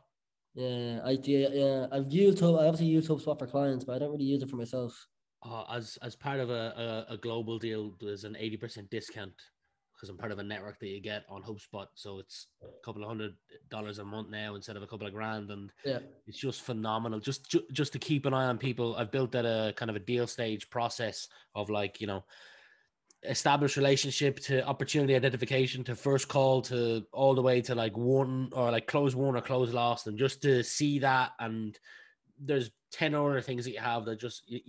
Yeah, 0.53 0.99
I 1.05 1.17
yeah, 1.23 1.47
yeah. 1.51 1.87
I've 1.91 2.11
used 2.11 2.43
I 2.43 2.47
obviously 2.47 2.87
use 2.87 3.07
HubSpot 3.07 3.37
for 3.37 3.47
clients, 3.47 3.85
but 3.85 3.95
I 3.95 3.99
don't 3.99 4.11
really 4.11 4.25
use 4.25 4.43
it 4.43 4.49
for 4.49 4.57
myself. 4.57 5.07
Uh, 5.43 5.63
as 5.71 5.97
as 6.01 6.15
part 6.15 6.39
of 6.39 6.49
a, 6.49 7.05
a, 7.09 7.13
a 7.13 7.17
global 7.17 7.57
deal, 7.57 7.95
there's 7.99 8.25
an 8.25 8.35
eighty 8.37 8.57
percent 8.57 8.89
discount 8.89 9.33
because 10.01 10.09
I'm 10.09 10.17
part 10.17 10.31
of 10.31 10.39
a 10.39 10.43
network 10.43 10.79
that 10.79 10.87
you 10.87 10.99
get 10.99 11.25
on 11.29 11.43
HubSpot. 11.43 11.85
So 11.93 12.17
it's 12.17 12.47
a 12.63 12.83
couple 12.83 13.03
of 13.03 13.07
hundred 13.07 13.35
dollars 13.69 13.99
a 13.99 14.03
month 14.03 14.31
now 14.31 14.55
instead 14.55 14.75
of 14.75 14.81
a 14.81 14.87
couple 14.87 15.05
of 15.05 15.13
grand, 15.13 15.51
and 15.51 15.71
yeah, 15.85 15.99
it's 16.25 16.39
just 16.39 16.61
phenomenal. 16.63 17.19
Just 17.19 17.47
ju- 17.47 17.67
just 17.71 17.93
to 17.93 17.99
keep 17.99 18.25
an 18.25 18.33
eye 18.33 18.45
on 18.45 18.57
people. 18.57 18.95
I've 18.95 19.11
built 19.11 19.31
that 19.33 19.45
a 19.45 19.73
kind 19.73 19.91
of 19.91 19.95
a 19.95 19.99
deal 19.99 20.25
stage 20.25 20.71
process 20.71 21.27
of 21.53 21.69
like 21.69 22.01
you 22.01 22.07
know 22.07 22.23
established 23.23 23.77
relationship 23.77 24.39
to 24.39 24.65
opportunity 24.65 25.15
identification 25.15 25.83
to 25.83 25.95
first 25.95 26.27
call 26.27 26.63
to 26.63 27.05
all 27.13 27.35
the 27.35 27.41
way 27.41 27.61
to 27.61 27.75
like 27.75 27.95
one 27.95 28.49
or 28.53 28.71
like 28.71 28.87
close 28.87 29.15
one 29.15 29.35
or 29.35 29.41
close 29.41 29.71
lost 29.71 30.07
and 30.07 30.17
just 30.17 30.41
to 30.41 30.63
see 30.63 30.97
that 30.97 31.33
and 31.39 31.77
there's 32.43 32.71
10 32.93 33.13
other 33.13 33.39
things 33.39 33.63
that 33.63 33.73
you 33.73 33.79
have 33.79 34.05
that 34.05 34.19
just 34.19 34.41
you, 34.47 34.59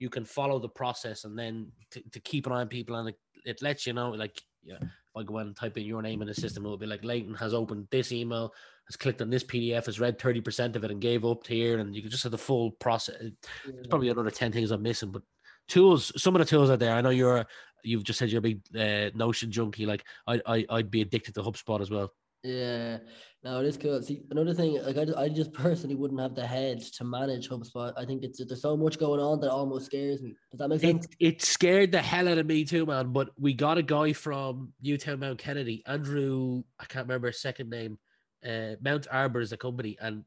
you 0.00 0.10
can 0.10 0.24
follow 0.24 0.58
the 0.58 0.68
process 0.68 1.22
and 1.22 1.38
then 1.38 1.70
to, 1.92 2.02
to 2.10 2.18
keep 2.18 2.46
an 2.46 2.52
eye 2.52 2.62
on 2.62 2.66
people 2.66 2.96
and 2.96 3.10
it, 3.10 3.18
it 3.44 3.62
lets 3.62 3.86
you 3.86 3.92
know 3.92 4.10
like 4.10 4.42
yeah, 4.62 4.78
if 4.80 5.16
I 5.16 5.22
go 5.22 5.38
and 5.38 5.56
type 5.56 5.76
in 5.76 5.84
your 5.84 6.02
name 6.02 6.22
in 6.22 6.28
the 6.28 6.34
system, 6.34 6.64
it'll 6.64 6.76
be 6.76 6.86
like 6.86 7.04
Leighton 7.04 7.34
has 7.34 7.54
opened 7.54 7.88
this 7.90 8.12
email, 8.12 8.52
has 8.86 8.96
clicked 8.96 9.22
on 9.22 9.30
this 9.30 9.44
PDF, 9.44 9.86
has 9.86 10.00
read 10.00 10.18
30% 10.18 10.76
of 10.76 10.84
it 10.84 10.90
and 10.90 11.00
gave 11.00 11.24
up 11.24 11.46
here. 11.46 11.78
And 11.78 11.94
you 11.94 12.02
can 12.02 12.10
just 12.10 12.22
have 12.22 12.32
the 12.32 12.38
full 12.38 12.72
process. 12.72 13.16
There's 13.64 13.86
probably 13.88 14.08
another 14.08 14.30
10 14.30 14.52
things 14.52 14.70
I'm 14.70 14.82
missing, 14.82 15.10
but 15.10 15.22
tools, 15.68 16.12
some 16.20 16.34
of 16.34 16.40
the 16.40 16.44
tools 16.44 16.70
out 16.70 16.78
there, 16.78 16.94
I 16.94 17.00
know 17.00 17.10
you're, 17.10 17.44
you've 17.82 18.04
just 18.04 18.18
said 18.18 18.30
you're 18.30 18.40
a 18.40 18.42
big 18.42 18.60
uh, 18.78 19.10
Notion 19.16 19.50
junkie. 19.50 19.86
Like 19.86 20.04
I, 20.26 20.40
I, 20.46 20.66
I'd 20.70 20.90
be 20.90 21.02
addicted 21.02 21.34
to 21.34 21.42
HubSpot 21.42 21.80
as 21.80 21.90
well. 21.90 22.12
Yeah, 22.42 22.98
no, 23.44 23.60
it 23.60 23.66
is 23.66 23.76
cool. 23.76 24.00
See, 24.02 24.22
another 24.30 24.54
thing, 24.54 24.82
like 24.82 24.96
I, 24.96 25.24
I 25.24 25.28
just 25.28 25.52
personally 25.52 25.94
wouldn't 25.94 26.20
have 26.20 26.34
the 26.34 26.46
head 26.46 26.80
to 26.80 27.04
manage 27.04 27.48
HubSpot. 27.48 27.92
I 27.96 28.04
think 28.04 28.22
it's 28.22 28.42
there's 28.44 28.62
so 28.62 28.76
much 28.76 28.98
going 28.98 29.20
on 29.20 29.40
that 29.40 29.50
almost 29.50 29.86
scares 29.86 30.22
me. 30.22 30.34
Does 30.50 30.58
that 30.58 30.68
make 30.68 30.80
sense? 30.80 31.06
It, 31.18 31.34
it 31.34 31.42
scared 31.42 31.92
the 31.92 32.00
hell 32.00 32.28
out 32.28 32.38
of 32.38 32.46
me 32.46 32.64
too, 32.64 32.86
man. 32.86 33.12
But 33.12 33.30
we 33.38 33.52
got 33.52 33.78
a 33.78 33.82
guy 33.82 34.14
from 34.14 34.72
Newtown 34.82 35.20
Mount 35.20 35.38
Kennedy, 35.38 35.82
Andrew. 35.86 36.62
I 36.78 36.84
can't 36.86 37.06
remember 37.06 37.28
his 37.28 37.40
second 37.40 37.68
name. 37.68 37.98
Uh, 38.46 38.76
Mount 38.82 39.06
Arbor 39.10 39.40
is 39.40 39.52
a 39.52 39.58
company, 39.58 39.98
and 40.00 40.24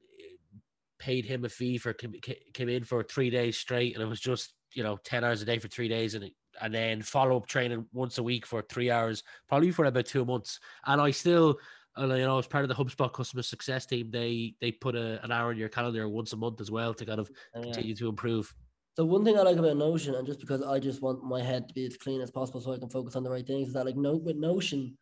paid 0.99 1.25
him 1.25 1.45
a 1.45 1.49
fee 1.49 1.77
for 1.77 1.93
came 1.93 2.69
in 2.69 2.83
for 2.83 3.03
three 3.03 3.29
days 3.29 3.57
straight, 3.57 3.93
and 3.93 4.03
it 4.03 4.07
was 4.07 4.21
just 4.21 4.53
you 4.71 4.83
know 4.83 4.97
ten 5.03 5.23
hours 5.23 5.41
a 5.41 5.45
day 5.45 5.59
for 5.59 5.67
three 5.67 5.87
days, 5.87 6.13
and 6.15 6.25
it, 6.25 6.33
and 6.61 6.73
then 6.73 7.01
follow 7.01 7.37
up 7.37 7.47
training 7.47 7.85
once 7.91 8.19
a 8.19 8.23
week 8.23 8.45
for 8.45 8.61
three 8.61 8.89
hours, 8.89 9.23
probably 9.49 9.71
for 9.71 9.85
about 9.85 10.05
two 10.05 10.23
months. 10.25 10.59
And 10.85 11.01
I 11.01 11.11
still 11.11 11.57
and 11.95 12.11
uh, 12.11 12.15
you 12.15 12.25
know, 12.25 12.39
as 12.39 12.47
part 12.47 12.63
of 12.63 12.69
the 12.69 12.75
HubSpot 12.75 13.11
customer 13.11 13.43
success 13.43 13.85
team, 13.85 14.09
they 14.11 14.55
they 14.61 14.71
put 14.71 14.95
a, 14.95 15.23
an 15.23 15.31
hour 15.31 15.51
in 15.51 15.57
your 15.57 15.69
calendar 15.69 16.07
once 16.09 16.33
a 16.33 16.37
month 16.37 16.61
as 16.61 16.71
well 16.71 16.93
to 16.93 17.05
kind 17.05 17.19
of 17.19 17.29
oh, 17.55 17.61
continue 17.61 17.95
to 17.95 18.09
improve. 18.09 18.53
So 18.95 19.05
one 19.05 19.25
thing 19.25 19.37
I 19.37 19.41
like 19.41 19.57
about 19.57 19.77
Notion, 19.77 20.15
and 20.15 20.27
just 20.27 20.39
because 20.39 20.61
I 20.61 20.79
just 20.79 21.01
want 21.01 21.23
my 21.23 21.41
head 21.41 21.67
to 21.67 21.73
be 21.73 21.85
as 21.85 21.97
clean 21.97 22.21
as 22.21 22.31
possible, 22.31 22.61
so 22.61 22.73
I 22.73 22.77
can 22.77 22.89
focus 22.89 23.15
on 23.15 23.23
the 23.23 23.29
right 23.29 23.45
things, 23.45 23.69
is 23.69 23.73
that 23.73 23.85
like 23.85 23.95
no 23.95 24.15
with 24.15 24.35
Notion, 24.35 24.97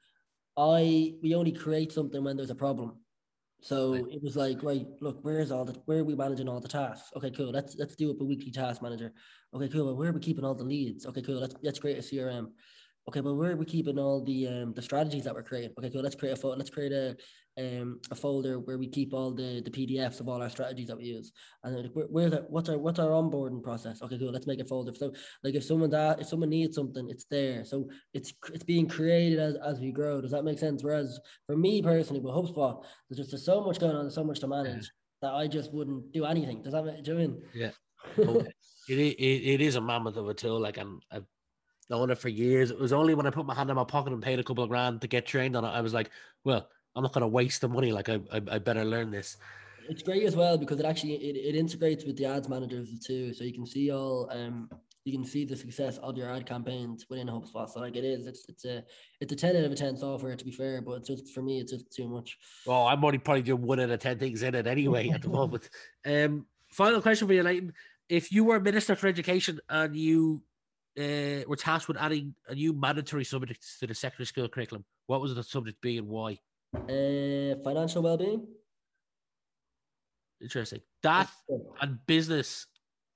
I 0.58 1.16
we 1.22 1.36
only 1.36 1.52
create 1.52 1.92
something 1.92 2.24
when 2.24 2.38
there's 2.38 2.50
a 2.50 2.56
problem. 2.56 2.98
So 3.62 3.94
right. 3.94 4.04
it 4.10 4.24
was 4.24 4.36
like, 4.36 4.64
right, 4.64 4.88
look, 5.02 5.20
where's 5.22 5.52
all 5.52 5.66
the 5.66 5.74
where 5.86 6.00
are 6.00 6.04
we 6.04 6.16
managing 6.16 6.50
all 6.50 6.60
the 6.60 6.68
tasks? 6.68 7.12
Okay, 7.16 7.32
cool. 7.32 7.52
Let's 7.52 7.76
let's 7.78 7.96
do 7.96 8.12
up 8.12 8.20
a 8.20 8.26
weekly 8.26 8.52
task 8.52 8.82
manager. 8.82 9.14
Okay, 9.54 9.70
cool. 9.70 9.96
Where 9.96 10.10
are 10.10 10.14
we 10.14 10.20
keeping 10.20 10.44
all 10.44 10.56
the 10.56 10.64
leads? 10.64 11.06
Okay, 11.06 11.22
cool. 11.22 11.40
Let's 11.40 11.56
let's 11.62 11.80
create 11.80 12.00
a 12.00 12.02
CRM. 12.02 12.48
Okay, 13.08 13.20
but 13.20 13.34
where 13.34 13.52
are 13.52 13.56
we 13.56 13.66
keeping 13.66 13.98
all 13.98 14.24
the 14.24 14.48
um 14.48 14.74
the 14.74 14.82
strategies 14.82 15.24
that 15.24 15.34
we're 15.34 15.44
creating? 15.44 15.72
Okay, 15.78 15.90
cool. 15.90 16.02
Let's 16.02 16.16
create 16.16 16.34
a 16.34 16.36
fo- 16.36 16.56
let's 16.56 16.70
create 16.70 16.92
a 16.92 17.16
um 17.58 18.00
a 18.12 18.16
folder 18.16 18.60
where 18.60 18.78
we 18.78 18.88
keep 18.88 19.14
all 19.14 19.32
the 19.32 19.62
the 19.62 19.72
PDFs 19.72 20.20
of 20.20 20.30
all 20.30 20.42
our 20.42 20.50
strategies 20.50 20.88
that 20.88 20.98
we 20.98 21.06
use. 21.06 21.32
And 21.64 21.76
like, 21.76 21.92
where, 21.94 22.06
where's 22.06 22.34
our 22.34 22.42
what's 22.50 22.70
our 22.70 22.78
what's 22.78 23.00
our 23.00 23.10
onboarding 23.10 23.64
process? 23.64 24.02
Okay, 24.04 24.20
cool. 24.20 24.32
Let's 24.32 24.46
make 24.46 24.60
a 24.60 24.66
folder. 24.66 24.94
So 24.94 25.14
like 25.44 25.56
if 25.56 25.64
someone 25.64 25.90
that 25.90 26.22
if 26.22 26.28
someone 26.28 26.50
needs 26.50 26.76
something, 26.76 27.10
it's 27.10 27.26
there. 27.26 27.66
So 27.66 27.90
it's 28.14 28.34
it's 28.54 28.64
being 28.64 28.88
created 28.88 29.40
as, 29.40 29.56
as 29.56 29.80
we 29.80 29.92
grow. 29.92 30.22
Does 30.22 30.32
that 30.32 30.46
make 30.46 30.60
sense? 30.60 30.84
Whereas 30.84 31.20
for 31.48 31.58
me 31.58 31.82
personally, 31.82 32.22
with 32.22 32.34
HubSpot, 32.34 32.84
there's 33.10 33.18
just 33.18 33.32
there's 33.32 33.46
so 33.46 33.64
much 33.64 33.80
going 33.80 33.96
on, 33.96 34.04
there's 34.04 34.16
so 34.16 34.24
much 34.24 34.40
to 34.42 34.48
manage 34.48 34.92
that 35.24 35.34
I 35.34 35.48
just 35.48 35.74
wouldn't 35.74 36.12
do 36.12 36.26
anything. 36.26 36.62
Does 36.62 36.74
that 36.74 36.86
make 36.86 37.04
do 37.04 37.12
you 37.12 37.18
know 37.18 37.24
I 37.24 37.28
mean? 37.28 37.42
Yeah. 37.54 38.42
It, 38.90 38.98
it, 38.98 39.54
it 39.54 39.62
is 39.62 39.76
a 39.76 39.82
mammoth 39.82 40.18
of 40.18 40.28
a 40.28 40.34
tool. 40.34 40.60
Like 40.60 40.78
I'm, 40.78 41.00
I've 41.12 41.24
known 41.92 42.10
it 42.10 42.18
for 42.18 42.30
years. 42.30 42.72
It 42.72 42.80
was 42.80 42.94
only 42.94 43.14
when 43.14 43.28
I 43.28 43.30
put 43.30 43.46
my 43.46 43.54
hand 43.54 43.70
in 43.70 43.76
my 43.76 43.84
pocket 43.84 44.14
and 44.14 44.24
paid 44.24 44.40
a 44.40 44.44
couple 44.44 44.64
of 44.64 44.70
grand 44.70 45.02
to 45.02 45.08
get 45.08 45.28
trained 45.28 45.56
on 45.56 45.64
it, 45.64 45.68
I 45.68 45.82
was 45.82 45.94
like, 45.94 46.10
well, 46.44 46.68
I'm 46.96 47.04
not 47.04 47.14
going 47.14 47.22
to 47.22 47.28
waste 47.28 47.62
the 47.62 47.70
money. 47.70 47.92
Like 47.92 48.10
I, 48.10 48.20
I, 48.32 48.42
I 48.54 48.58
better 48.58 48.84
learn 48.84 49.12
this. 49.12 49.38
It's 49.90 50.02
great 50.02 50.24
as 50.24 50.36
well 50.36 50.58
because 50.58 50.80
it 50.80 50.86
actually 50.86 51.16
it, 51.16 51.36
it 51.36 51.56
integrates 51.56 52.06
with 52.06 52.18
the 52.18 52.26
ads 52.26 52.48
managers 52.48 53.00
too, 53.00 53.34
so 53.34 53.44
you 53.44 53.54
can 53.54 53.66
see 53.66 53.92
all 53.92 54.30
um 54.32 54.70
you 55.04 55.12
can 55.12 55.26
see 55.26 55.44
the 55.44 55.56
success 55.56 55.98
of 55.98 56.16
your 56.16 56.30
ad 56.30 56.46
campaigns 56.46 57.08
within 57.10 57.28
HubSpot. 57.28 57.68
So 57.68 57.80
like 57.80 57.96
it 57.96 58.06
is, 58.06 58.28
it's 58.28 58.48
it's 58.48 58.64
a 58.64 58.84
it's 59.20 59.34
a 59.34 59.36
ten 59.36 59.56
out 59.58 59.66
of 59.66 59.72
a 59.72 59.76
ten 59.76 59.98
software 59.98 60.36
to 60.36 60.46
be 60.46 60.52
fair, 60.52 60.82
but 60.82 60.94
it's 60.94 61.08
just 61.08 61.34
for 61.34 61.42
me 61.42 61.60
it's 61.60 61.72
just 61.72 61.92
too 61.92 62.08
much. 62.08 62.38
Well, 62.66 62.88
I'm 62.88 63.04
only 63.04 63.18
probably 63.18 63.42
doing 63.42 63.64
one 63.64 63.80
out 63.80 63.90
of 63.90 64.00
ten 64.00 64.20
things 64.20 64.44
in 64.44 64.56
it 64.56 64.68
anyway 64.68 65.10
at 65.10 65.24
the 65.24 65.30
moment. 65.40 65.68
Um, 66.06 66.46
final 66.70 67.02
question 67.02 67.28
for 67.28 67.34
you, 67.34 67.44
Leighton. 67.44 67.74
If 68.08 68.32
you 68.32 68.44
were 68.44 68.60
Minister 68.60 68.96
for 68.96 69.08
Education 69.08 69.60
and 69.68 69.96
you 69.96 70.44
uh, 71.00 71.44
were 71.48 71.56
tasked 71.56 71.88
with 71.88 71.98
adding 71.98 72.36
a 72.48 72.56
new 72.56 72.74
mandatory 72.74 73.24
subject 73.24 73.66
to 73.80 73.88
the 73.88 73.96
secondary 73.96 74.26
school 74.26 74.48
curriculum, 74.48 74.86
what 75.08 75.22
was 75.22 75.34
the 75.34 75.44
subject 75.44 75.82
be 75.82 75.98
and 75.98 76.08
why? 76.08 76.38
Uh, 76.76 77.56
financial 77.64 78.02
well-being. 78.02 78.48
Interesting. 80.42 80.82
That 81.04 81.30
and 81.82 82.00
business 82.08 82.66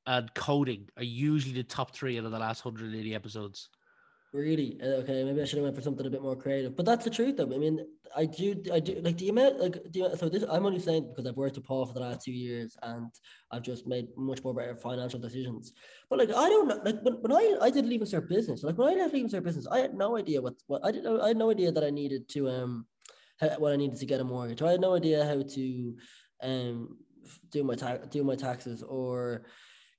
and 0.06 0.32
coding 0.36 0.88
are 0.98 1.04
usually 1.04 1.54
the 1.54 1.64
top 1.64 1.96
three 1.96 2.20
out 2.20 2.26
of 2.26 2.32
the 2.32 2.40
last 2.40 2.64
180 2.64 3.16
episodes. 3.16 3.70
Really? 4.36 4.78
Uh, 4.84 5.00
Okay, 5.02 5.24
maybe 5.24 5.42
I 5.42 5.46
should 5.46 5.58
have 5.60 5.64
went 5.64 5.78
for 5.78 5.82
something 5.82 6.06
a 6.06 6.10
bit 6.10 6.22
more 6.22 6.36
creative. 6.36 6.76
But 6.76 6.86
that's 6.86 7.06
the 7.06 7.10
truth, 7.10 7.38
though. 7.38 7.46
I 7.54 7.58
mean, 7.58 7.80
I 8.14 8.26
do, 8.26 8.62
I 8.74 8.82
do 8.82 9.00
like 9.02 9.18
the 9.18 9.30
amount, 9.30 9.62
like 9.62 9.78
the 9.94 10.14
so 10.18 10.28
this. 10.28 10.44
I'm 10.50 10.66
only 10.66 10.80
saying 10.80 11.08
because 11.08 11.26
I've 11.26 11.38
worked 11.38 11.56
with 11.56 11.66
Paul 11.66 11.86
for 11.86 11.94
the 11.94 12.02
last 12.02 12.26
two 12.26 12.34
years, 12.34 12.76
and 12.84 13.12
I've 13.52 13.62
just 13.62 13.88
made 13.88 14.08
much 14.18 14.44
more 14.44 14.54
better 14.54 14.76
financial 14.76 15.20
decisions. 15.20 15.72
But 16.10 16.20
like, 16.20 16.30
I 16.32 16.50
don't 16.50 16.84
like 16.84 17.00
when, 17.02 17.14
when 17.22 17.32
I 17.32 17.58
I 17.62 17.70
did 17.70 17.86
leaving 17.86 18.08
cert 18.08 18.28
business, 18.28 18.64
like 18.64 18.78
when 18.78 18.90
I 18.90 18.96
left 18.96 19.14
leaving 19.14 19.30
cert 19.30 19.44
business, 19.44 19.68
I 19.72 19.80
had 19.80 19.94
no 19.94 20.18
idea 20.18 20.42
what 20.42 20.56
what 20.68 20.84
I 20.84 20.92
didn't. 20.92 21.22
I 21.22 21.30
had 21.30 21.38
no 21.38 21.50
idea 21.50 21.72
that 21.72 21.86
I 21.86 21.90
needed 21.90 22.28
to 22.30 22.50
um, 22.50 22.86
what 23.58 23.72
I 23.72 23.78
needed 23.78 24.00
to 24.00 24.06
get 24.06 24.20
a 24.20 24.26
mortgage. 24.26 24.62
I 24.62 24.72
had 24.72 24.82
no 24.82 24.96
idea 24.96 25.24
how 25.24 25.42
to 25.42 25.96
um 26.44 26.98
do 27.52 27.64
my 27.64 27.76
tax 27.76 28.06
do 28.10 28.22
my 28.24 28.36
taxes 28.36 28.84
or 28.84 29.46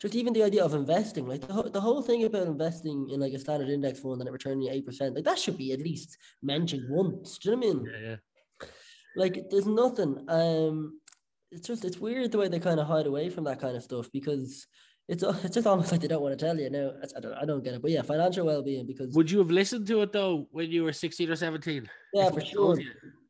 just 0.01 0.15
even 0.15 0.33
the 0.33 0.43
idea 0.43 0.65
of 0.65 0.75
investing, 0.75 1.27
like 1.27 1.47
the, 1.47 1.53
whole- 1.53 1.71
the 1.71 1.81
whole 1.81 2.03
thing 2.03 2.25
about 2.25 2.47
investing 2.47 3.09
in 3.11 3.21
like 3.21 3.33
a 3.33 3.39
standard 3.39 3.69
index 3.69 4.01
fund 4.01 4.21
and 4.21 4.29
it 4.29 4.33
returning 4.33 4.63
you 4.63 4.71
eight 4.71 4.87
percent, 4.87 5.15
like 5.15 5.25
that 5.25 5.39
should 5.39 5.57
be 5.57 5.73
at 5.73 5.81
least 5.81 6.19
mentioned 6.43 6.85
once. 6.89 7.39
Do 7.39 7.51
you 7.51 7.57
know 7.57 7.61
what 7.61 7.67
I 7.67 7.75
mean? 7.75 7.91
Yeah, 7.93 8.09
yeah. 8.09 8.17
Like 9.17 9.45
there's 9.51 9.67
nothing. 9.67 10.25
Um, 10.29 11.01
it's 11.51 11.67
just 11.67 11.85
it's 11.85 11.99
weird 11.99 12.33
the 12.33 12.39
way 12.39 12.49
they 12.49 12.59
kind 12.61 12.81
of 12.81 12.87
hide 12.87 13.07
away 13.07 13.31
from 13.31 13.45
that 13.45 13.61
kind 13.61 13.77
of 13.77 13.83
stuff 13.83 14.11
because 14.13 14.67
it's 15.09 15.23
it's 15.45 15.55
just 15.55 15.67
almost 15.67 15.93
like 15.93 16.03
they 16.03 16.09
don't 16.09 16.23
want 16.23 16.39
to 16.39 16.45
tell 16.45 16.59
you. 16.59 16.69
No, 16.69 16.95
I 17.17 17.21
don't 17.21 17.35
I 17.35 17.45
don't 17.47 17.65
get 17.65 17.75
it. 17.75 17.83
But 17.83 17.93
yeah, 17.93 18.03
financial 18.03 18.45
well 18.45 18.63
being 18.63 18.87
because 18.87 19.15
Would 19.15 19.31
you 19.31 19.39
have 19.39 19.51
listened 19.51 19.87
to 19.87 20.03
it 20.03 20.13
though 20.13 20.47
when 20.51 20.71
you 20.71 20.85
were 20.85 20.93
16 20.93 21.31
or 21.31 21.37
17? 21.37 21.89
yeah 22.13 22.31
for 22.31 22.41
sure 22.41 22.79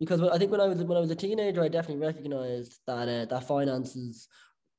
because 0.00 0.20
I 0.20 0.38
think 0.38 0.50
when 0.50 0.60
I 0.60 0.66
was 0.66 0.82
when 0.82 0.96
I 0.96 1.00
was 1.00 1.10
a 1.10 1.16
teenager, 1.16 1.62
I 1.62 1.68
definitely 1.68 2.04
recognized 2.04 2.80
that 2.86 3.08
uh, 3.08 3.24
that 3.26 3.46
finances 3.46 4.28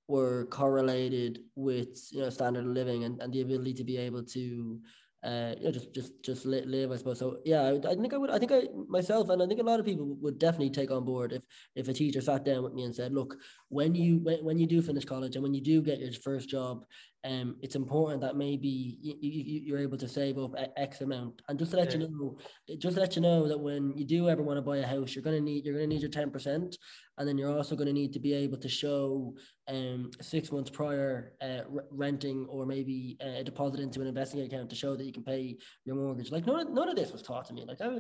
were 0.08 0.46
correlated 0.46 1.40
with 1.56 2.08
you 2.12 2.22
know 2.22 2.30
standard 2.30 2.66
of 2.66 2.72
living 2.72 3.04
and, 3.04 3.22
and 3.22 3.34
the 3.34 3.42
ability 3.42 3.74
to 3.74 3.84
be 3.84 3.98
able 3.98 4.24
to 4.24 4.80
uh 5.24 5.54
you 5.58 5.66
know 5.66 5.72
just 5.72 5.94
just 5.94 6.24
just 6.24 6.46
live 6.46 6.92
I 6.92 6.96
suppose. 6.96 7.20
So 7.20 7.38
yeah 7.44 7.64
I, 7.64 7.92
I 7.92 7.96
think 7.96 8.14
I 8.14 8.18
would 8.18 8.30
I 8.30 8.40
think 8.40 8.52
I 8.52 8.64
myself 8.88 9.30
and 9.30 9.42
I 9.42 9.48
think 9.48 9.60
a 9.60 9.64
lot 9.64 9.80
of 9.80 9.86
people 9.86 10.16
would 10.22 10.38
definitely 10.40 10.70
take 10.70 10.92
on 10.92 11.04
board 11.04 11.34
if 11.34 11.42
if 11.76 11.88
a 11.88 11.94
teacher 11.94 12.22
sat 12.22 12.46
down 12.46 12.64
with 12.64 12.74
me 12.74 12.84
and 12.84 12.96
said 12.96 13.14
look 13.14 13.36
when 13.70 13.96
you 13.96 14.20
when, 14.20 14.46
when 14.46 14.60
you 14.60 14.68
do 14.68 14.82
finish 14.82 15.06
college 15.06 15.36
and 15.36 15.44
when 15.44 15.54
you 15.54 15.62
do 15.62 15.82
get 15.82 16.00
your 16.00 16.14
first 16.14 16.50
job 16.50 16.86
um 17.28 17.56
it's 17.62 17.76
important 17.76 18.22
that 18.22 18.36
maybe 18.36 18.98
you, 19.02 19.16
you, 19.20 19.62
you're 19.66 19.80
able 19.80 19.98
to 19.98 20.08
save 20.08 20.38
up 20.38 20.52
X 20.78 21.02
amount. 21.02 21.42
And 21.50 21.60
just 21.60 21.72
to 21.72 21.78
let 21.78 21.92
Yeah. 21.92 22.00
you 22.00 22.08
know 22.10 22.38
just 22.80 22.96
to 22.96 23.02
let 23.02 23.16
you 23.16 23.22
know 23.22 23.48
that 23.48 23.60
when 23.60 23.96
you 23.98 24.06
do 24.06 24.30
ever 24.30 24.42
want 24.42 24.58
to 24.58 24.62
buy 24.62 24.78
a 24.78 24.86
house 24.96 25.14
you're 25.14 25.24
gonna 25.24 25.42
need 25.42 25.66
you're 25.66 25.74
gonna 25.76 25.88
need 25.88 26.02
your 26.02 26.10
10% 26.10 26.78
and 27.18 27.28
then 27.28 27.38
you're 27.38 27.56
also 27.58 27.76
going 27.76 27.88
to 27.88 27.94
need 27.94 28.14
to 28.14 28.20
be 28.20 28.34
able 28.34 28.58
to 28.58 28.70
show 28.70 29.34
um 29.68 30.12
six 30.22 30.52
months 30.52 30.70
prior 30.70 31.34
uh, 31.42 31.62
renting 31.92 32.46
or 32.50 32.66
maybe 32.66 33.18
uh, 33.26 33.40
a 33.42 33.44
deposit 33.44 33.80
into 33.80 34.02
an 34.02 34.08
investing 34.08 34.42
account 34.42 34.70
to 34.70 34.76
show 34.76 34.96
that 34.96 35.06
you 35.06 35.12
can 35.12 35.24
pay 35.24 35.58
your 35.86 35.96
mortgage. 35.96 36.32
Like 36.32 36.46
none 36.46 36.60
of, 36.60 36.70
none 36.70 36.90
of 36.90 36.96
this 36.96 37.12
was 37.12 37.24
taught 37.24 37.46
to 37.48 37.54
me. 37.54 37.66
Like 37.68 37.82
I, 37.82 38.00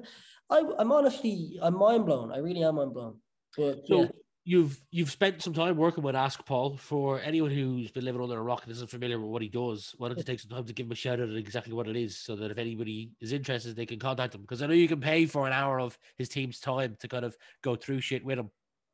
I 0.55 0.63
i'm 0.79 0.91
honestly 0.91 1.57
i'm 1.61 1.77
mind 1.77 2.05
blown. 2.05 2.31
I 2.31 2.37
really 2.37 2.63
am 2.63 2.75
mind 2.75 2.93
blown. 2.93 3.15
But 3.57 3.79
So 3.87 4.01
yeah. 4.01 4.07
You've 4.47 4.79
you've 4.91 5.11
spent 5.11 5.41
some 5.41 5.53
time 5.53 5.75
working 5.75 6.03
with 6.03 6.15
Ask 6.15 6.45
Paul. 6.45 6.77
For 6.77 7.19
anyone 7.19 7.51
who's 7.51 7.91
been 7.91 8.05
living 8.05 8.21
under 8.21 8.37
a 8.37 8.41
rock 8.41 8.63
and 8.63 8.71
isn't 8.71 8.89
familiar 8.89 9.19
with 9.19 9.29
what 9.29 9.41
he 9.41 9.49
does, 9.49 9.93
why 9.97 10.07
don't 10.07 10.17
you 10.17 10.23
take 10.23 10.39
some 10.39 10.49
time 10.49 10.63
to 10.63 10.73
give 10.73 10.85
him 10.85 10.93
a 10.93 10.95
shout 10.95 11.19
out 11.19 11.29
at 11.29 11.35
exactly 11.35 11.73
what 11.73 11.87
it 11.89 11.97
is, 11.97 12.17
so 12.17 12.35
that 12.37 12.49
if 12.49 12.57
anybody 12.57 13.11
is 13.19 13.33
interested, 13.33 13.75
they 13.75 13.85
can 13.85 13.99
contact 13.99 14.33
him. 14.33 14.41
Because 14.41 14.61
I 14.61 14.67
know 14.67 14.73
you 14.73 14.87
can 14.87 15.01
pay 15.01 15.25
for 15.25 15.47
an 15.47 15.53
hour 15.53 15.81
of 15.81 15.97
his 16.17 16.29
team's 16.29 16.61
time 16.61 16.95
to 17.01 17.09
kind 17.09 17.25
of 17.25 17.35
go 17.61 17.75
through 17.75 17.99
shit 17.99 18.23
with 18.23 18.39
him. 18.39 18.49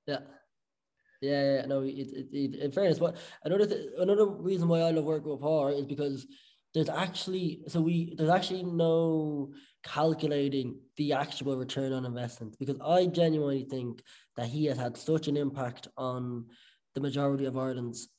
Yeah. 0.07 0.19
Yeah, 1.21 1.65
no, 1.67 1.83
it, 1.83 1.91
it, 1.91 2.27
it, 2.33 2.55
in 2.55 2.71
fairness, 2.71 2.99
what 2.99 3.15
another 3.45 3.67
th- 3.67 3.91
another 3.99 4.25
reason 4.25 4.67
why 4.67 4.79
I 4.79 4.91
love 4.91 5.05
working 5.05 5.31
with 5.31 5.39
Paul 5.39 5.67
is 5.67 5.85
because 5.85 6.27
there's 6.73 6.89
actually 6.89 7.61
so 7.67 7.79
we 7.79 8.15
there's 8.15 8.29
actually 8.29 8.63
no 8.63 9.51
calculating 9.83 10.75
the 10.97 11.13
actual 11.13 11.57
return 11.57 11.93
on 11.93 12.05
investment 12.05 12.55
because 12.59 12.79
I 12.83 13.05
genuinely 13.05 13.65
think 13.69 14.01
that 14.37 14.47
he 14.47 14.65
has 14.65 14.77
had 14.77 14.97
such 14.97 15.27
an 15.27 15.37
impact 15.37 15.87
on 15.97 16.45
the 16.95 17.01
majority 17.01 17.45
of 17.45 17.57
Ireland's 17.57 18.09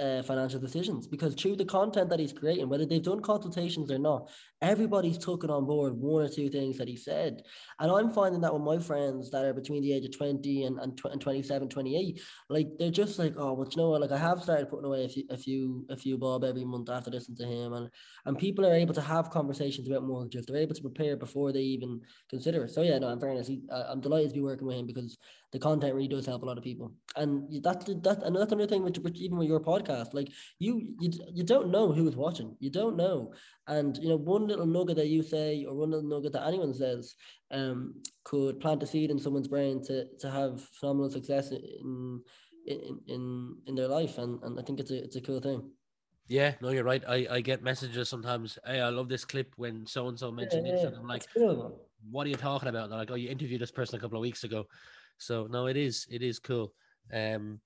uh, 0.00 0.22
financial 0.22 0.60
decisions 0.60 1.06
because 1.06 1.34
through 1.34 1.56
the 1.56 1.64
content 1.64 2.10
that 2.10 2.20
he's 2.20 2.32
creating, 2.32 2.68
whether 2.68 2.86
they've 2.86 3.02
done 3.02 3.20
consultations 3.20 3.90
or 3.90 3.98
not, 3.98 4.30
everybody's 4.62 5.18
taken 5.18 5.50
on 5.50 5.66
board 5.66 5.94
one 5.94 6.24
or 6.24 6.28
two 6.28 6.48
things 6.48 6.78
that 6.78 6.88
he 6.88 6.96
said. 6.96 7.42
And 7.78 7.90
I'm 7.90 8.10
finding 8.10 8.40
that 8.40 8.52
with 8.54 8.62
my 8.62 8.78
friends 8.78 9.30
that 9.30 9.44
are 9.44 9.52
between 9.52 9.82
the 9.82 9.92
age 9.92 10.04
of 10.06 10.16
20 10.16 10.64
and, 10.64 10.78
and, 10.78 10.96
tw- 10.96 11.06
and 11.06 11.20
27, 11.20 11.68
28, 11.68 12.20
like 12.48 12.68
they're 12.78 12.90
just 12.90 13.18
like, 13.18 13.34
oh, 13.36 13.52
well, 13.52 13.68
you 13.70 13.76
know 13.76 13.90
what? 13.90 14.00
Like 14.00 14.12
I 14.12 14.18
have 14.18 14.42
started 14.42 14.70
putting 14.70 14.86
away 14.86 15.04
a 15.04 15.08
few, 15.08 15.24
a 15.30 15.36
few, 15.36 15.86
a 15.90 15.96
few 15.96 16.16
bob 16.16 16.44
every 16.44 16.64
month 16.64 16.88
after 16.88 17.10
listening 17.10 17.36
to 17.38 17.46
him. 17.46 17.72
And, 17.74 17.90
and 18.24 18.38
people 18.38 18.64
are 18.66 18.74
able 18.74 18.94
to 18.94 19.02
have 19.02 19.30
conversations 19.30 19.88
about 19.88 20.04
mortgages. 20.04 20.46
They're 20.46 20.56
able 20.56 20.74
to 20.74 20.82
prepare 20.82 21.16
before 21.16 21.52
they 21.52 21.60
even 21.60 22.00
consider 22.30 22.64
it. 22.64 22.70
So 22.70 22.82
yeah, 22.82 22.98
no, 22.98 23.10
in 23.10 23.20
fairness, 23.20 23.48
he, 23.48 23.60
I, 23.72 23.82
I'm 23.90 24.00
delighted 24.00 24.30
to 24.30 24.34
be 24.34 24.40
working 24.40 24.66
with 24.66 24.76
him 24.76 24.86
because 24.86 25.18
the 25.52 25.58
content 25.58 25.94
really 25.94 26.08
does 26.08 26.26
help 26.26 26.42
a 26.42 26.46
lot 26.46 26.58
of 26.58 26.64
people. 26.64 26.92
And 27.14 27.62
that's 27.62 27.84
that, 27.84 28.22
and 28.24 28.36
that's 28.36 28.52
another 28.52 28.66
thing 28.66 28.82
with 28.82 28.98
even 29.14 29.38
with 29.38 29.48
your 29.48 29.60
podcast, 29.60 30.12
like 30.12 30.28
you, 30.58 30.94
you, 30.98 31.10
you 31.32 31.44
don't 31.44 31.70
know 31.70 31.92
who 31.92 32.08
is 32.08 32.16
watching. 32.16 32.56
You 32.58 32.70
don't 32.70 32.96
know. 32.96 33.32
And 33.66 33.96
you 33.96 34.08
know, 34.08 34.16
one 34.16 34.45
little 34.48 34.66
nugget 34.66 34.96
that 34.96 35.08
you 35.08 35.22
say 35.22 35.64
or 35.64 35.74
one 35.74 35.90
little 35.90 36.08
nugget 36.08 36.32
that 36.32 36.46
anyone 36.46 36.74
says 36.74 37.14
um, 37.50 37.94
could 38.24 38.60
plant 38.60 38.82
a 38.82 38.86
seed 38.86 39.10
in 39.10 39.18
someone's 39.18 39.48
brain 39.48 39.82
to 39.84 40.06
to 40.18 40.30
have 40.30 40.60
phenomenal 40.80 41.10
success 41.10 41.50
in 41.50 42.22
in 42.66 43.00
in, 43.06 43.56
in 43.66 43.74
their 43.74 43.88
life. 43.88 44.18
And, 44.18 44.42
and 44.42 44.58
I 44.58 44.62
think 44.62 44.80
it's 44.80 44.90
a 44.90 45.02
it's 45.02 45.16
a 45.16 45.20
cool 45.20 45.40
thing. 45.40 45.70
Yeah, 46.28 46.54
no, 46.60 46.70
you're 46.70 46.82
right. 46.82 47.04
I, 47.06 47.26
I 47.30 47.40
get 47.40 47.62
messages 47.62 48.08
sometimes. 48.08 48.58
Hey, 48.66 48.80
I 48.80 48.88
love 48.88 49.08
this 49.08 49.24
clip 49.24 49.52
when 49.56 49.86
so 49.86 50.08
and 50.08 50.18
so 50.18 50.32
mentioned 50.32 50.66
this, 50.66 50.82
and 50.82 50.96
I'm 50.96 51.06
like, 51.06 51.24
cool, 51.32 51.80
what 52.10 52.26
are 52.26 52.30
you 52.30 52.36
talking 52.36 52.68
about? 52.68 52.88
They're 52.88 52.98
like, 52.98 53.10
oh, 53.10 53.14
you 53.14 53.28
interviewed 53.28 53.60
this 53.60 53.70
person 53.70 53.96
a 53.96 54.00
couple 54.00 54.18
of 54.18 54.22
weeks 54.22 54.44
ago. 54.44 54.66
So 55.18 55.46
no, 55.48 55.66
it 55.66 55.76
is, 55.76 56.06
it 56.10 56.22
is 56.22 56.38
cool. 56.38 56.72
Um, 57.12 57.60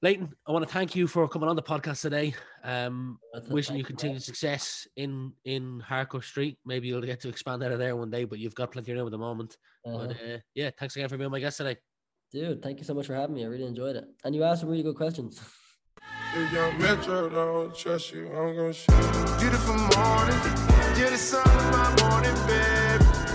Leighton, 0.00 0.32
I 0.46 0.52
want 0.52 0.64
to 0.64 0.72
thank 0.72 0.94
you 0.94 1.08
for 1.08 1.26
coming 1.26 1.48
on 1.48 1.56
the 1.56 1.62
podcast 1.62 2.02
today. 2.02 2.32
Um, 2.62 3.18
wishing 3.48 3.76
you 3.76 3.82
continued 3.82 4.22
success 4.22 4.86
in 4.94 5.32
in 5.44 5.80
Harcourt 5.80 6.22
Street. 6.22 6.56
Maybe 6.64 6.86
you'll 6.86 7.02
get 7.02 7.20
to 7.22 7.28
expand 7.28 7.64
out 7.64 7.72
of 7.72 7.80
there 7.80 7.96
one 7.96 8.08
day, 8.08 8.22
but 8.24 8.38
you've 8.38 8.54
got 8.54 8.70
plenty 8.70 8.92
of 8.92 8.98
room 8.98 9.08
at 9.08 9.10
the 9.10 9.18
moment. 9.18 9.56
Uh-huh. 9.84 10.06
But 10.06 10.10
uh, 10.10 10.38
yeah, 10.54 10.70
thanks 10.78 10.94
again 10.94 11.08
for 11.08 11.16
being 11.16 11.30
my 11.30 11.40
guest 11.40 11.56
today. 11.56 11.78
Dude, 12.30 12.62
thank 12.62 12.78
you 12.78 12.84
so 12.84 12.94
much 12.94 13.08
for 13.08 13.14
having 13.14 13.34
me. 13.34 13.42
I 13.44 13.48
really 13.48 13.64
enjoyed 13.64 13.96
it. 13.96 14.04
And 14.24 14.36
you 14.36 14.44
asked 14.44 14.60
some 14.60 14.70
really 14.70 14.84
good 14.84 14.96
questions. 14.96 15.40
If 16.32 16.52
young 16.52 16.78
Metro 16.78 17.28
don't 17.28 17.74
trust 17.74 18.12
you, 18.12 18.28
I'm 18.28 18.54
gonna 18.54 18.72
shoot. 18.72 19.40
Beautiful 19.40 19.74
morning, 19.74 20.38
you're 20.96 21.10
the 21.10 21.18
sun 21.18 21.42
of 21.42 21.72
my 21.72 22.08
morning, 22.08 22.34
babe. 22.46 23.27